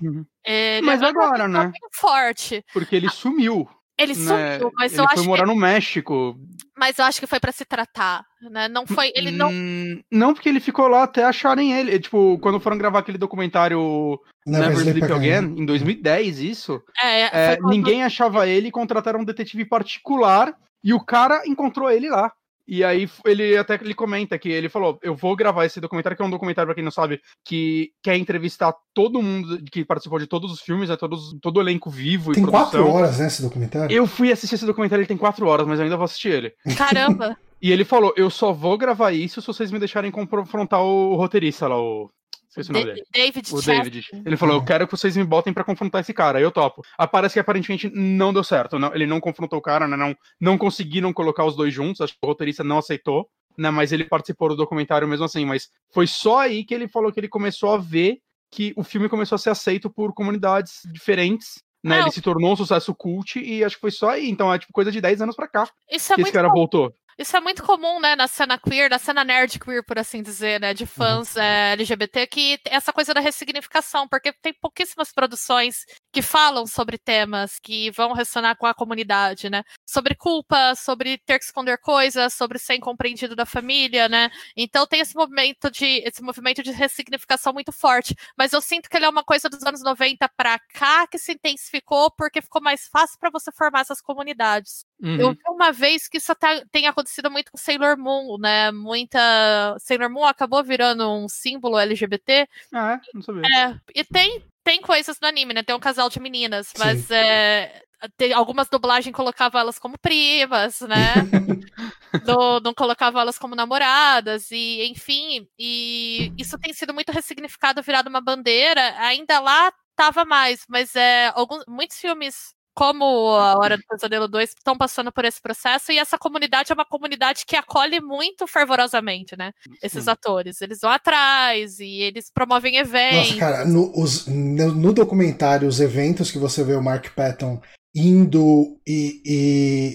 [0.00, 0.06] Sim.
[0.06, 0.24] uhum.
[0.44, 1.72] Ele Mas é agora, né?
[1.94, 2.64] forte.
[2.72, 3.68] Porque ele sumiu.
[4.00, 4.54] Ele né?
[4.58, 6.36] sumiu, mas ele eu foi acho morar que, no México.
[6.76, 8.68] mas eu acho que foi pra se tratar, né?
[8.68, 11.96] Não foi, ele não Hum, não, porque ele ficou lá até acharem ele.
[11.96, 15.34] É, Tipo, quando foram gravar aquele documentário Never Never Sleep Sleep Again.
[15.38, 16.80] Again, em 2010, isso.
[17.02, 20.54] é, é, foi quando- ninguém achava ele e contrataram um detetive particular
[20.84, 22.30] e o cara encontrou ele lá.
[22.68, 26.22] E aí ele até ele comenta que ele falou: Eu vou gravar esse documentário, que
[26.22, 30.26] é um documentário, pra quem não sabe, que quer entrevistar todo mundo que participou de
[30.26, 32.82] todos os filmes, né, todos, todo o elenco vivo Tem e produção.
[32.82, 33.96] quatro horas, né, esse documentário?
[33.96, 36.52] Eu fui assistir esse documentário, ele tem quatro horas, mas eu ainda vou assistir ele.
[36.76, 37.34] Caramba.
[37.60, 41.66] E ele falou: Eu só vou gravar isso se vocês me deixarem confrontar o roteirista
[41.66, 42.08] lá, o.
[42.48, 43.02] Esqueci o nome dele.
[43.12, 43.76] Da- David O Chastain.
[43.82, 44.06] David.
[44.24, 46.38] Ele falou: Eu quero que vocês me botem pra confrontar esse cara.
[46.38, 46.82] Aí eu topo.
[46.96, 48.78] Ah, Parece que aparentemente não deu certo.
[48.78, 49.96] Não, ele não confrontou o cara, né?
[49.96, 52.00] Não, não conseguiram colocar os dois juntos.
[52.00, 53.28] Acho que o roteirista não aceitou.
[53.56, 55.44] Né, mas ele participou do documentário mesmo assim.
[55.44, 58.18] Mas foi só aí que ele falou que ele começou a ver
[58.52, 61.54] que o filme começou a ser aceito por comunidades diferentes.
[61.82, 62.00] Né?
[62.00, 64.28] Ele se tornou um sucesso cult e acho que foi só aí.
[64.30, 66.92] Então é tipo coisa de 10 anos pra cá Isso é que esse cara voltou.
[67.18, 70.60] Isso é muito comum, né, na cena queer, na cena nerd queer, por assim dizer,
[70.60, 76.22] né, de fãs é, LGBT, que essa coisa da ressignificação, porque tem pouquíssimas produções que
[76.22, 81.44] falam sobre temas que vão ressonar com a comunidade, né, sobre culpa, sobre ter que
[81.46, 86.62] esconder coisas, sobre ser incompreendido da família, né, então tem esse movimento de, esse movimento
[86.62, 90.28] de ressignificação muito forte, mas eu sinto que ele é uma coisa dos anos 90
[90.36, 94.86] pra cá que se intensificou porque ficou mais fácil para você formar essas comunidades.
[95.00, 95.32] Eu Uhum.
[95.32, 98.72] vi uma vez que isso até tem acontecido muito com Sailor Moon, né?
[98.72, 99.76] Muita.
[99.78, 102.48] Sailor Moon acabou virando um símbolo LGBT.
[102.72, 103.00] Ah, é?
[103.14, 103.42] Não sabia.
[103.42, 105.62] É, e tem, tem coisas no anime, né?
[105.62, 107.80] Tem um casal de meninas, mas é,
[108.16, 111.14] tem, algumas dublagens colocavam elas como primas, né?
[112.26, 115.48] não, não colocavam elas como namoradas, e enfim.
[115.56, 118.94] E isso tem sido muito ressignificado, virado uma bandeira.
[118.98, 123.04] Ainda lá tava mais, mas é, alguns, muitos filmes como
[123.36, 126.84] a Hora do Pesadelo 2 estão passando por esse processo e essa comunidade é uma
[126.84, 129.50] comunidade que acolhe muito fervorosamente, né?
[129.82, 130.10] Esses Sim.
[130.10, 130.60] atores.
[130.62, 133.30] Eles vão atrás e eles promovem eventos.
[133.30, 137.60] Nossa, cara, no, os- no- no documentário, os eventos que você vê o Mark Patton
[137.94, 139.22] indo e,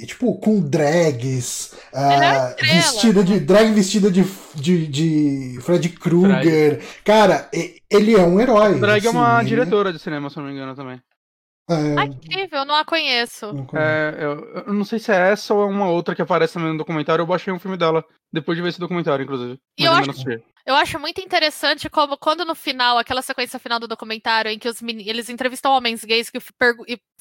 [0.02, 6.82] e, tipo, com drags, ah, é vestida de drag vestida de, de, de Fred Krueger.
[7.06, 8.78] Cara, e- ele é um herói.
[8.78, 11.00] Drag é uma assim, diretora de cinema, se eu não me engano, também.
[11.70, 13.54] É, Ah, incrível, eu não a conheço.
[13.54, 13.88] não conheço.
[13.88, 16.72] É, eu, eu não sei se é essa ou é uma outra que aparece também
[16.72, 17.22] no documentário.
[17.22, 19.58] Eu baixei um filme dela depois de ver esse documentário, inclusive.
[19.78, 20.44] E Mas eu acho-.
[20.66, 24.70] Eu acho muito interessante como quando no final, aquela sequência final do documentário em que
[24.70, 26.40] os eles entrevistam homens gays que,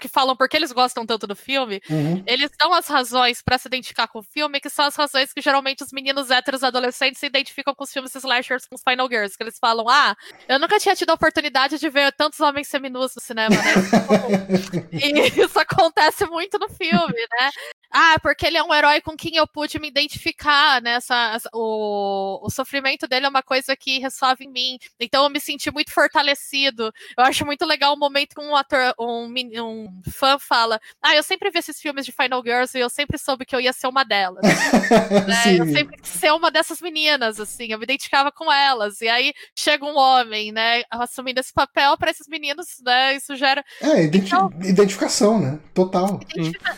[0.00, 2.22] que falam por que eles gostam tanto do filme, Uhum.
[2.26, 5.40] eles dão as razões pra se identificar com o filme, que são as razões que
[5.40, 9.36] geralmente os meninos héteros adolescentes se identificam com os filmes slashers, com os Final Girls,
[9.36, 10.14] que eles falam: "Ah,
[10.48, 13.62] eu nunca tinha tido a oportunidade de ver tantos homens seminus no cinema, né?"
[14.92, 17.50] E isso acontece muito no filme, né?
[17.92, 20.92] Ah, porque ele é um herói com quem eu pude me identificar, né?
[20.92, 24.78] Essa, o, o sofrimento dele é uma coisa que ressoa em mim.
[24.98, 26.92] Então eu me senti muito fortalecido.
[27.16, 29.32] Eu acho muito legal o momento que um ator, um,
[29.62, 33.18] um fã fala: Ah, eu sempre vi esses filmes de Final Girls e eu sempre
[33.18, 34.42] soube que eu ia ser uma delas.
[35.28, 35.58] né?
[35.58, 39.00] Eu sempre quis ser uma dessas meninas, assim, eu me identificava com elas.
[39.00, 43.16] E aí chega um homem, né, assumindo esse papel para esses meninos, né?
[43.16, 45.58] Isso gera É, identi- Então- identificação, né?
[45.74, 46.20] Total.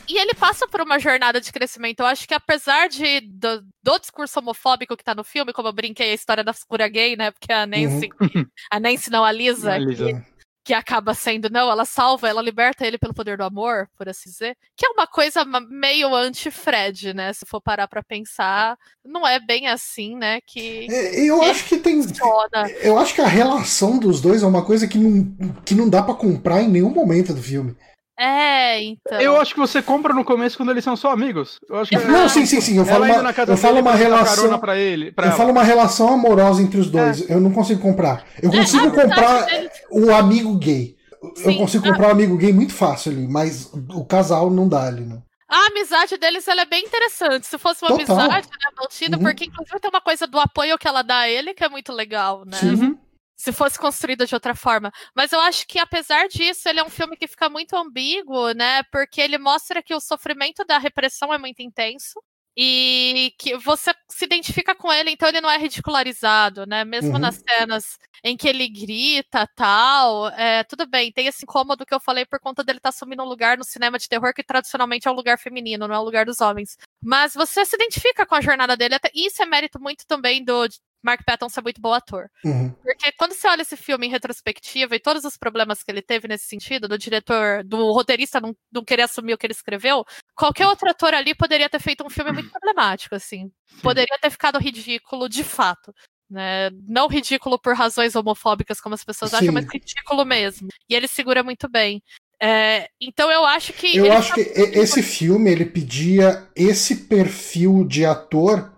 [0.09, 2.01] E ele passa por uma jornada de crescimento.
[2.01, 5.73] Eu acho que apesar de, do, do discurso homofóbico que tá no filme, como eu
[5.73, 7.31] brinquei a história da figura gay, né?
[7.31, 8.09] Porque a Nancy,
[8.71, 10.07] a Nancy não, a Lisa, A Lisa.
[10.07, 10.35] Que,
[10.67, 14.31] que acaba sendo, não, ela salva, ela liberta ele pelo poder do amor, por assim
[14.31, 14.57] dizer.
[14.75, 17.33] Que é uma coisa meio anti-Fred, né?
[17.35, 20.41] Se for parar pra pensar, não é bem assim, né?
[20.47, 22.03] Que É, Eu acho que tem.
[22.03, 22.71] funciona.
[22.81, 26.03] Eu acho que a relação dos dois é uma coisa que não, que não dá
[26.03, 27.77] pra comprar em nenhum momento do filme.
[28.19, 29.21] É, então.
[29.21, 31.59] Eu acho que você compra no começo quando eles são só amigos.
[31.69, 32.77] Eu acho que Não, sim, sim, sim.
[32.79, 34.61] Eu falo ela uma, eu falo dele uma relação.
[34.77, 35.11] ele.
[35.13, 35.37] Pra Eu ela.
[35.37, 37.29] falo uma relação amorosa entre os dois.
[37.29, 38.25] Eu não consigo comprar.
[38.41, 40.95] Eu consigo amizade comprar deles- o amigo gay.
[41.23, 41.59] Eu Sim.
[41.59, 45.19] consigo comprar um amigo gay muito fácil ali, mas o casal não dá ali, né?
[45.49, 47.47] A amizade deles ela é bem interessante.
[47.47, 48.19] Se fosse uma Total.
[48.19, 49.23] amizade, né, mantida, Uhum.
[49.23, 51.93] porque inclusive tem uma coisa do apoio que ela dá a ele que é muito
[51.93, 52.57] legal, né?
[52.59, 52.75] Sim.
[52.75, 52.99] Uhum.
[53.37, 54.93] Se fosse construída de outra forma.
[55.15, 58.83] Mas eu acho que, apesar disso, ele é um filme que fica muito ambíguo, né?
[58.93, 62.21] Porque ele mostra que o sofrimento da repressão é muito intenso.
[62.57, 66.85] E que você se identifica com ele, então ele não é ridicularizado, né?
[66.85, 67.19] Mesmo Uhum.
[67.19, 71.99] nas cenas em que ele grita tal, é, tudo bem, tem esse incômodo que eu
[72.01, 75.11] falei por conta dele estar assumindo um lugar no cinema de terror que tradicionalmente é
[75.11, 76.77] um lugar feminino, não é o lugar dos homens.
[77.03, 80.45] Mas você se identifica com a jornada dele, até, e isso é mérito muito também
[80.45, 80.69] do,
[81.05, 82.31] Mark Patton ser muito bom ator.
[82.45, 82.71] Uhum.
[82.83, 86.27] Porque quando você olha esse filme em retrospectiva e todos os problemas que ele teve
[86.27, 90.05] nesse sentido, do diretor, do roteirista não, não querer assumir o que ele escreveu,
[90.35, 93.53] qualquer outro ator ali poderia ter feito um filme muito problemático, assim.
[93.83, 95.95] Poderia ter ficado ridículo de fato.
[96.31, 96.71] Né?
[96.89, 99.37] Não ridículo por razões homofóbicas, como as pessoas Sim.
[99.37, 100.69] acham, mas ridículo mesmo.
[100.89, 102.03] E ele segura muito bem.
[102.41, 103.97] É, então eu acho que.
[103.97, 108.74] Eu acho que e- esse filme ele pedia esse perfil de ator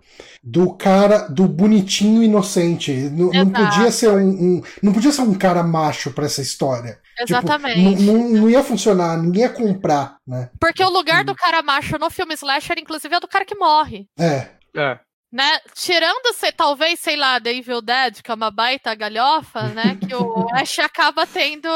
[0.48, 2.92] do cara do bonitinho inocente.
[2.92, 7.00] Não, não podia ser um, um- não podia ser um cara macho pra essa história.
[7.18, 7.80] Tipo, Exatamente.
[8.04, 10.48] não, não- não ia funcionar, ninguém ia comprar, né?
[10.60, 11.24] Porque o lugar Uhum.
[11.26, 14.06] do cara macho no filme Slasher, inclusive, é do cara que morre.
[14.16, 14.46] É.
[14.76, 14.98] É.
[15.32, 15.58] Né?
[15.74, 19.98] Tirando, se- talvez, sei lá, The Evil Dead, que é uma baita galhofa, né?
[20.00, 21.68] Que o Ash acaba tendo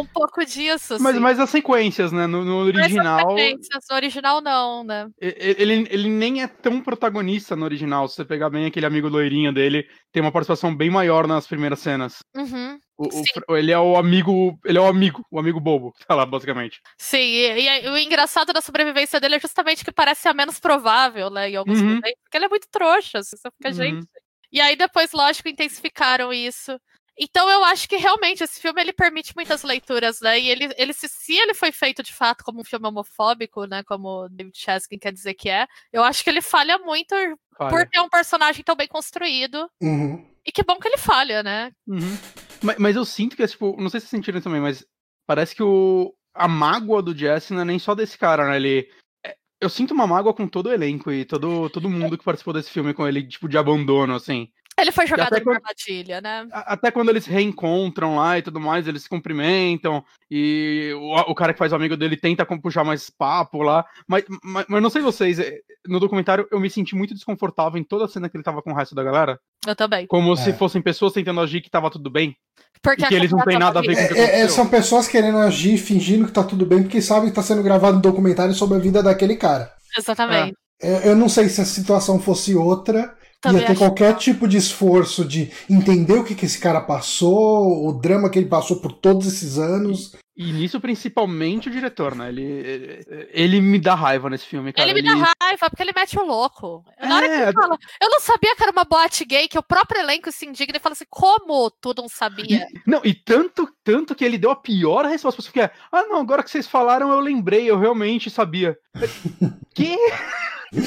[0.00, 0.96] um pouco disso.
[1.00, 1.18] Mas, assim.
[1.20, 2.26] mas as sequências, né?
[2.26, 3.28] No, no Mas as original.
[3.30, 5.06] sequências, No original, não, né?
[5.20, 8.08] Ele, ele nem é tão protagonista no original.
[8.08, 11.80] Se você pegar bem aquele amigo loirinho dele, tem uma participação bem maior nas primeiras
[11.80, 12.18] cenas.
[12.36, 12.78] Uhum.
[12.96, 13.08] O-
[13.48, 14.56] o ele é o amigo.
[14.64, 16.80] Ele é o amigo, o amigo bobo que tá lá, basicamente.
[16.98, 21.28] Sim, e, e o engraçado da sobrevivência dele é justamente que parece a menos provável,
[21.30, 21.50] né?
[21.50, 21.86] Em alguns Uhum.
[21.96, 23.74] momentos, porque ele é muito trouxa, assim, você fica, Uhum.
[23.74, 24.06] gente.
[24.52, 26.78] E aí depois, lógico, intensificaram isso.
[27.18, 30.38] Então eu acho que realmente esse filme ele permite muitas leituras, né?
[30.40, 33.82] E ele, ele se, se ele foi feito de fato como um filme homofóbico, né?
[33.84, 37.14] Como o David Chaskin quer dizer que é, eu acho que ele falha muito
[37.56, 37.88] por Falha.
[37.90, 39.70] ter um personagem tão bem construído.
[39.80, 40.26] Uhum.
[40.44, 41.70] E que bom que ele falha, né?
[41.86, 42.18] Uhum.
[42.62, 43.76] Mas, mas eu sinto que é tipo.
[43.80, 44.84] Não sei se vocês sentiram também, mas
[45.26, 48.56] parece que o, a mágoa do Jesse não é nem só desse cara, né?
[48.56, 48.90] Ele.
[49.24, 52.52] é- Eu sinto uma mágoa com todo o elenco e todo, todo mundo que participou
[52.52, 54.48] desse filme com ele, tipo, de abandono, assim.
[54.78, 56.46] Ele foi jogado numa quando- armadilha, né?
[56.50, 61.34] Até quando eles se reencontram lá e tudo mais, eles se cumprimentam, e o, o
[61.34, 63.84] cara que faz o amigo dele tenta puxar mais papo lá.
[64.08, 67.84] Mas, mas, mas não sei vocês, é, no documentário eu me senti muito desconfortável em
[67.84, 69.38] toda a cena que ele tava com o resto da galera.
[69.66, 70.06] Eu também.
[70.08, 70.52] Como se É.
[70.52, 72.36] fossem pessoas tentando agir que tava tudo bem.
[72.82, 74.24] Porque E que eles não casa têm nada a ver com o que É, é,
[74.24, 74.48] aconteceu.
[74.50, 77.96] são pessoas querendo agir, fingindo que tá tudo bem, porque sabem que tá sendo gravado
[77.98, 79.72] um documentário sobre a vida daquele cara.
[79.96, 80.54] Exatamente.
[80.82, 84.48] É, Eu não sei se a situação fosse outra, Também ia ter acho qualquer tipo
[84.48, 88.80] de esforço de entender o que, que esse cara passou, o drama que ele passou
[88.80, 90.12] por todos esses anos.
[90.36, 92.28] E nisso, principalmente o diretor, né?
[92.28, 94.90] Ele, ele, ele me dá raiva nesse filme, cara.
[94.90, 96.84] Ele me dá raiva, porque ele mete o louco.
[97.00, 99.58] Na hora que É, ele fala, eu não sabia que era uma boate gay, que
[99.58, 102.66] o próprio elenco se indigna e fala assim, como tu não sabia?
[102.84, 106.18] Não, e tanto, tanto que ele deu a pior resposta possível, que é, ah, não,
[106.18, 108.76] agora que vocês falaram, eu lembrei, eu realmente sabia.
[109.72, 109.96] que?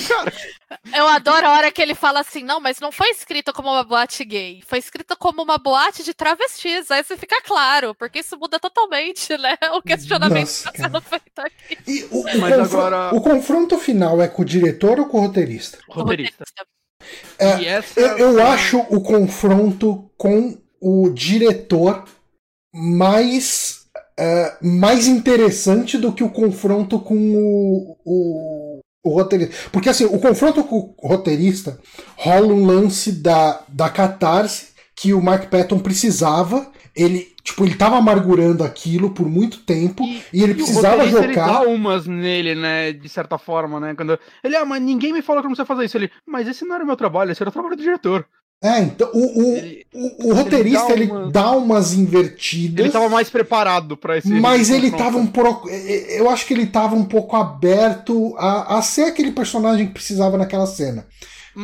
[0.07, 0.33] Cara,
[0.95, 3.83] Eu adoro a hora que ele fala assim, não, mas não foi escrito como uma
[3.83, 6.91] boate gay, foi escrito como uma boate de travestis.
[6.91, 9.55] Aí isso fica claro, porque isso muda totalmente, né?
[9.77, 11.77] O questionamento Nossa, que está sendo feito aqui.
[11.87, 15.77] E o, Mas agora- o confronto final é com o diretor ou com o roteirista?
[15.89, 16.43] roteirista.
[17.39, 22.03] É, essa Eu, eu foi- acho o confronto com o diretor
[22.73, 23.87] mais,
[24.19, 29.55] é, mais interessante do que o confronto com o, o, o roteirista.
[29.71, 31.79] Porque assim, o confronto com o roteirista
[32.15, 36.71] rola um lance da, da catarse que o Mark Patton precisava.
[36.95, 40.03] Ele, tipo, ele tava amargurando aquilo por muito tempo
[40.33, 41.45] e, ele E o precisava Ele jogar.
[41.47, 45.41] dá umas nele, né, de certa forma, né, quando ele, ah, mas ninguém me falou
[45.43, 47.43] que eu não sei fazer isso, ele, mas esse não era o meu trabalho, esse
[47.43, 48.27] era o trabalho do diretor.
[48.63, 52.85] É, então o, o, Ele, o, o roteirista ele, dá uma- dá umas invertidas.
[52.85, 55.03] ele tava mais preparado pra esse Mas ele confronto.
[55.03, 55.69] tava um pouco.
[55.69, 60.37] Eu acho que ele tava um pouco aberto a, a ser aquele personagem que precisava
[60.37, 61.05] naquela cena.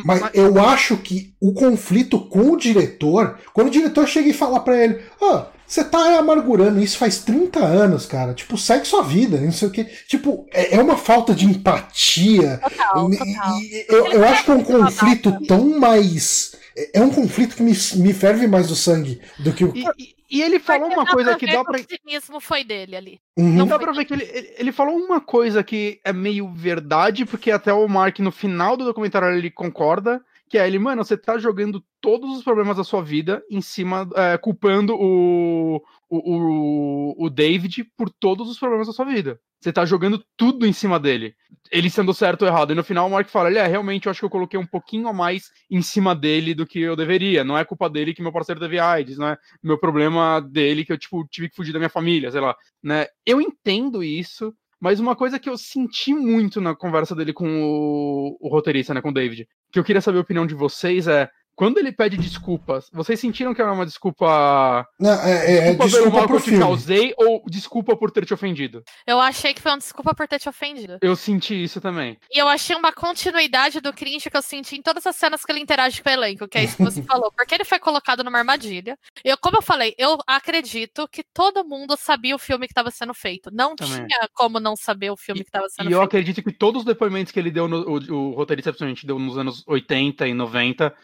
[0.04, 4.58] Mas eu acho que o conflito com o diretor, quando o diretor chega e fala
[4.60, 8.34] pra ele: Ó, você tá amargurando isso faz 30 anos, cara.
[8.34, 9.86] Tipo, segue sua vida, não sei o quê.
[10.08, 12.58] Tipo, é é uma falta de empatia.
[12.62, 13.58] Total, E- total.
[13.60, 16.52] e- eu, eu acho que é um conflito tão mais.
[16.92, 19.72] É um conflito que me, me ferve mais do sangue do que o.
[19.74, 22.96] E, e- e ele falou uma coisa que dá que pra O cinismo foi dele
[22.96, 23.20] ali.
[23.36, 23.52] Uhum.
[23.54, 27.24] Não dá pra ver que ele, ele, ele falou uma coisa que é meio verdade,
[27.24, 31.16] porque até o Mark, no final do documentário, ele concorda, que é ele, mano, você
[31.16, 35.80] tá jogando todos os problemas da sua vida em cima, é, culpando o,
[36.18, 39.38] o, o, David por todos os problemas da sua vida.
[39.60, 41.34] Você tá jogando tudo em cima dele.
[41.72, 42.72] Ele sendo certo ou errado.
[42.72, 45.08] E no final o Mark fala, é, realmente eu acho que eu coloquei um pouquinho
[45.08, 47.42] a mais em cima dele do que eu deveria.
[47.42, 50.92] Não é culpa dele que meu parceiro teve AIDS, não é meu problema dele que
[50.92, 52.54] eu, tipo, tive que fugir da minha família, sei lá
[52.84, 53.06] né?
[53.24, 58.36] Eu entendo isso, mas uma coisa que eu senti muito na conversa dele com o,
[58.38, 61.30] o roteirista, né, com o David, que eu queria saber a opinião de vocês é,
[61.54, 64.86] quando ele pede desculpas, vocês sentiram que era uma desculpa.
[64.98, 68.24] Não, é, é desculpa, desculpa pelo mal que eu te causei ou desculpa por ter
[68.24, 68.82] te ofendido?
[69.06, 70.98] Eu achei que foi uma desculpa por ter te ofendido.
[71.00, 72.18] Eu senti isso também.
[72.32, 75.52] E eu achei uma continuidade do cringe que eu senti em todas as cenas que
[75.52, 77.32] ele interage com o elenco, que é isso que você falou.
[77.36, 78.98] Porque ele foi colocado numa armadilha.
[79.24, 83.14] Eu, como eu falei, eu acredito que todo mundo sabia o filme que estava sendo
[83.14, 83.50] feito.
[83.52, 84.06] Não Também.
[84.06, 86.08] tinha como não saber o filme que estava sendo E eu feito.
[86.08, 89.38] acredito que todos os depoimentos que ele deu, no, o, o roteirista principalmente deu nos
[89.38, 90.94] anos 80 e 90,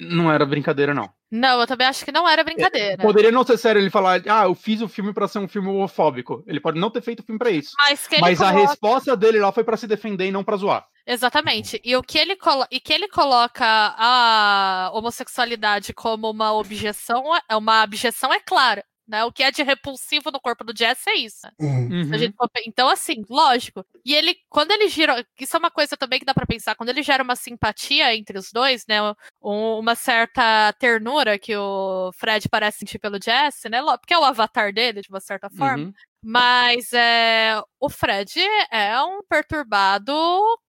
[0.00, 1.10] não era brincadeira, não.
[1.30, 3.02] Não, eu também acho que não era brincadeira.
[3.02, 5.68] Poderia não ser sério ele falar, ah, eu fiz o filme pra ser um filme
[5.68, 6.44] homofóbico.
[6.46, 7.72] Ele pode não ter feito o filme pra isso.
[7.78, 10.86] Mas, Mas a coloca- resposta dele lá foi pra se defender e não pra zoar.
[11.04, 11.80] Exatamente.
[11.84, 12.64] E o que ele colo...
[12.70, 19.24] e que ele coloca a homossexualidade como uma objeção, é uma objeção é clara, né?
[19.24, 21.46] O que é de repulsivo no corpo do Jesse é isso.
[21.60, 21.88] Uhum.
[21.90, 22.04] Uhum.
[22.08, 23.84] Se a gente pe- Então, assim, lógico.
[24.04, 25.24] E ele, quando ele gira.
[25.40, 26.74] Isso é uma coisa também que dá pra pensar.
[26.74, 29.00] Quando ele gera uma simpatia entre os dois, né?
[29.42, 33.80] um- uma certa ternura que o Fred parece sentir pelo Jesse, né?
[33.98, 35.84] Porque é o avatar dele, de uma certa forma.
[35.84, 35.92] Uhum.
[36.22, 38.40] Mas é, o Fred
[38.72, 40.12] é um perturbado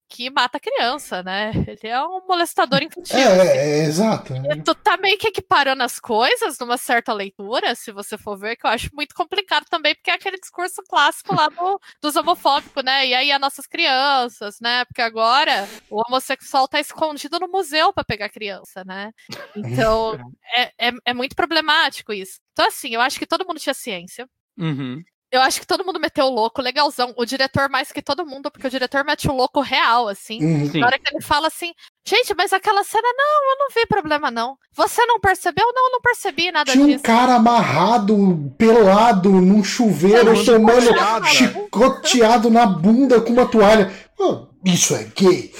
[0.09, 1.51] que mata criança, né?
[1.67, 3.17] Ele é um molestador infantil.
[3.17, 4.34] É, é, é, exato.
[4.35, 8.55] E tu tá meio que equiparando as coisas numa certa leitura, se você for ver,
[8.55, 12.84] que eu acho muito complicado também, porque é aquele discurso clássico lá do, dos homofóbicos,
[12.84, 13.07] né?
[13.07, 14.85] E aí as nossas crianças, né?
[14.85, 19.11] Porque agora o homossexual tá escondido no museu pra pegar criança, né?
[19.55, 20.17] Então
[20.55, 22.39] é, é, é muito problemático isso.
[22.53, 24.27] Então, assim, eu acho que todo mundo tinha ciência.
[24.57, 25.03] Uhum.
[25.29, 27.13] Eu acho que todo mundo meteu o louco, legalzão.
[27.17, 30.41] O diretor mais que todo mundo, porque o diretor mete o louco real, assim.
[30.41, 30.71] Uhum.
[30.71, 30.79] Sim.
[30.79, 31.73] Na hora que ele fala assim,
[32.07, 34.57] gente, mas aquela cena, não, eu não vi problema, não.
[34.73, 35.65] Você não percebeu?
[35.73, 37.03] Não, eu não percebi nada Tinha um disso.
[37.03, 41.27] cara amarrado, pelado, num chuveiro, tomando chicoteado.
[41.27, 43.91] chicoteado na bunda com uma toalha.
[44.15, 45.53] Pô, isso é gay.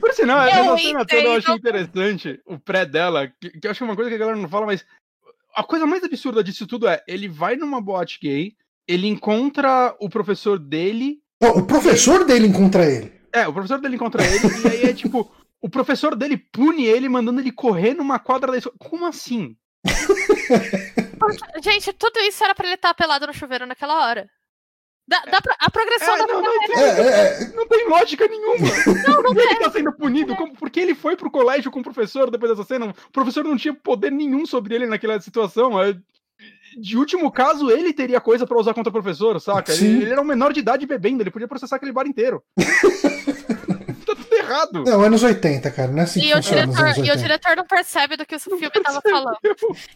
[0.00, 2.40] Por sinal, essa cena toda eu achei interessante.
[2.44, 4.48] O pré dela, que, que eu acho que é uma coisa que a galera não
[4.48, 4.84] fala, mas
[5.56, 8.54] a coisa mais absurda disso tudo é: ele vai numa boate gay,
[8.86, 11.18] ele encontra o professor dele.
[11.40, 13.12] O professor dele encontra ele.
[13.32, 15.30] É, o professor dele encontra ele, e aí é tipo.
[15.58, 18.76] O professor dele pune ele, mandando ele correr numa quadra da escola.
[18.78, 19.56] Como assim?
[21.64, 24.28] Gente, tudo isso era pra ele estar pelado no chuveiro naquela hora.
[25.08, 28.26] Dá, dá pra- a progressão É, da não, não, É, é, é, não tem lógica
[28.26, 28.56] nenhuma.
[29.08, 30.34] Não, não ele tá sendo punido.
[30.34, 32.86] Como, porque ele foi pro colégio com o professor depois dessa cena.
[33.08, 35.80] O professor não tinha poder nenhum sobre ele naquela situação.
[35.80, 35.96] É,
[36.76, 39.72] De último caso, ele teria coisa pra usar contra o professor, saca?
[39.72, 42.42] Ele, ele era um menor de idade bebendo, ele podia processar aquele bar inteiro.
[44.46, 44.84] tudo errado.
[44.84, 45.90] Não, anos 80, cara.
[45.92, 47.16] Não é assim que E o, diretor, anos e o 80.
[47.16, 49.38] diretor não percebe do que o filme tava falando.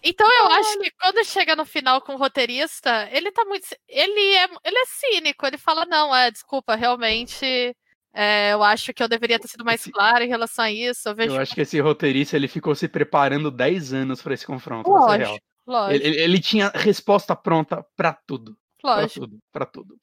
[0.02, 3.66] Então eu acho que quando chega no final com o roteirista, ele tá muito.
[3.88, 7.74] Ele é, ele é cínico, ele fala, não, é, desculpa, realmente.
[8.12, 11.08] é, eu acho que eu deveria ter sido mais claro em relação a isso.
[11.08, 11.34] Eu vejo.
[11.34, 14.90] Eu acho que esse roteirista ele ficou se preparando 10 anos pra esse confronto.
[14.90, 18.56] pra lógico, lógico, Ele, ele- tinha resposta pronta pra tudo.
[18.82, 19.20] Pra lógico.
[19.26, 19.94] tudo, pra tudo.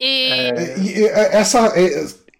[0.00, 1.72] E É, e, e, essa,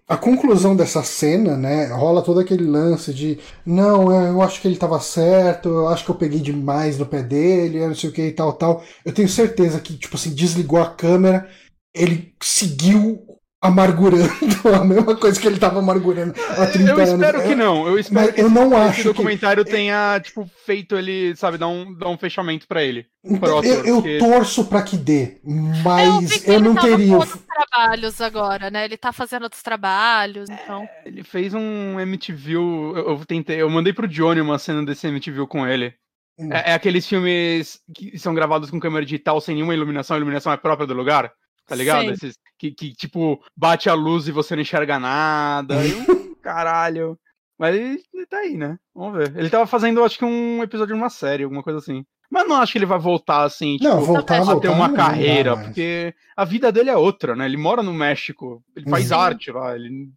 [0.07, 4.69] a conclusão dessa cena, né, rola todo aquele lance de não, é, eu acho que
[4.69, 8.13] ele tava certo, eu acho que eu peguei demais no pé dele, não sei o
[8.13, 8.85] que e tal, tal.
[9.05, 11.49] Eu tenho certeza que, tipo assim, desligou a câmera,
[11.95, 13.25] ele seguiu
[13.65, 14.29] amargurando
[14.75, 17.11] a mesma coisa que ele tava amargurando há 30 Eu anos.
[17.11, 17.87] espero que não.
[17.87, 21.35] Eu espero Mas que eu esse, não esse acho que- documentário tenha, tipo, feito ele,
[21.37, 23.07] sabe, dar um, dar um fechamento pra ele.
[23.41, 26.75] Pro ator, Eu, eu porque- torço pra que dê, eu vi mas eu, ele não
[26.75, 27.13] tava teria.
[27.13, 28.85] o- outros trabalhos agora, né?
[28.85, 30.87] Ele tá fazendo outros trabalhos, então.
[31.05, 32.53] Ele fez um MTV.
[32.55, 35.95] Eu, eu tentei, eu mandei pro Johnny uma cena desse MTV com ele.
[36.39, 36.53] Hum.
[36.53, 40.53] É, é aqueles filmes que são gravados com câmera digital sem nenhuma iluminação, a iluminação
[40.53, 41.33] é própria do lugar.
[41.67, 42.03] Tá ligado?
[42.07, 42.11] Sim.
[42.13, 45.85] Esses que, que, tipo, bate a luz e você não enxerga nada.
[45.87, 47.19] e um caralho.
[47.59, 48.77] Mas ele, ele tá aí, né?
[48.95, 49.37] Vamos ver.
[49.37, 52.05] Ele tava fazendo, acho que, um episódio de uma série, alguma coisa assim.
[52.31, 54.61] Mas não acho que ele vai voltar assim, tipo, Não, voltar, a voltar.
[54.61, 57.45] ter uma não dá carreira, porque a vida dele é outra, né?
[57.45, 59.15] Ele mora no México, ele faz Sim.
[59.15, 60.09] arte lá, ele...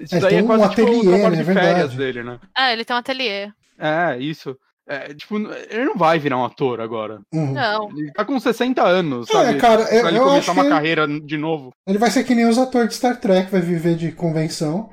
[0.00, 1.42] Isso É, daí tem é um quase tipo, ateliê, o trabalho né?
[1.42, 1.96] de É férias verdade.
[1.96, 2.40] dele, né?
[2.54, 3.50] Ah, ele tem um ateliê.
[3.76, 4.56] É, isso.
[4.88, 7.20] É, tipo, ele não vai virar um ator agora.
[7.34, 7.52] Uhum.
[7.52, 7.90] Não.
[7.90, 9.50] Ele tá com 60 anos, sabe?
[9.56, 11.70] É, cara, eu, pra ele eu começar acho uma que carreira de novo.
[11.86, 14.88] ele vai ser que nem os atores de Star Trek, vai viver de convenção.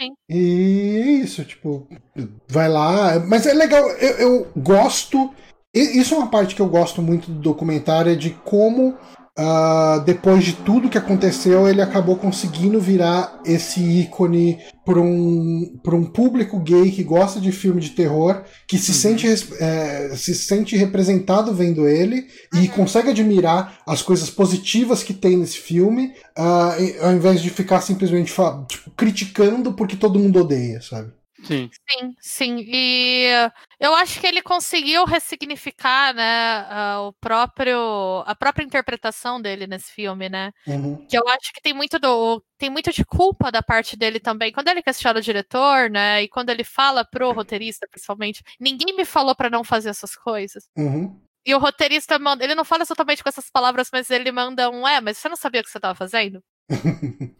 [0.00, 0.14] Sim.
[0.30, 1.86] E é isso, tipo,
[2.48, 3.18] vai lá.
[3.26, 5.30] Mas é legal, eu, eu gosto.
[5.74, 8.96] e- Isso é uma parte que eu gosto muito do documentário, é de como
[9.38, 16.04] uh, depois de tudo que aconteceu, ele acabou conseguindo virar esse ícone para um, um
[16.04, 18.96] público gay que gosta de filme de terror, que se, uhum.
[18.96, 19.26] sente,
[19.60, 22.62] é, se sente representado vendo ele uhum.
[22.62, 27.80] e consegue admirar as coisas positivas que tem nesse filme, uh, ao invés de ficar
[27.80, 28.32] simplesmente
[28.68, 31.12] tipo, criticando porque todo mundo odeia, sabe?
[31.46, 31.70] Sim.
[31.88, 32.56] Sim, sim.
[32.66, 33.28] E
[33.78, 36.66] eu acho que ele conseguiu ressignificar, né,
[36.98, 40.52] o próprio a própria interpretação dele nesse filme, né?
[40.66, 41.06] Uhum.
[41.06, 44.50] Que eu acho que tem muito do tem muito de culpa da parte dele também.
[44.52, 49.04] Quando ele questiona o diretor, né, e quando ele fala pro roteirista, principalmente, ninguém me
[49.04, 50.64] falou para não fazer essas coisas.
[50.76, 51.20] Uhum.
[51.44, 54.86] E o roteirista manda, ele não fala exatamente com essas palavras, mas ele manda um,
[54.86, 56.42] é, mas você não sabia o que você estava fazendo?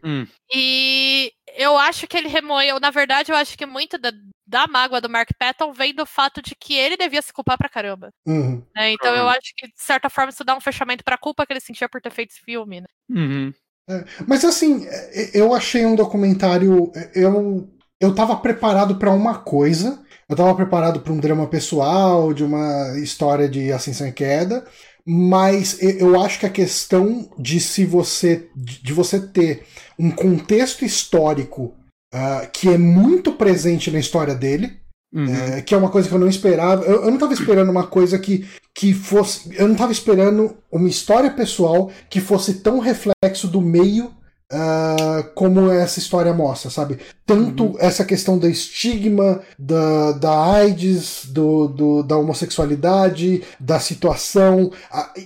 [0.05, 0.27] Hum.
[0.55, 2.78] E eu acho que ele remoeu.
[2.78, 4.12] Na verdade, eu acho que muito da,
[4.47, 7.69] da mágoa do Mark Patton vem do fato de que ele devia se culpar pra
[7.69, 8.11] caramba.
[8.27, 8.62] Uhum.
[8.74, 8.93] Né?
[8.93, 9.19] Então uhum.
[9.19, 11.89] eu acho que, de certa forma, isso dá um fechamento pra culpa que ele sentia
[11.89, 12.81] por ter feito esse filme.
[12.81, 12.86] Né?
[13.11, 13.53] Uhum.
[13.89, 14.86] É, mas assim,
[15.32, 16.93] eu achei um documentário.
[17.15, 17.69] Eu,
[18.01, 20.05] eu tava preparado para uma coisa.
[20.28, 24.66] Eu tava preparado para um drama pessoal, de uma história de ascensão e queda
[25.07, 29.65] mas eu acho que a questão de se você de você ter
[29.97, 31.74] um contexto histórico
[32.12, 34.77] uh, que é muito presente na história dele
[35.15, 35.33] uhum.
[35.33, 37.87] é, que é uma coisa que eu não esperava eu, eu não estava esperando uma
[37.87, 43.47] coisa que, que fosse eu não estava esperando uma história pessoal que fosse tão reflexo
[43.47, 44.12] do meio
[44.52, 47.01] Uh, como essa história mostra, sabe?
[47.27, 47.77] Tanto uhum.
[47.81, 54.70] essa questão do estigma, da, da AIDS, do, do, da homossexualidade, da situação,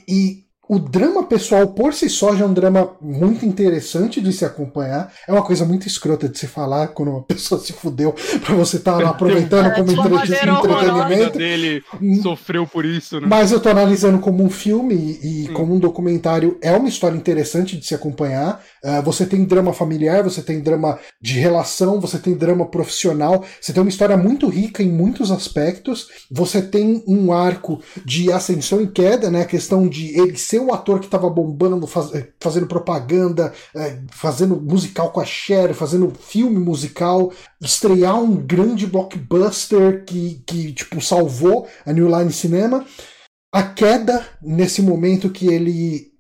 [0.08, 4.44] e o drama pessoal por si só já é um drama muito interessante de se
[4.44, 5.12] acompanhar.
[5.26, 8.14] É uma coisa muito escrota de se falar quando uma pessoa se fudeu
[8.46, 11.38] pra você estar tá aproveitando como entre entretenimento.
[11.38, 12.22] dele hum.
[12.22, 13.26] sofreu por isso, né?
[13.28, 15.54] Mas eu tô analisando como um filme e, hum.
[15.54, 16.56] como um documentário.
[16.62, 18.62] É uma história interessante de se acompanhar.
[18.84, 23.44] Uh, você tem drama familiar, você tem drama de relação, você tem drama profissional.
[23.60, 26.06] Você tem uma história muito rica em muitos aspectos.
[26.30, 29.42] Você tem um arco de ascensão e queda, né?
[29.42, 33.98] A questão de ele ser o ator que estava bombando, faz, eh, fazendo propaganda, é,
[34.10, 41.00] fazendo musical com a Cher, fazendo filme musical, estrear um grande blockbuster que, que tipo,
[41.00, 42.84] salvou a New Line Cinema.
[43.52, 46.10] A queda nesse momento que ele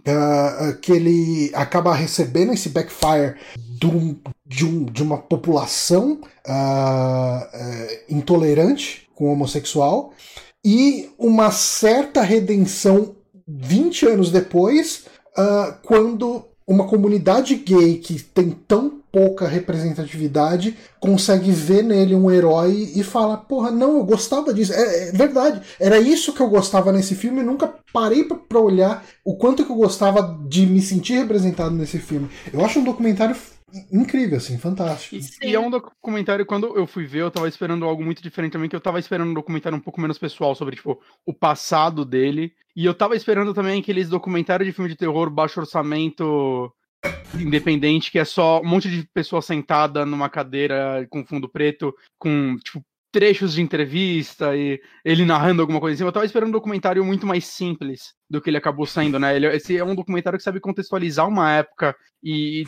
[0.00, 3.36] Uh, que ele acaba recebendo esse backfire
[3.78, 10.14] do, de, um, de, uma população uh, uh, intolerante com homossexual
[10.64, 13.16] e uma certa redenção
[13.58, 15.04] 20 anos depois,
[15.36, 22.92] uh, quando uma comunidade gay que tem tão pouca representatividade consegue ver nele um herói
[22.94, 24.72] e fala: Porra, não, eu gostava disso.
[24.72, 29.04] É, é verdade, era isso que eu gostava nesse filme e nunca parei para olhar
[29.24, 32.30] o quanto que eu gostava de me sentir representado nesse filme.
[32.52, 33.34] Eu acho um documentário
[33.92, 35.16] incrível, assim, fantástico.
[35.16, 38.52] E, e, é um documentário, quando eu fui ver, eu tava esperando algo muito diferente
[38.52, 42.04] também, que eu tava esperando um documentário um pouco menos pessoal sobre, tipo, o passado
[42.04, 42.52] dele.
[42.74, 46.72] E eu tava esperando também aqueles documentários de filme de terror baixo orçamento
[47.34, 52.56] independente, que é só um monte de pessoa sentada numa cadeira com fundo preto, com,
[52.56, 56.04] tipo, trechos de entrevista e ele narrando alguma coisa assim.
[56.04, 59.34] Eu tava esperando um documentário muito mais simples do que ele acabou saindo, né?
[59.34, 62.64] Ele, esse é um documentário que sabe contextualizar uma época e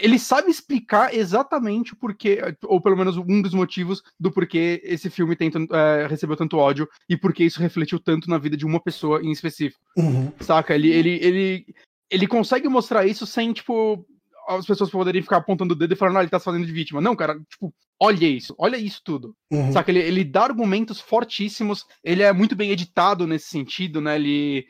[0.00, 5.10] ele sabe explicar exatamente o porquê, ou pelo menos um dos motivos do porquê esse
[5.10, 8.80] filme tem, é, recebeu tanto ódio e porque isso refletiu tanto na vida de uma
[8.80, 9.80] pessoa em específico.
[9.96, 10.32] Uhum.
[10.40, 10.74] Saca?
[10.74, 11.66] Ele, ele, ele,
[12.10, 14.04] ele consegue mostrar isso sem, tipo,
[14.48, 16.72] as pessoas poderem ficar apontando o dedo e falando, ah, ele tá se fazendo de
[16.72, 17.00] vítima.
[17.00, 19.34] Não, cara, tipo, olha isso, olha isso tudo.
[19.50, 19.72] Uhum.
[19.72, 19.90] Saca?
[19.90, 24.16] Ele, ele dá argumentos fortíssimos, ele é muito bem editado nesse sentido, né?
[24.16, 24.66] Ele,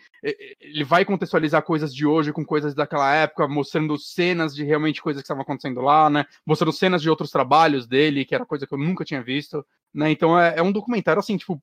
[0.60, 5.22] ele vai contextualizar coisas de hoje com coisas daquela época, mostrando cenas de realmente coisas
[5.22, 6.24] que estavam acontecendo lá, né?
[6.46, 10.10] Mostrando cenas de outros trabalhos dele, que era coisa que eu nunca tinha visto, né?
[10.10, 11.62] Então é, é um documentário, assim, tipo,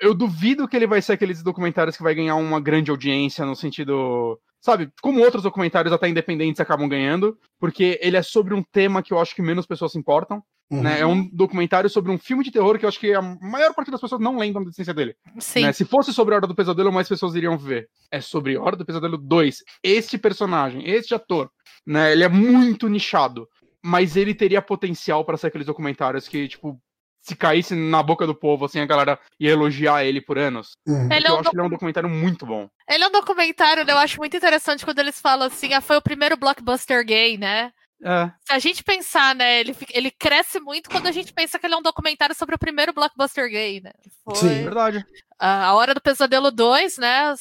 [0.00, 3.56] eu duvido que ele vai ser aqueles documentários que vai ganhar uma grande audiência no
[3.56, 9.02] sentido sabe, como outros documentários até independentes acabam ganhando, porque ele é sobre um tema
[9.02, 10.42] que eu acho que menos pessoas se importam.
[10.72, 10.82] Uhum.
[10.82, 11.00] Né?
[11.00, 13.90] É um documentário sobre um filme de terror que eu acho que a maior parte
[13.90, 15.14] das pessoas não lembram da existência dele.
[15.38, 15.64] Sim.
[15.64, 15.72] Né?
[15.72, 17.90] Se fosse sobre a Hora do Pesadelo, mais pessoas iriam ver.
[18.10, 19.58] É sobre Hora do Pesadelo 2.
[19.82, 21.50] Este personagem, este ator,
[21.86, 22.12] né?
[22.12, 23.46] Ele é muito nichado.
[23.84, 26.80] Mas ele teria potencial para ser aqueles documentários que, tipo,
[27.20, 30.72] se caísse na boca do povo, assim, a galera ia elogiar ele por anos.
[30.86, 31.12] Uhum.
[31.12, 32.68] Ele é um eu acho que ele é um documentário muito bom.
[32.88, 36.02] Ele é um documentário, eu acho muito interessante quando eles falam assim, ah, foi o
[36.02, 37.72] primeiro blockbuster gay, né?
[38.04, 38.32] É.
[38.44, 41.74] Se a gente pensar, né, ele, ele cresce muito quando a gente pensa que ele
[41.74, 43.92] é um documentário sobre o primeiro blockbuster gay, né?
[44.24, 45.06] Foi Sim, verdade.
[45.38, 47.34] A, a Hora do Pesadelo 2, né?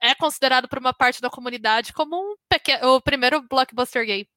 [0.00, 4.28] é considerado por uma parte da comunidade como um pequeno, o primeiro blockbuster gay.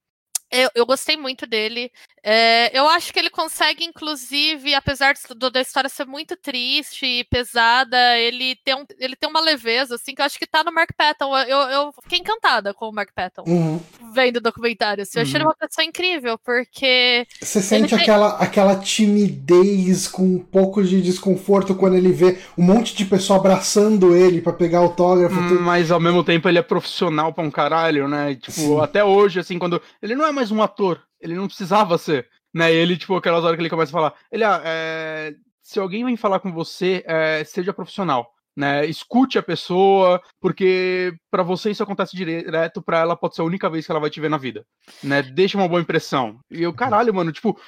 [0.51, 1.91] Eu, eu gostei muito dele.
[2.23, 7.23] É, eu acho que ele consegue, inclusive, apesar de, da história ser muito triste e
[7.23, 10.73] pesada, ele tem, um, ele tem uma leveza, assim, que eu acho que tá no
[10.73, 11.38] Mark Patton.
[11.38, 13.80] Eu, eu fiquei encantada com o Mark Patton, Uhum.
[14.13, 15.03] vendo o documentário.
[15.03, 15.49] Assim, eu achei ele Uhum.
[15.51, 21.76] uma pessoa incrível, porque Você sente tem- aquela, aquela timidez com um pouco de desconforto
[21.76, 25.35] quando ele vê um monte de pessoa abraçando ele pra pegar autógrafo.
[25.47, 25.61] tudo.
[25.61, 28.35] Mas ao mesmo tempo ele é profissional pra um caralho, né?
[28.35, 28.80] Tipo, Sim.
[28.81, 29.81] até hoje, assim, quando.
[30.01, 32.29] Ele não é mais um ator, ele não precisava ser.
[32.53, 32.71] Né?
[32.71, 34.13] E ele, tipo, aquelas horas que ele começa a falar.
[34.31, 38.31] Ele, ah, é, se alguém vem falar com você, é, seja profissional.
[38.55, 38.85] Né?
[38.85, 43.69] Escute a pessoa, porque pra você isso acontece direto, pra ela pode ser a única
[43.69, 44.65] vez que ela vai te ver na vida.
[45.03, 45.21] Né?
[45.21, 46.39] Deixa uma boa impressão.
[46.49, 47.59] E eu, caralho, mano, tipo,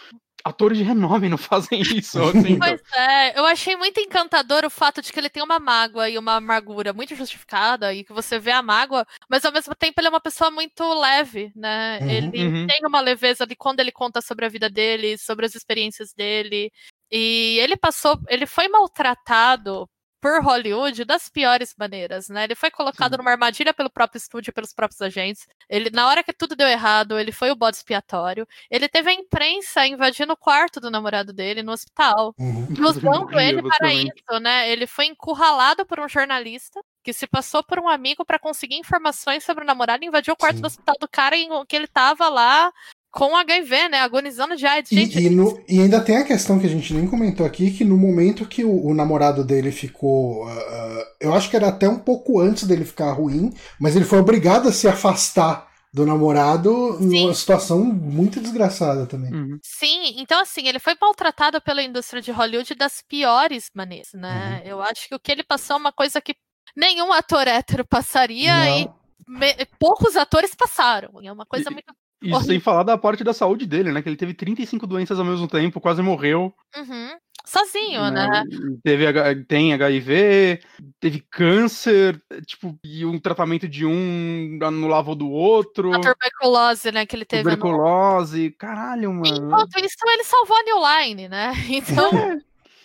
[0.43, 2.21] atores de renome não fazem isso.
[2.21, 2.67] Assim, então.
[2.67, 6.17] Pois é, eu achei muito encantador o fato de que ele tem uma mágoa e
[6.17, 10.07] uma amargura muito justificada e que você vê a mágoa, mas ao mesmo tempo ele
[10.07, 11.99] é uma pessoa muito leve, né?
[12.01, 12.09] Uhum.
[12.09, 12.67] Ele Uhum.
[12.67, 16.71] tem uma leveza ali quando ele conta sobre a vida dele, sobre as experiências dele.
[17.11, 19.87] E ele passou, ele foi maltratado
[20.21, 22.43] por Hollywood das piores maneiras, né?
[22.45, 23.17] Ele foi colocado Sim.
[23.17, 25.47] numa armadilha pelo próprio estúdio, pelos próprios agentes.
[25.69, 28.47] Ele, na hora que tudo deu errado, ele foi o bode expiatório.
[28.69, 32.67] Ele teve a imprensa invadindo o quarto do namorado dele no hospital Uhum.
[32.79, 34.23] usando ele Incrível, para basicamente.
[34.29, 34.69] isso, né?
[34.69, 39.43] Ele foi encurralado por um jornalista que se passou por um amigo para conseguir informações
[39.43, 40.61] sobre o namorado e invadiu o quarto Sim.
[40.61, 42.71] do hospital do cara em que ele tava lá
[43.11, 43.99] com HIV, né?
[43.99, 44.89] Agonizando de AIDS.
[44.89, 47.69] Gente, E, e no- e ainda tem a questão que a gente nem comentou aqui,
[47.71, 50.47] que no momento que o, o namorado dele ficou.
[50.47, 54.19] ah, eu acho que era até um pouco antes dele ficar ruim, mas ele foi
[54.19, 59.33] obrigado a se afastar do namorado numa situação muito desgraçada também.
[59.33, 59.59] Uhum.
[59.61, 64.61] Sim, então assim, ele foi maltratado pela indústria de Hollywood das piores maneiras, né?
[64.63, 64.69] Uhum.
[64.69, 66.33] Eu acho que o que ele passou é uma coisa que
[66.77, 68.95] nenhum ator hétero passaria e Não.
[69.27, 71.09] me- poucos atores passaram.
[71.21, 71.93] É uma coisa E- muito.
[72.21, 72.53] Isso Horrível.
[72.53, 74.01] sem falar da parte da saúde dele, né?
[74.01, 76.53] Que ele teve 35 doenças ao mesmo tempo, quase morreu.
[76.77, 77.17] Uhum.
[77.43, 78.27] Sozinho, né?
[78.27, 78.43] né?
[78.83, 80.61] Teve, tem HIV,
[80.99, 85.91] teve câncer, tipo, e um tratamento de um anulava o do outro.
[85.91, 88.51] A tuberculose, né, que ele teve no Tuberculose.
[88.51, 89.27] Caralho, mano.
[89.27, 91.51] Enquanto isso, ele salvou a New Line, né?
[91.67, 92.41] Então.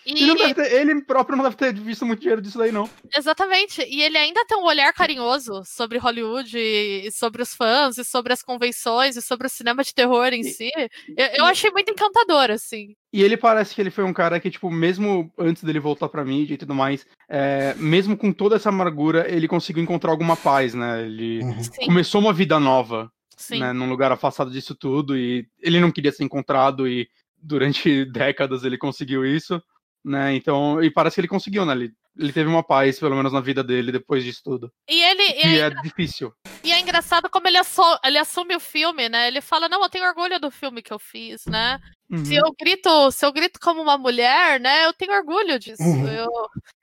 [0.07, 2.71] Ele, não E, deve ter- ele próprio não deve ter visto muito dinheiro disso daí,
[2.71, 2.89] não.
[3.17, 3.83] exatamente.
[3.83, 8.33] E ele ainda tem um olhar carinhoso sobre Hollywood e sobre os fãs, e sobre
[8.33, 10.71] as convenções, e sobre o cinema de terror em E- si.
[11.17, 12.95] Eu, eu achei muito encantador, assim.
[13.13, 16.25] E ele parece que ele foi um cara que, tipo, mesmo antes dele voltar pra
[16.25, 20.75] mídia e tudo mais, é, mesmo com toda essa amargura, ele conseguiu encontrar alguma paz,
[20.75, 21.03] né?
[21.05, 21.63] Ele Uhum.
[21.63, 23.11] Sim, começou uma vida nova.
[23.39, 23.61] sim.
[23.61, 27.07] né, num lugar afastado disso tudo e ele não queria ser encontrado e
[27.37, 29.63] durante décadas ele conseguiu isso,
[30.07, 30.35] né?
[30.35, 31.73] Então, e parece que ele conseguiu, né?
[31.73, 34.73] Ele, ele teve uma paz, pelo menos na vida dele, depois disso tudo.
[34.89, 35.23] E ele.
[35.23, 36.33] E E é, é difícil.
[36.65, 39.27] e é engraçado como ele, asso- ele assume o filme, né?
[39.29, 41.79] Ele fala, não, eu tenho orgulho do filme que eu fiz, né?
[42.25, 42.47] Se Uhum.
[42.47, 45.83] eu grito, se eu grito como uma mulher, né, eu tenho orgulho disso.
[45.83, 46.07] Uhum.
[46.07, 46.29] Eu,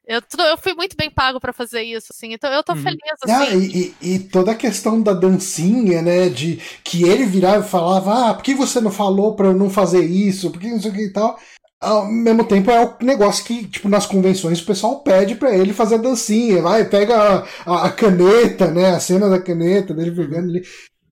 [0.06, 2.34] eu, tudo- eu fui muito bem pago pra fazer isso, assim.
[2.34, 2.80] Então eu tô Uhum.
[2.80, 3.58] feliz, Ah, assim.
[3.58, 6.28] e, e- e toda a questão da dancinha, né?
[6.28, 9.70] De que ele virava e falava, ah, por que você não falou pra eu não
[9.70, 10.52] fazer isso?
[10.52, 11.40] Por que não sei o que e tal?
[11.84, 15.74] Ao mesmo tempo é o negócio que, tipo, nas convenções o pessoal pede pra ele
[15.74, 16.62] fazer a dancinha.
[16.62, 18.92] Vai, pega a, a- caneta, né?
[18.92, 20.64] A cena da caneta dele pegando ali.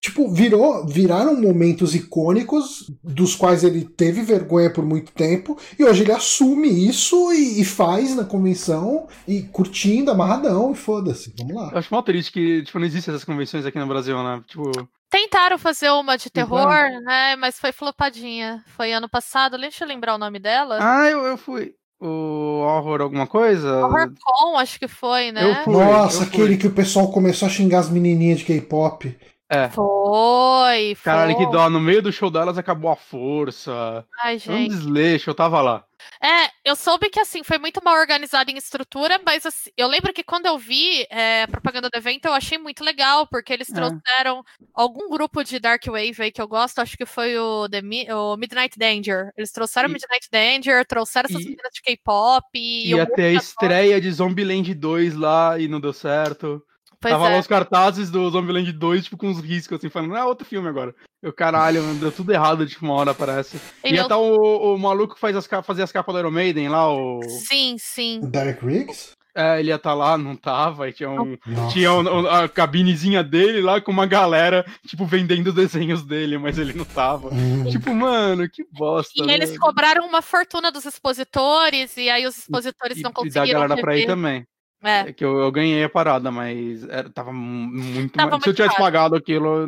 [0.03, 6.02] Tipo, virou, viraram momentos icônicos dos quais ele teve vergonha por muito tempo e hoje
[6.02, 11.31] ele assume isso e, e faz na convenção e curtindo, amarradão e foda-se.
[11.38, 11.69] Vamos lá.
[11.72, 14.41] Eu acho mal triste que, tipo, não existem essas convenções aqui no Brasil, né?
[14.48, 14.72] Tipo,
[15.12, 16.70] Tentaram fazer uma de terror,
[17.04, 17.36] né?
[17.36, 18.64] Mas foi flopadinha.
[18.68, 19.58] Foi ano passado.
[19.58, 20.80] Deixa eu lembrar o nome dela.
[20.82, 21.74] ah, eu, eu fui.
[22.00, 23.86] O horror alguma coisa?
[23.86, 25.44] HorrorCon, acho que foi, né?
[25.44, 25.74] Eu fui.
[25.74, 26.28] Nossa, eu fui.
[26.28, 29.16] aquele que o pessoal começou a xingar as menininhas de K-pop.
[29.48, 29.70] É.
[29.70, 31.04] Foi, foi.
[31.04, 31.70] Caralho, que dó.
[31.70, 34.06] No meio do show delas acabou a força.
[34.24, 34.70] Ai, Foi um gente.
[34.70, 35.84] desleixo, eu tava lá.
[36.22, 40.14] É, eu soube que assim, foi muito mal organizado em estrutura, mas assim, eu lembro
[40.14, 43.69] que quando eu vi é, a propaganda do evento, eu achei muito legal, porque eles
[43.69, 43.73] É.
[43.73, 47.82] trouxeram algum grupo de Dark Wave aí que eu gosto, acho que foi o, The
[47.82, 49.32] Mi- o Midnight Danger.
[49.38, 52.90] Eles trouxeram E- Midnight Danger, trouxeram essas e- meninas de K-pop e.
[52.90, 56.64] Ia monte ter a estreia de Zombieland 2 lá e não deu certo.
[57.02, 57.34] Pois Tava é.
[57.34, 60.69] lá os cartazes do Zombieland 2, tipo, com uns riscos, assim, falando, ah, outro filme
[60.69, 60.94] agora.
[61.22, 63.60] Eu, caralho, mano, deu tudo errado de uma hora, parece.
[63.84, 66.30] E Ia eu- tá o, o maluco que faz as, fazia as capas do Iron
[66.30, 67.19] Maiden lá, o...
[67.23, 68.19] Sim, sim.
[68.23, 69.14] O Derek Riggs?
[69.34, 71.38] É, ele ia tá lá, não tava, e tinha um...
[71.48, 71.73] Nossa.
[71.73, 76.73] Tinha o- a cabinezinha dele lá com uma galera, tipo, vendendo desenhos dele, mas ele
[76.73, 77.34] não tava.
[77.34, 77.64] Hum.
[77.69, 79.14] Tipo, mano, que bosta.
[79.15, 79.34] E né?
[79.34, 83.61] eles cobraram uma fortuna dos expositores, e aí os expositores e, não e da conseguiram
[83.61, 84.45] galera pra ir também.
[84.84, 85.10] É.
[85.10, 88.14] É que eu, eu ganhei a parada, mas era, tava muito.
[88.14, 88.84] Tava mais- Se eu muito tivesse caro.
[88.86, 89.48] pagado aquilo,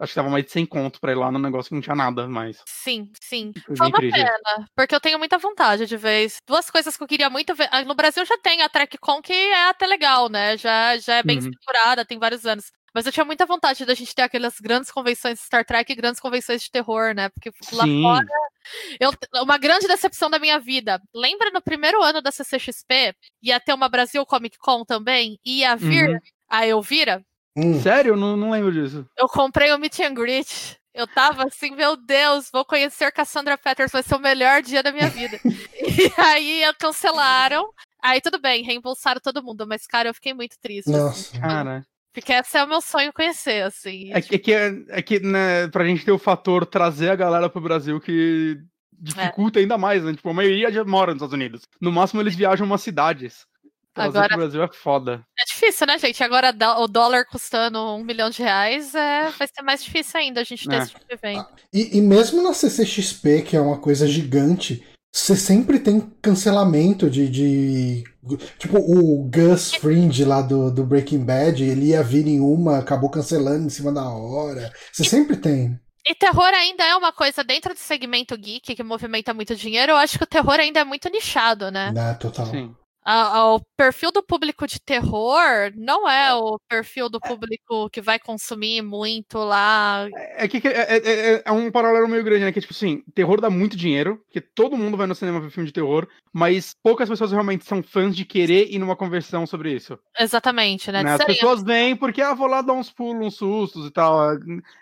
[0.00, 1.96] acho que tava mais de 100 conto pra ir lá no negócio que não tinha
[1.96, 2.62] nada mais.
[2.66, 3.52] Sim, sim.
[3.66, 4.14] Foi Foi uma triste.
[4.16, 7.68] pena, porque eu tenho muita vontade de ver duas coisas que eu queria muito ver.
[7.72, 10.56] Ah, No Brasil já tem a TrekCon, que é até legal, né?
[10.56, 11.44] Já, já é bem Uhum.
[11.48, 12.70] estruturada, tem vários anos.
[12.94, 15.96] Mas eu tinha muita vontade da gente ter aquelas grandes convenções de Star Trek e
[15.96, 17.28] grandes convenções de terror, né?
[17.28, 18.02] Porque lá Sim.
[18.02, 18.26] fora.
[18.98, 19.12] Eu,
[19.42, 21.00] uma grande decepção da minha vida.
[21.14, 23.14] Lembra no primeiro ano da CCXP?
[23.42, 25.38] Ia ter uma Brasil Comic Con também?
[25.44, 26.18] Ia vir Uhum.
[26.48, 27.22] a Elvira?
[27.56, 27.80] Hum.
[27.80, 28.12] Sério?
[28.12, 29.06] Eu Não, não lembro disso.
[29.16, 30.76] Eu comprei o Meet and Greet.
[30.94, 34.90] Eu tava assim, meu Deus, vou conhecer Cassandra Peters, vai ser o melhor dia da
[34.90, 35.38] minha vida.
[35.44, 37.72] e aí cancelaram.
[38.02, 40.90] Aí tudo bem, reembolsaram todo mundo, mas cara, eu fiquei muito triste.
[40.90, 41.38] assim, Nossa.
[41.40, 41.86] Cara.
[42.12, 44.12] Porque esse é o meu sonho conhecer, assim.
[44.12, 47.48] É que, é que, é que né, pra gente ter o fator trazer a galera
[47.48, 48.58] pro Brasil que
[48.92, 50.12] dificulta ainda mais, né?
[50.14, 51.62] Tipo, a maioria já mora nos Estados Unidos.
[51.80, 53.46] No máximo eles viajam umas cidades.
[53.94, 55.24] Trazer Agora- pro Brasil é foda.
[55.38, 56.22] É difícil, né, gente?
[56.22, 59.30] Agora o dólar custando um milhão de reais é...
[59.30, 60.78] vai ser mais difícil ainda a gente ter É.
[60.78, 61.48] esse tipo de evento.
[61.72, 64.86] E, e mesmo na CCXP, que é uma coisa gigante,
[65.18, 67.28] você sempre tem cancelamento de.
[67.28, 68.04] de-
[68.58, 73.10] tipo, o Gus Fringe lá do, do Breaking Bad, ele ia vir em uma, acabou
[73.10, 74.72] cancelando em cima da hora.
[74.92, 75.78] Você sempre tem.
[76.06, 79.92] E terror ainda é uma coisa dentro do segmento geek que movimenta muito dinheiro.
[79.92, 81.90] Eu acho que o terror ainda é muito nichado, né?
[81.92, 82.46] Né, total.
[82.46, 82.74] Sim.
[83.10, 88.18] A- o perfil do público de terror não é o perfil do público que vai
[88.18, 90.06] consumir muito lá.
[90.36, 92.52] É que que- é, é- é- é um paralelo meio grande, né?
[92.52, 95.66] Que, tipo assim, terror dá muito dinheiro, porque todo mundo vai no cinema ver filme
[95.66, 99.98] de terror, mas poucas pessoas realmente são fãs de querer ir numa conversão sobre isso.
[100.18, 101.02] Exatamente, né?
[101.02, 101.14] né?
[101.14, 104.34] As pessoas vêm porque, ah, vou lá dar uns pulos, uns sustos e tal.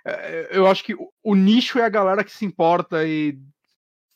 [0.04, 3.38] É, Eu acho que o nicho é a galera que se importa e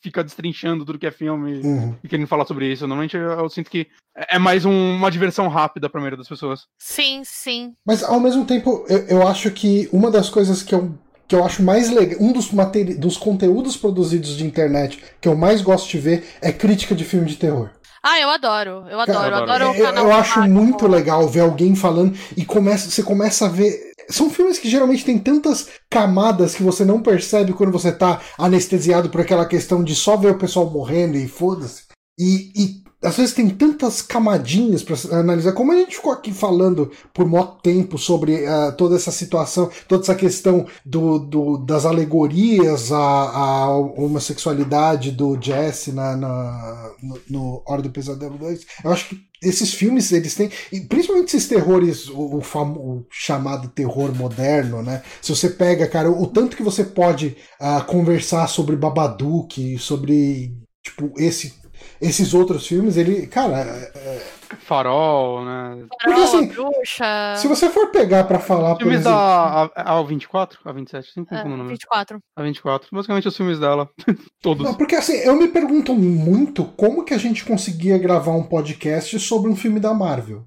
[0.01, 1.95] fica destrinchando tudo que é filme Uhum.
[2.03, 2.87] e querendo falar sobre isso.
[2.87, 3.87] Normalmente eu, eu sinto que
[4.17, 6.61] é é mais um- uma diversão rápida pra maioria das pessoas.
[6.79, 7.71] Sim, sim.
[7.85, 10.93] Mas ao mesmo tempo, eu, eu acho que uma das coisas que eu,
[11.27, 15.35] que eu acho mais legal, um dos, materi dos conteúdos produzidos de internet que eu
[15.35, 17.69] mais gosto de ver é crítica de filme de terror.
[18.03, 18.83] Ah, eu adoro.
[18.89, 19.19] Eu adoro.
[19.29, 19.43] Eu adoro.
[19.51, 20.03] adoro o Eu, canal.
[20.05, 23.90] eu acho muito legal ver alguém falando e começa, você começa a ver.
[24.11, 29.09] São filmes que geralmente tem tantas camadas que você não percebe quando você tá anestesiado
[29.09, 31.85] por aquela questão de só ver o pessoal morrendo e foda-se.
[32.19, 35.53] E, e às vezes tem tantas camadinhas pra analisar.
[35.53, 40.03] Como a gente ficou aqui falando por muito tempo sobre ah, toda essa situação, toda
[40.03, 47.63] essa questão do, do- das alegorias à, à homossexualidade do Jesse na, na- no, no
[47.67, 50.51] Hora do Pesadelo 2, eu acho que esses filmes, eles têm.
[50.71, 55.01] E principalmente esses terrores, o, o famo- o chamado terror moderno, né?
[55.21, 60.55] Se você pega, cara, o, tanto que você pode ah, conversar sobre Babadook, sobre.
[60.83, 61.53] Tipo, esse,
[62.01, 63.27] esses outros filmes, ele.
[63.27, 65.85] Cara, é- Farol, né?
[66.03, 67.35] Porque, assim, bruxa.
[67.37, 69.17] se você for pegar pra falar, por Filmes exemplo.
[69.17, 70.59] da a, a 24?
[70.65, 71.13] A 27?
[71.13, 71.69] Sempre É, confundo o número.
[71.75, 72.19] 24.
[72.35, 72.87] A 24.
[72.91, 73.89] Basicamente os filmes dela.
[74.41, 74.65] Todos.
[74.65, 79.17] Não, porque assim, eu me pergunto muito como que a gente conseguia gravar um podcast
[79.19, 80.45] sobre um filme da Marvel.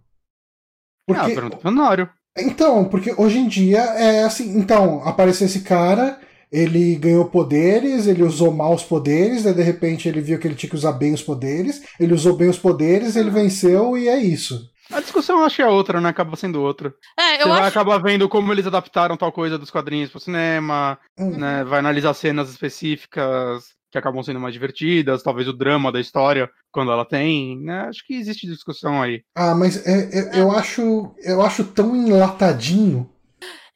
[1.11, 2.09] Ah, Porque, pergunta pro Nário.
[2.37, 6.19] então, porque hoje em dia é assim, então, apareceu esse cara,
[6.55, 10.55] ele ganhou poderes, ele usou mal os poderes, daí de repente ele viu que ele
[10.55, 14.17] tinha que usar bem os poderes, ele usou bem os poderes, ele venceu e é
[14.19, 14.73] isso.
[14.93, 16.11] A discussão eu acho que é outra, né?
[16.11, 16.93] Acaba sendo outra.
[17.19, 17.69] É, Você eu vai acho.
[17.69, 21.31] acabar vendo como eles adaptaram tal coisa dos quadrinhos pro cinema, Hum.
[21.39, 21.65] né?
[21.65, 26.91] Vai analisar cenas específicas que acabam sendo mais divertidas, talvez o drama da história, quando
[26.93, 27.87] ela tem, né?
[27.89, 29.23] Acho que existe discussão aí.
[29.37, 33.09] Ah, mas é- é- eu acho eu acho tão enlatadinho.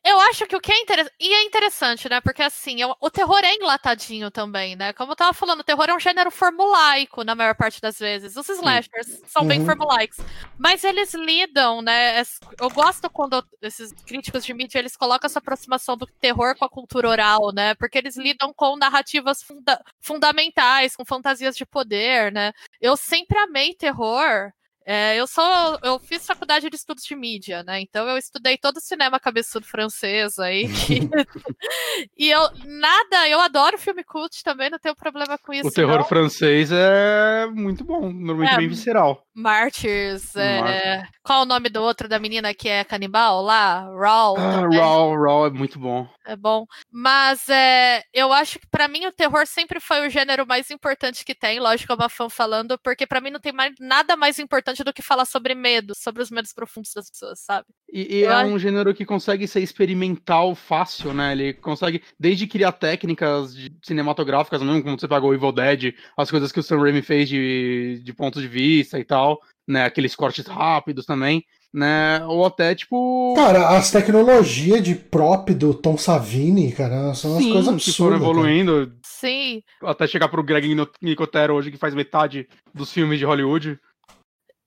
[0.09, 1.15] Eu acho que o que é interessante.
[1.21, 2.19] E é interessante, né?
[2.23, 4.93] Porque assim, eu- o terror é enlatadinho também, né?
[4.95, 8.35] Como eu tava falando, o terror é um gênero formulaico na maior parte das vezes.
[8.35, 9.67] Os slashers são bem Uhum.
[9.67, 10.17] formulaicos.
[10.57, 12.23] Mas eles lidam, né?
[12.59, 16.71] Eu gosto quando esses críticos de mídia eles colocam essa aproximação do terror com a
[16.71, 17.75] cultura oral, né?
[17.75, 22.53] Porque eles lidam com narrativas funda- fundamentais, com fantasias de poder, né?
[22.81, 24.53] Eu sempre amei terror.
[24.91, 25.45] É, eu sou,
[25.83, 27.79] eu fiz faculdade de estudos de mídia, né?
[27.79, 30.63] Então eu estudei todo o cinema cabeçudo francês aí.
[30.87, 31.01] que-
[32.17, 35.69] e eu nada, eu adoro filme cult também, não tenho problema com isso.
[35.69, 36.05] o terror não.
[36.05, 39.23] francês é muito bom, normalmente É, bem visceral.
[39.35, 43.81] Martyrs, é, qual o nome do outro da menina que é canibal lá?
[43.95, 44.37] Raw.
[44.39, 44.69] Ah.
[44.73, 46.09] Raw, Raw é muito bom.
[46.31, 46.67] É bom.
[46.93, 51.25] Mas é, eu acho que pra mim o terror sempre foi o gênero mais importante
[51.25, 54.39] que tem, lógico, é uma fã falando, porque pra mim não tem mais, nada mais
[54.39, 57.67] importante do que falar sobre medo, sobre os medos profundos das pessoas, sabe?
[57.91, 61.33] E, e é acho- um gênero que consegue ser experimental fácil, né?
[61.33, 66.53] Ele consegue, desde criar técnicas cinematográficas, mesmo como você pagou o Evil Dead, as coisas
[66.53, 69.41] que o Sam Raimi fez de, de pontos de vista e tal.
[69.67, 69.85] né?
[69.85, 71.43] Aqueles cortes rápidos também,
[71.73, 72.25] né?
[72.27, 73.35] Ou até, tipo.
[73.37, 78.17] Cara, as tecnologias de prop do Tom Savini, cara, são umas sim, coisas que foram
[78.17, 78.37] absurdas.
[78.37, 78.53] cara.
[78.53, 79.63] evoluindo Sim.
[79.83, 83.79] até chegar pro Greg Nicotero hoje, que faz metade dos filmes de Hollywood.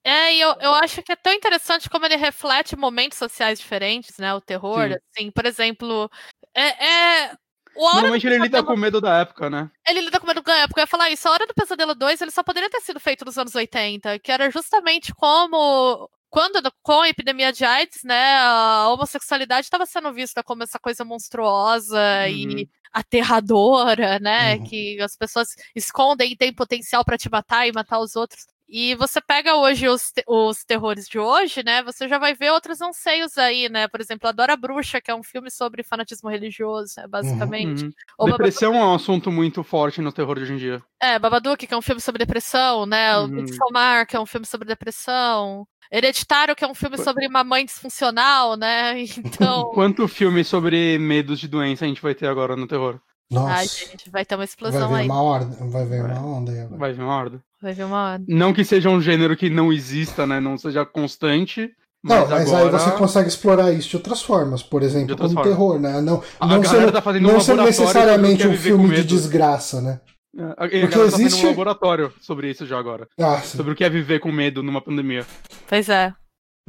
[0.03, 4.17] É, e eu, eu acho que é tão interessante como ele reflete momentos sociais diferentes,
[4.17, 4.33] né?
[4.33, 4.95] O terror, Sim.
[4.95, 6.09] assim, por exemplo,
[6.55, 6.85] é,
[7.25, 7.35] é-
[7.75, 9.69] Normalmente ele lida com medo da época, né?
[9.87, 10.81] Ele lida com medo da época.
[10.81, 11.27] Eu ia falar isso.
[11.27, 14.31] A Hora do Pesadelo 2, ele só poderia ter sido feito nos anos 80, que
[14.31, 16.09] era justamente como.
[16.31, 21.03] Quando, com a epidemia de AIDS, né, a homossexualidade estava sendo vista como essa coisa
[21.05, 21.99] monstruosa
[22.29, 24.63] e aterradora, né, Uhum.
[24.63, 28.47] que as pessoas escondem e têm potencial para te matar e matar os outros.
[28.73, 31.83] E você pega hoje os, te- os terrores de hoje, né?
[31.83, 33.85] Você já vai ver outros anseios aí, né?
[33.89, 37.83] Por exemplo, Adora Bruxa, que é um filme sobre fanatismo religioso, né, basicamente.
[37.83, 37.91] Uhum.
[38.17, 40.81] Ou Babadook- Depressão é um assunto muito forte no terror de hoje em dia.
[41.01, 43.17] é, Babadook, que é um filme sobre depressão, né?
[43.17, 43.27] O Uhum.
[43.27, 45.67] Midsommar, que é um filme sobre depressão.
[45.91, 48.93] Hereditário, que é um filme sobre uma mãe disfuncional, né?
[49.17, 49.71] Então.
[49.73, 53.01] Quanto filme sobre medos de doença a gente vai ter agora no terror?
[53.31, 55.05] Nossa, Ai, gente, vai ter uma vai explosão ver aí.
[55.05, 56.11] uma onda, vai ver Vai.
[56.11, 56.77] uma onda aí agora.
[56.79, 57.43] Vai vir uma.
[57.61, 58.21] Vai vir uma hora.
[58.27, 60.39] Não que seja um gênero que não exista, né?
[60.39, 61.69] Não seja constante.
[62.03, 62.65] Não, Mas, mas agora...
[62.65, 65.47] aí você consegue explorar isso de outras formas, por exemplo, como formas.
[65.51, 66.01] terror, né?
[66.01, 69.03] Não, A não sendo, tá um não necessariamente um que é viver com filme de
[69.03, 69.99] desgraça, né?
[70.35, 73.07] É, a Porque tá existe- fazendo um laboratório sobre isso já agora.
[73.19, 73.39] Ah.
[73.41, 75.25] Sobre o que é viver com medo numa pandemia.
[75.67, 76.11] Pois é.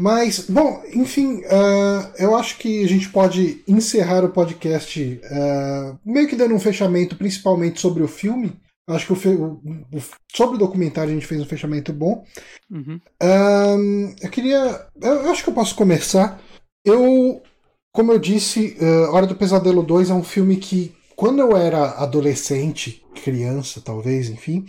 [0.02, 6.26] Mas, bom, enfim, ah, eu acho que a gente pode encerrar o podcast ah, meio
[6.26, 8.52] que dando um fechamento, principalmente sobre o filme.
[8.88, 10.02] Acho que o, o- o-
[10.34, 12.24] sobre o documentário a gente fez um fechamento bom.
[12.68, 13.00] Uhum.
[13.22, 14.84] Ahn, eu queria.
[15.00, 16.42] Eu, eu acho que eu posso começar.
[16.84, 17.40] Eu,
[17.94, 21.90] como eu disse, ah, Hora do Pesadelo 2 é um filme que, quando eu era
[21.92, 24.66] adolescente, criança talvez, enfim,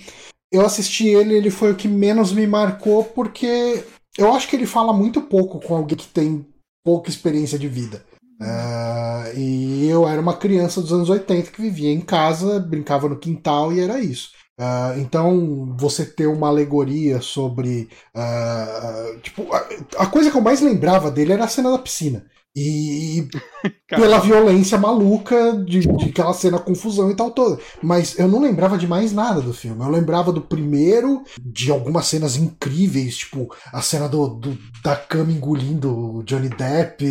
[0.52, 3.84] eu assisti ele ele foi o que menos me marcou, porque
[4.18, 6.46] eu acho que ele fala muito pouco com alguém que tem
[6.84, 8.04] pouca experiência de vida.
[8.42, 13.18] Ah, e eu era uma criança dos anos 80 que vivia em casa, brincava no
[13.18, 14.32] quintal e era isso.
[14.60, 17.90] Ah, então, você ter uma alegoria sobre.
[18.16, 22.26] ah, tipo, a, a coisa que eu mais lembrava dele era a cena da piscina.
[22.56, 23.28] E
[23.90, 27.60] pela violência maluca de, de aquela cena confusão e tal toda.
[27.82, 29.84] Mas eu não lembrava de mais nada do filme.
[29.84, 35.32] Eu lembrava do primeiro, de algumas cenas incríveis, tipo a cena do, do- da cama
[35.32, 37.04] engolindo o Johnny Depp,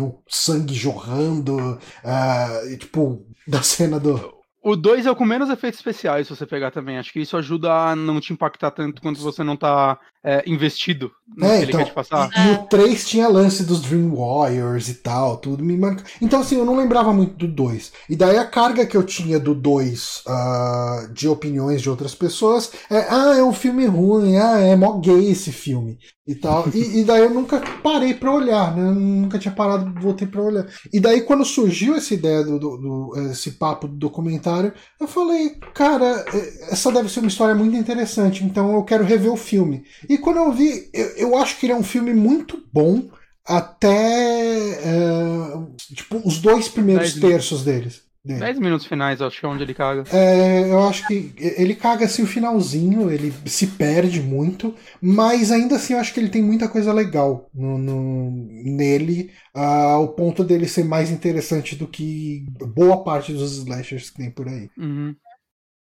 [0.00, 4.41] o sangue jorrando, ah, e, tipo, da cena do.
[4.62, 6.98] O 2 é o com menos efeitos especiais, se você pegar também.
[6.98, 11.10] Acho que isso ajuda a não te impactar tanto quanto você não tá é, investido
[11.36, 12.30] no É, que ele então, quer te passar.
[12.36, 16.04] E, e o 3 tinha lance dos Dream Warriors e tal, tudo me marca.
[16.20, 17.92] Então, assim, eu não lembrava muito do 2.
[18.08, 22.70] E daí a carga que eu tinha do 2 ah, de opiniões de outras pessoas
[22.88, 26.68] é: ah, é um filme ruim, ah, é mó gay esse filme e tal.
[26.72, 28.82] E, e daí eu nunca parei pra olhar, né?
[28.90, 30.66] Eu nunca tinha parado, voltei pra olhar.
[30.92, 34.51] E daí quando surgiu essa ideia do, do- do- esse papo do documentário,
[35.00, 39.32] eu falei, cara, eh, essa deve ser uma história muito interessante, então eu quero rever
[39.32, 39.84] o filme.
[40.08, 43.08] E quando eu vi, eu, eu acho que ele é um filme muito bom
[43.44, 48.01] até eh, tipo os dois primeiros terços deles.
[48.24, 48.40] Dele.
[48.40, 50.04] 10 minutos finais, acho que é onde ele caga.
[50.12, 55.76] É, eu acho que ele caga assim o finalzinho, ele se perde muito, mas ainda
[55.76, 60.44] assim eu acho que ele tem muita coisa legal no, no- nele, ah, ao ponto
[60.44, 62.44] dele ser mais interessante do que
[62.74, 64.68] boa parte dos slashers que tem por aí.
[64.78, 65.14] Uhum.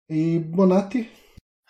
[0.08, 1.08] E Bonatti?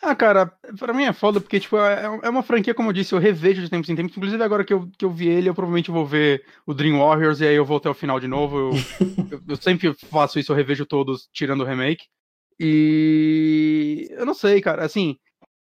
[0.02, 0.46] Ah, cara,
[0.78, 3.60] pra mim é foda, porque, tipo, é, é uma franquia, como eu disse, eu revejo
[3.62, 4.16] de tempos em tempos.
[4.16, 7.40] Inclusive, agora que eu, que eu vi ele, eu provavelmente vou ver o Dream Warriors
[7.40, 8.58] e aí eu vou até o final de novo.
[8.58, 8.70] Eu,
[9.30, 12.04] eu, eu sempre faço isso, eu revejo todos, tirando o remake.
[12.58, 15.16] E eu não sei, cara, assim,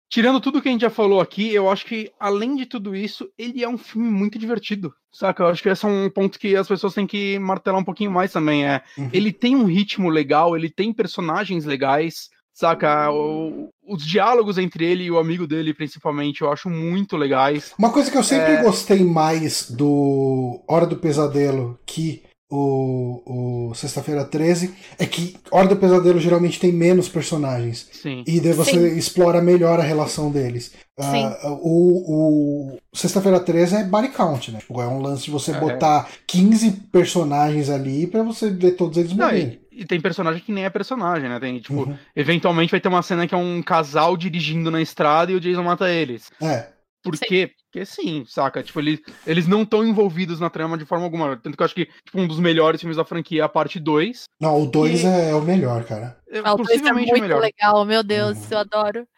[0.08, 3.28] tirando tudo que a gente já falou aqui, eu acho que, além de tudo isso,
[3.38, 4.92] ele é um filme muito divertido.
[5.12, 5.44] Saca?
[5.44, 8.10] Eu acho que esse é um ponto que as pessoas têm que martelar um pouquinho
[8.10, 8.66] mais também.
[8.66, 9.10] É, Uhum.
[9.12, 13.10] ele tem um ritmo legal, ele tem personagens legais, saca?
[13.10, 17.72] O- os diálogos entre ele e o amigo dele, principalmente, eu acho muito legais.
[17.78, 18.62] Uma coisa que eu sempre É.
[18.62, 25.76] gostei mais do Hora do Pesadelo que o, o Sexta-feira 13 é que Hora do
[25.76, 27.88] Pesadelo geralmente tem menos personagens.
[27.92, 28.22] Sim.
[28.26, 30.72] E daí você explora melhor a relação deles.
[31.00, 31.24] Sim.
[31.24, 34.60] Ah, o o Sexta-feira 13 é body count, né?
[34.60, 35.58] Tipo, é um lance de você É.
[35.58, 39.58] botar 15 personagens ali pra você ver todos eles morrerem.
[39.76, 41.38] E, tem personagem que nem é personagem, né?
[41.40, 41.96] Tem, tipo, Uhum.
[42.14, 45.62] eventualmente vai ter uma cena que é um casal dirigindo na estrada e o Jason
[45.62, 46.30] mata eles.
[46.40, 46.68] É.
[47.02, 47.24] Por Sim.
[47.26, 47.50] quê?
[47.70, 48.62] Porque sim, saca?
[48.62, 51.36] Tipo, eles, eles não estão envolvidos na trama de forma alguma.
[51.36, 53.78] Tanto que eu acho que tipo, um dos melhores filmes da franquia é a parte
[53.78, 54.24] 2.
[54.40, 56.16] Não, o 2 E- é, o melhor, cara.
[56.30, 57.40] É, Ah, o dois é possivelmente muito o melhor.
[57.42, 58.46] legal, meu Deus, Uhum.
[58.52, 59.08] eu adoro.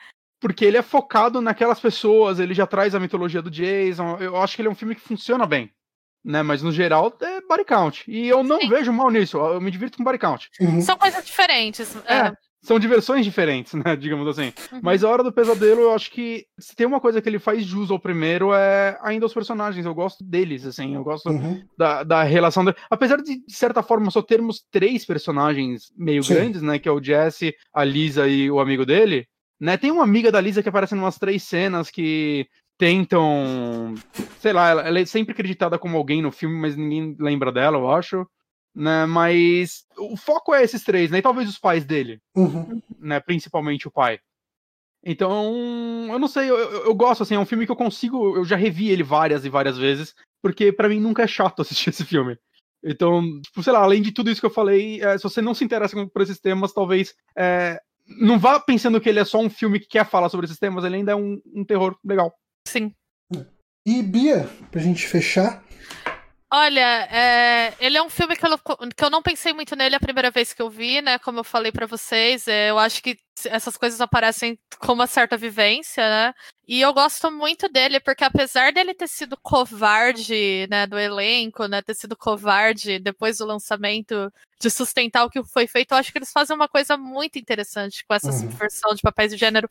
[0.41, 4.17] porque ele é focado naquelas pessoas, ele já traz a mitologia do Jason.
[4.21, 5.71] Eu acho que ele é um filme que funciona bem.
[6.25, 8.05] Né, mas no geral é body count.
[8.09, 8.69] E eu não Sim.
[8.69, 9.39] vejo mal nisso.
[9.39, 10.49] Eu me divirto com body count.
[10.61, 10.81] Uhum.
[10.81, 11.97] São coisas diferentes.
[12.07, 12.15] É.
[12.15, 12.33] é.
[12.63, 13.95] São diversões diferentes, né?
[13.95, 14.53] Digamos assim.
[14.73, 14.81] Uhum.
[14.83, 17.65] Mas a hora do pesadelo, eu acho que se tem uma coisa que ele faz
[17.65, 19.87] jus ao primeiro é ainda os personagens.
[19.87, 20.95] Eu gosto deles, assim.
[20.97, 21.63] Eu gosto uhum.
[21.79, 22.65] da, da relação.
[22.65, 22.75] De...
[22.91, 26.35] Apesar de, de certa forma, só termos três personagens meio Sim.
[26.35, 26.79] grandes, né?
[26.79, 29.29] Que é o Jesse, a Lisa e o amigo dele.
[29.61, 29.77] Né?
[29.77, 32.47] Tem uma amiga da Lisa que aparece em umas três cenas que
[32.79, 33.95] tentam.
[34.39, 37.77] Sei lá, ela, ela, é sempre acreditada como alguém no filme, mas ninguém lembra dela,
[37.79, 38.27] eu acho.
[38.75, 41.19] Né, mas o foco é esses três, né?
[41.19, 42.21] E talvez os pais dele.
[42.37, 42.83] Uhum.
[42.99, 44.21] Né, principalmente o pai.
[45.03, 48.37] Então, eu não sei, eu, eu, eu, gosto, assim, é um filme que eu consigo.
[48.37, 51.91] Eu já revi ele várias e várias vezes, porque para mim nunca é chato assistir
[51.91, 52.37] esse filme.
[52.85, 55.55] Então, tipo, sei lá, além de tudo isso que eu falei, é, se você não
[55.55, 59.51] se interessa por esses temas, talvez é, não vá pensando que ele é só um
[59.51, 62.33] filme que quer falar sobre esses temas, ele ainda é um, um terror legal.
[62.67, 62.93] Sim.
[63.87, 65.65] E Bia, pra gente fechar.
[66.53, 68.59] Olha, é, ele é um filme que eu,
[68.97, 71.19] que eu não pensei muito nele a primeira vez que eu vi, né?
[71.19, 75.37] Como eu falei para vocês, é, eu acho que essas coisas aparecem com uma certa
[75.37, 76.35] vivência, né?
[76.67, 81.83] E eu gosto muito dele, porque apesar dele ter sido covarde, né, do elenco, né,
[81.83, 86.19] ter sido covarde depois do lançamento, de sustentar o que foi feito, eu acho que
[86.19, 88.41] eles fazem uma coisa muito interessante com essa uhum.
[88.41, 89.69] subversão de papéis de gênero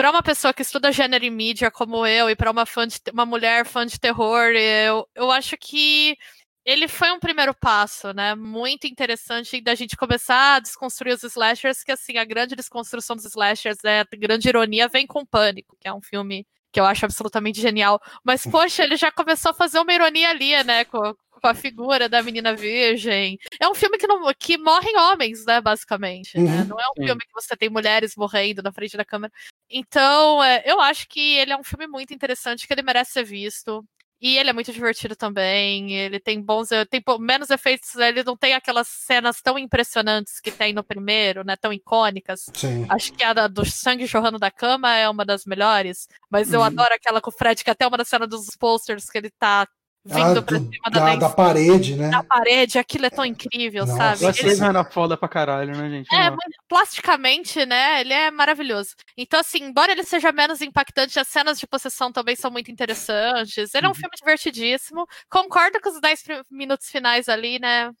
[0.00, 2.98] para uma pessoa que estuda gênero e mídia como eu e para uma fã de,
[3.12, 6.16] uma mulher fã de terror, eu, eu acho que
[6.64, 8.34] ele foi um primeiro passo, né?
[8.34, 13.26] Muito interessante da gente começar a desconstruir os slashers, que assim, a grande desconstrução dos
[13.26, 17.04] slashers, né, a grande ironia vem com Pânico, que é um filme que eu acho
[17.04, 18.00] absolutamente genial.
[18.24, 20.86] Mas, poxa, ele já começou a fazer uma ironia ali, né?
[20.86, 23.38] Com, com a figura da menina virgem.
[23.60, 26.38] É um filme que, não, que morrem homens, né, basicamente.
[26.38, 26.50] Né?
[26.50, 26.58] Uhum.
[26.58, 26.64] Né?
[26.68, 29.32] Não é um filme que você tem mulheres morrendo na frente da câmera.
[29.68, 33.24] Então, é, eu acho que ele é um filme muito interessante, que ele merece ser
[33.24, 33.84] visto.
[34.20, 35.94] E ele é muito divertido também.
[35.94, 36.68] Ele tem bons.
[36.90, 37.94] Tem menos efeitos.
[37.94, 41.56] Ele não tem aquelas cenas tão impressionantes que tem no primeiro, né?
[41.56, 42.44] Tão icônicas.
[42.54, 42.84] Sim.
[42.90, 46.06] Acho que a do sangue jorrando da cama é uma das melhores.
[46.28, 46.66] Mas eu uhum.
[46.66, 49.66] adoro aquela com o Fred, que até uma das cenas dos posters que ele tá
[50.04, 52.08] vindo ah, pra do, cima da, da, da, parede, né?
[52.08, 54.16] Da parede, aquilo é tão incrível, Nossa.
[54.16, 54.40] sabe?
[54.40, 56.14] Ele era foda pra caralho, né, gente?
[56.14, 56.34] É,
[56.68, 58.00] plasticamente, né?
[58.00, 58.94] Ele é maravilhoso.
[59.16, 63.74] Então, assim, embora ele seja menos impactante, as cenas de possessão também são muito interessantes.
[63.74, 63.94] Ele é um uhum.
[63.94, 65.06] filme divertidíssimo.
[65.28, 67.92] Concordo com os 10 minutos finais ali, né?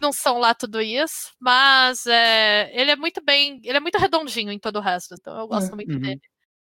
[0.00, 4.50] Não são lá tudo isso, mas é, ele é muito bem, ele é muito redondinho
[4.50, 5.76] em todo o resto, então eu gosto é.
[5.76, 6.00] muito uhum.
[6.00, 6.20] dele.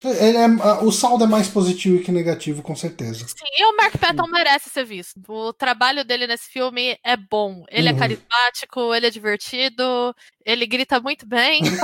[0.03, 0.47] Ele é,
[0.83, 3.27] o saldo é mais positivo que negativo, com certeza.
[3.29, 5.21] Sim, e o Mark Patton merece ser visto.
[5.29, 7.65] O trabalho dele nesse filme é bom.
[7.69, 7.97] Ele é uhum.
[7.99, 10.15] é carismático, ele é divertido,
[10.45, 11.63] ele grita muito bem.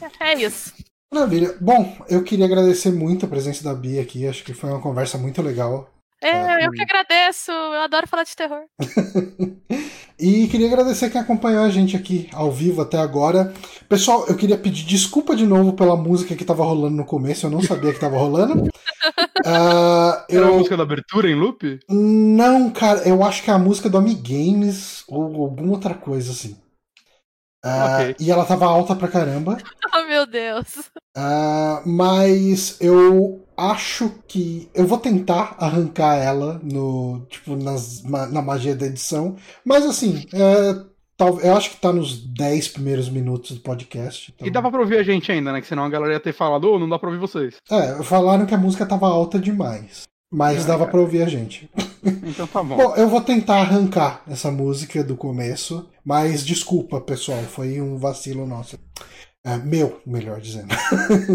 [0.00, 0.20] Parabéns.
[0.20, 0.74] é isso.
[1.12, 1.56] Maravilha.
[1.60, 4.26] Bom, eu queria agradecer muito a presença da Bia aqui.
[4.26, 5.93] Acho que foi uma conversa muito legal.
[6.24, 7.52] É, eu que agradeço.
[7.52, 8.62] Eu adoro falar de terror.
[10.18, 13.52] e queria agradecer quem acompanhou a gente aqui ao vivo até agora.
[13.90, 17.44] Pessoal, eu queria pedir desculpa de novo pela música que estava rolando no começo.
[17.44, 18.62] Eu não sabia que estava rolando.
[19.44, 20.44] uh, eu...
[20.44, 21.78] Era a música da abertura em loop?
[21.90, 23.06] Não, cara.
[23.06, 26.56] Eu acho que é a música do Amigames ou alguma outra coisa assim.
[27.62, 28.16] Uh, okay.
[28.18, 29.58] E ela tava alta pra caramba.
[29.96, 30.90] Oh, meu Deus.
[31.16, 34.68] Uh, mas eu acho que.
[34.74, 37.26] Eu vou tentar arrancar ela no.
[37.28, 39.36] Tipo, nas, na magia da edição.
[39.64, 40.84] Mas assim, é,
[41.16, 44.32] tal, eu acho que tá nos 10 primeiros minutos do podcast.
[44.34, 44.46] Então...
[44.46, 45.60] E dava pra ouvir a gente ainda, né?
[45.60, 47.56] Que senão a galera ia ter falado, oh, não dá pra ouvir vocês.
[47.70, 50.02] É, falaram que a música tava alta demais.
[50.30, 51.70] Mas é, dava para ouvir a gente.
[52.04, 52.76] Então tá bom.
[52.76, 58.46] bom, eu vou tentar arrancar essa música do começo, mas desculpa, pessoal, foi um vacilo
[58.46, 58.78] nosso.
[59.44, 60.74] É, meu, melhor dizendo.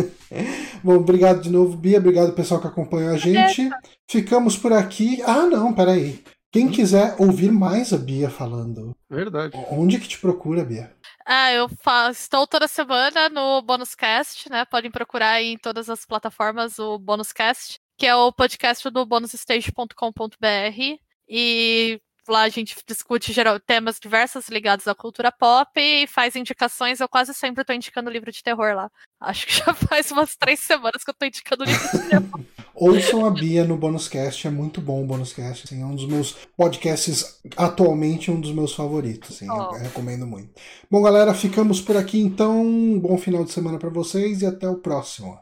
[0.84, 1.99] bom, obrigado de novo, Bia.
[1.99, 3.69] Obrigado, pessoal, que acompanhou a gente.
[4.07, 5.22] Ficamos por aqui.
[5.22, 6.23] Ah, não, peraí.
[6.52, 8.95] Quem quiser ouvir mais a Bia falando.
[9.07, 9.56] Verdade.
[9.69, 10.91] Onde que te procura, Bia?
[11.23, 14.65] Ah, eu faço, estou toda semana no Bonus Cast, né?
[14.65, 20.99] Podem procurar em todas as plataformas o Bonus Cast que é o podcast do bonusstage.com.br.
[21.27, 27.00] E lá a gente discute geral, temas diversos ligados à cultura pop e faz indicações.
[27.00, 28.90] Eu quase sempre estou indicando livro de terror lá.
[29.20, 32.40] Acho que já faz umas três semanas que eu estou indicando livro de terror.
[32.76, 35.66] Ouçam a Bia no Bonuscast, é muito bom o Bonuscast.
[35.66, 39.36] Assim, é um dos meus podcasts, atualmente um dos meus favoritos.
[39.36, 39.54] Assim, oh.
[39.54, 40.54] eu, eu recomendo muito.
[40.90, 42.62] Bom, galera, ficamos por aqui então.
[42.62, 45.38] Um bom final de semana para vocês e até o próximo.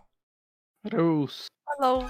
[0.92, 1.46] Rose.
[1.80, 2.06] Hello.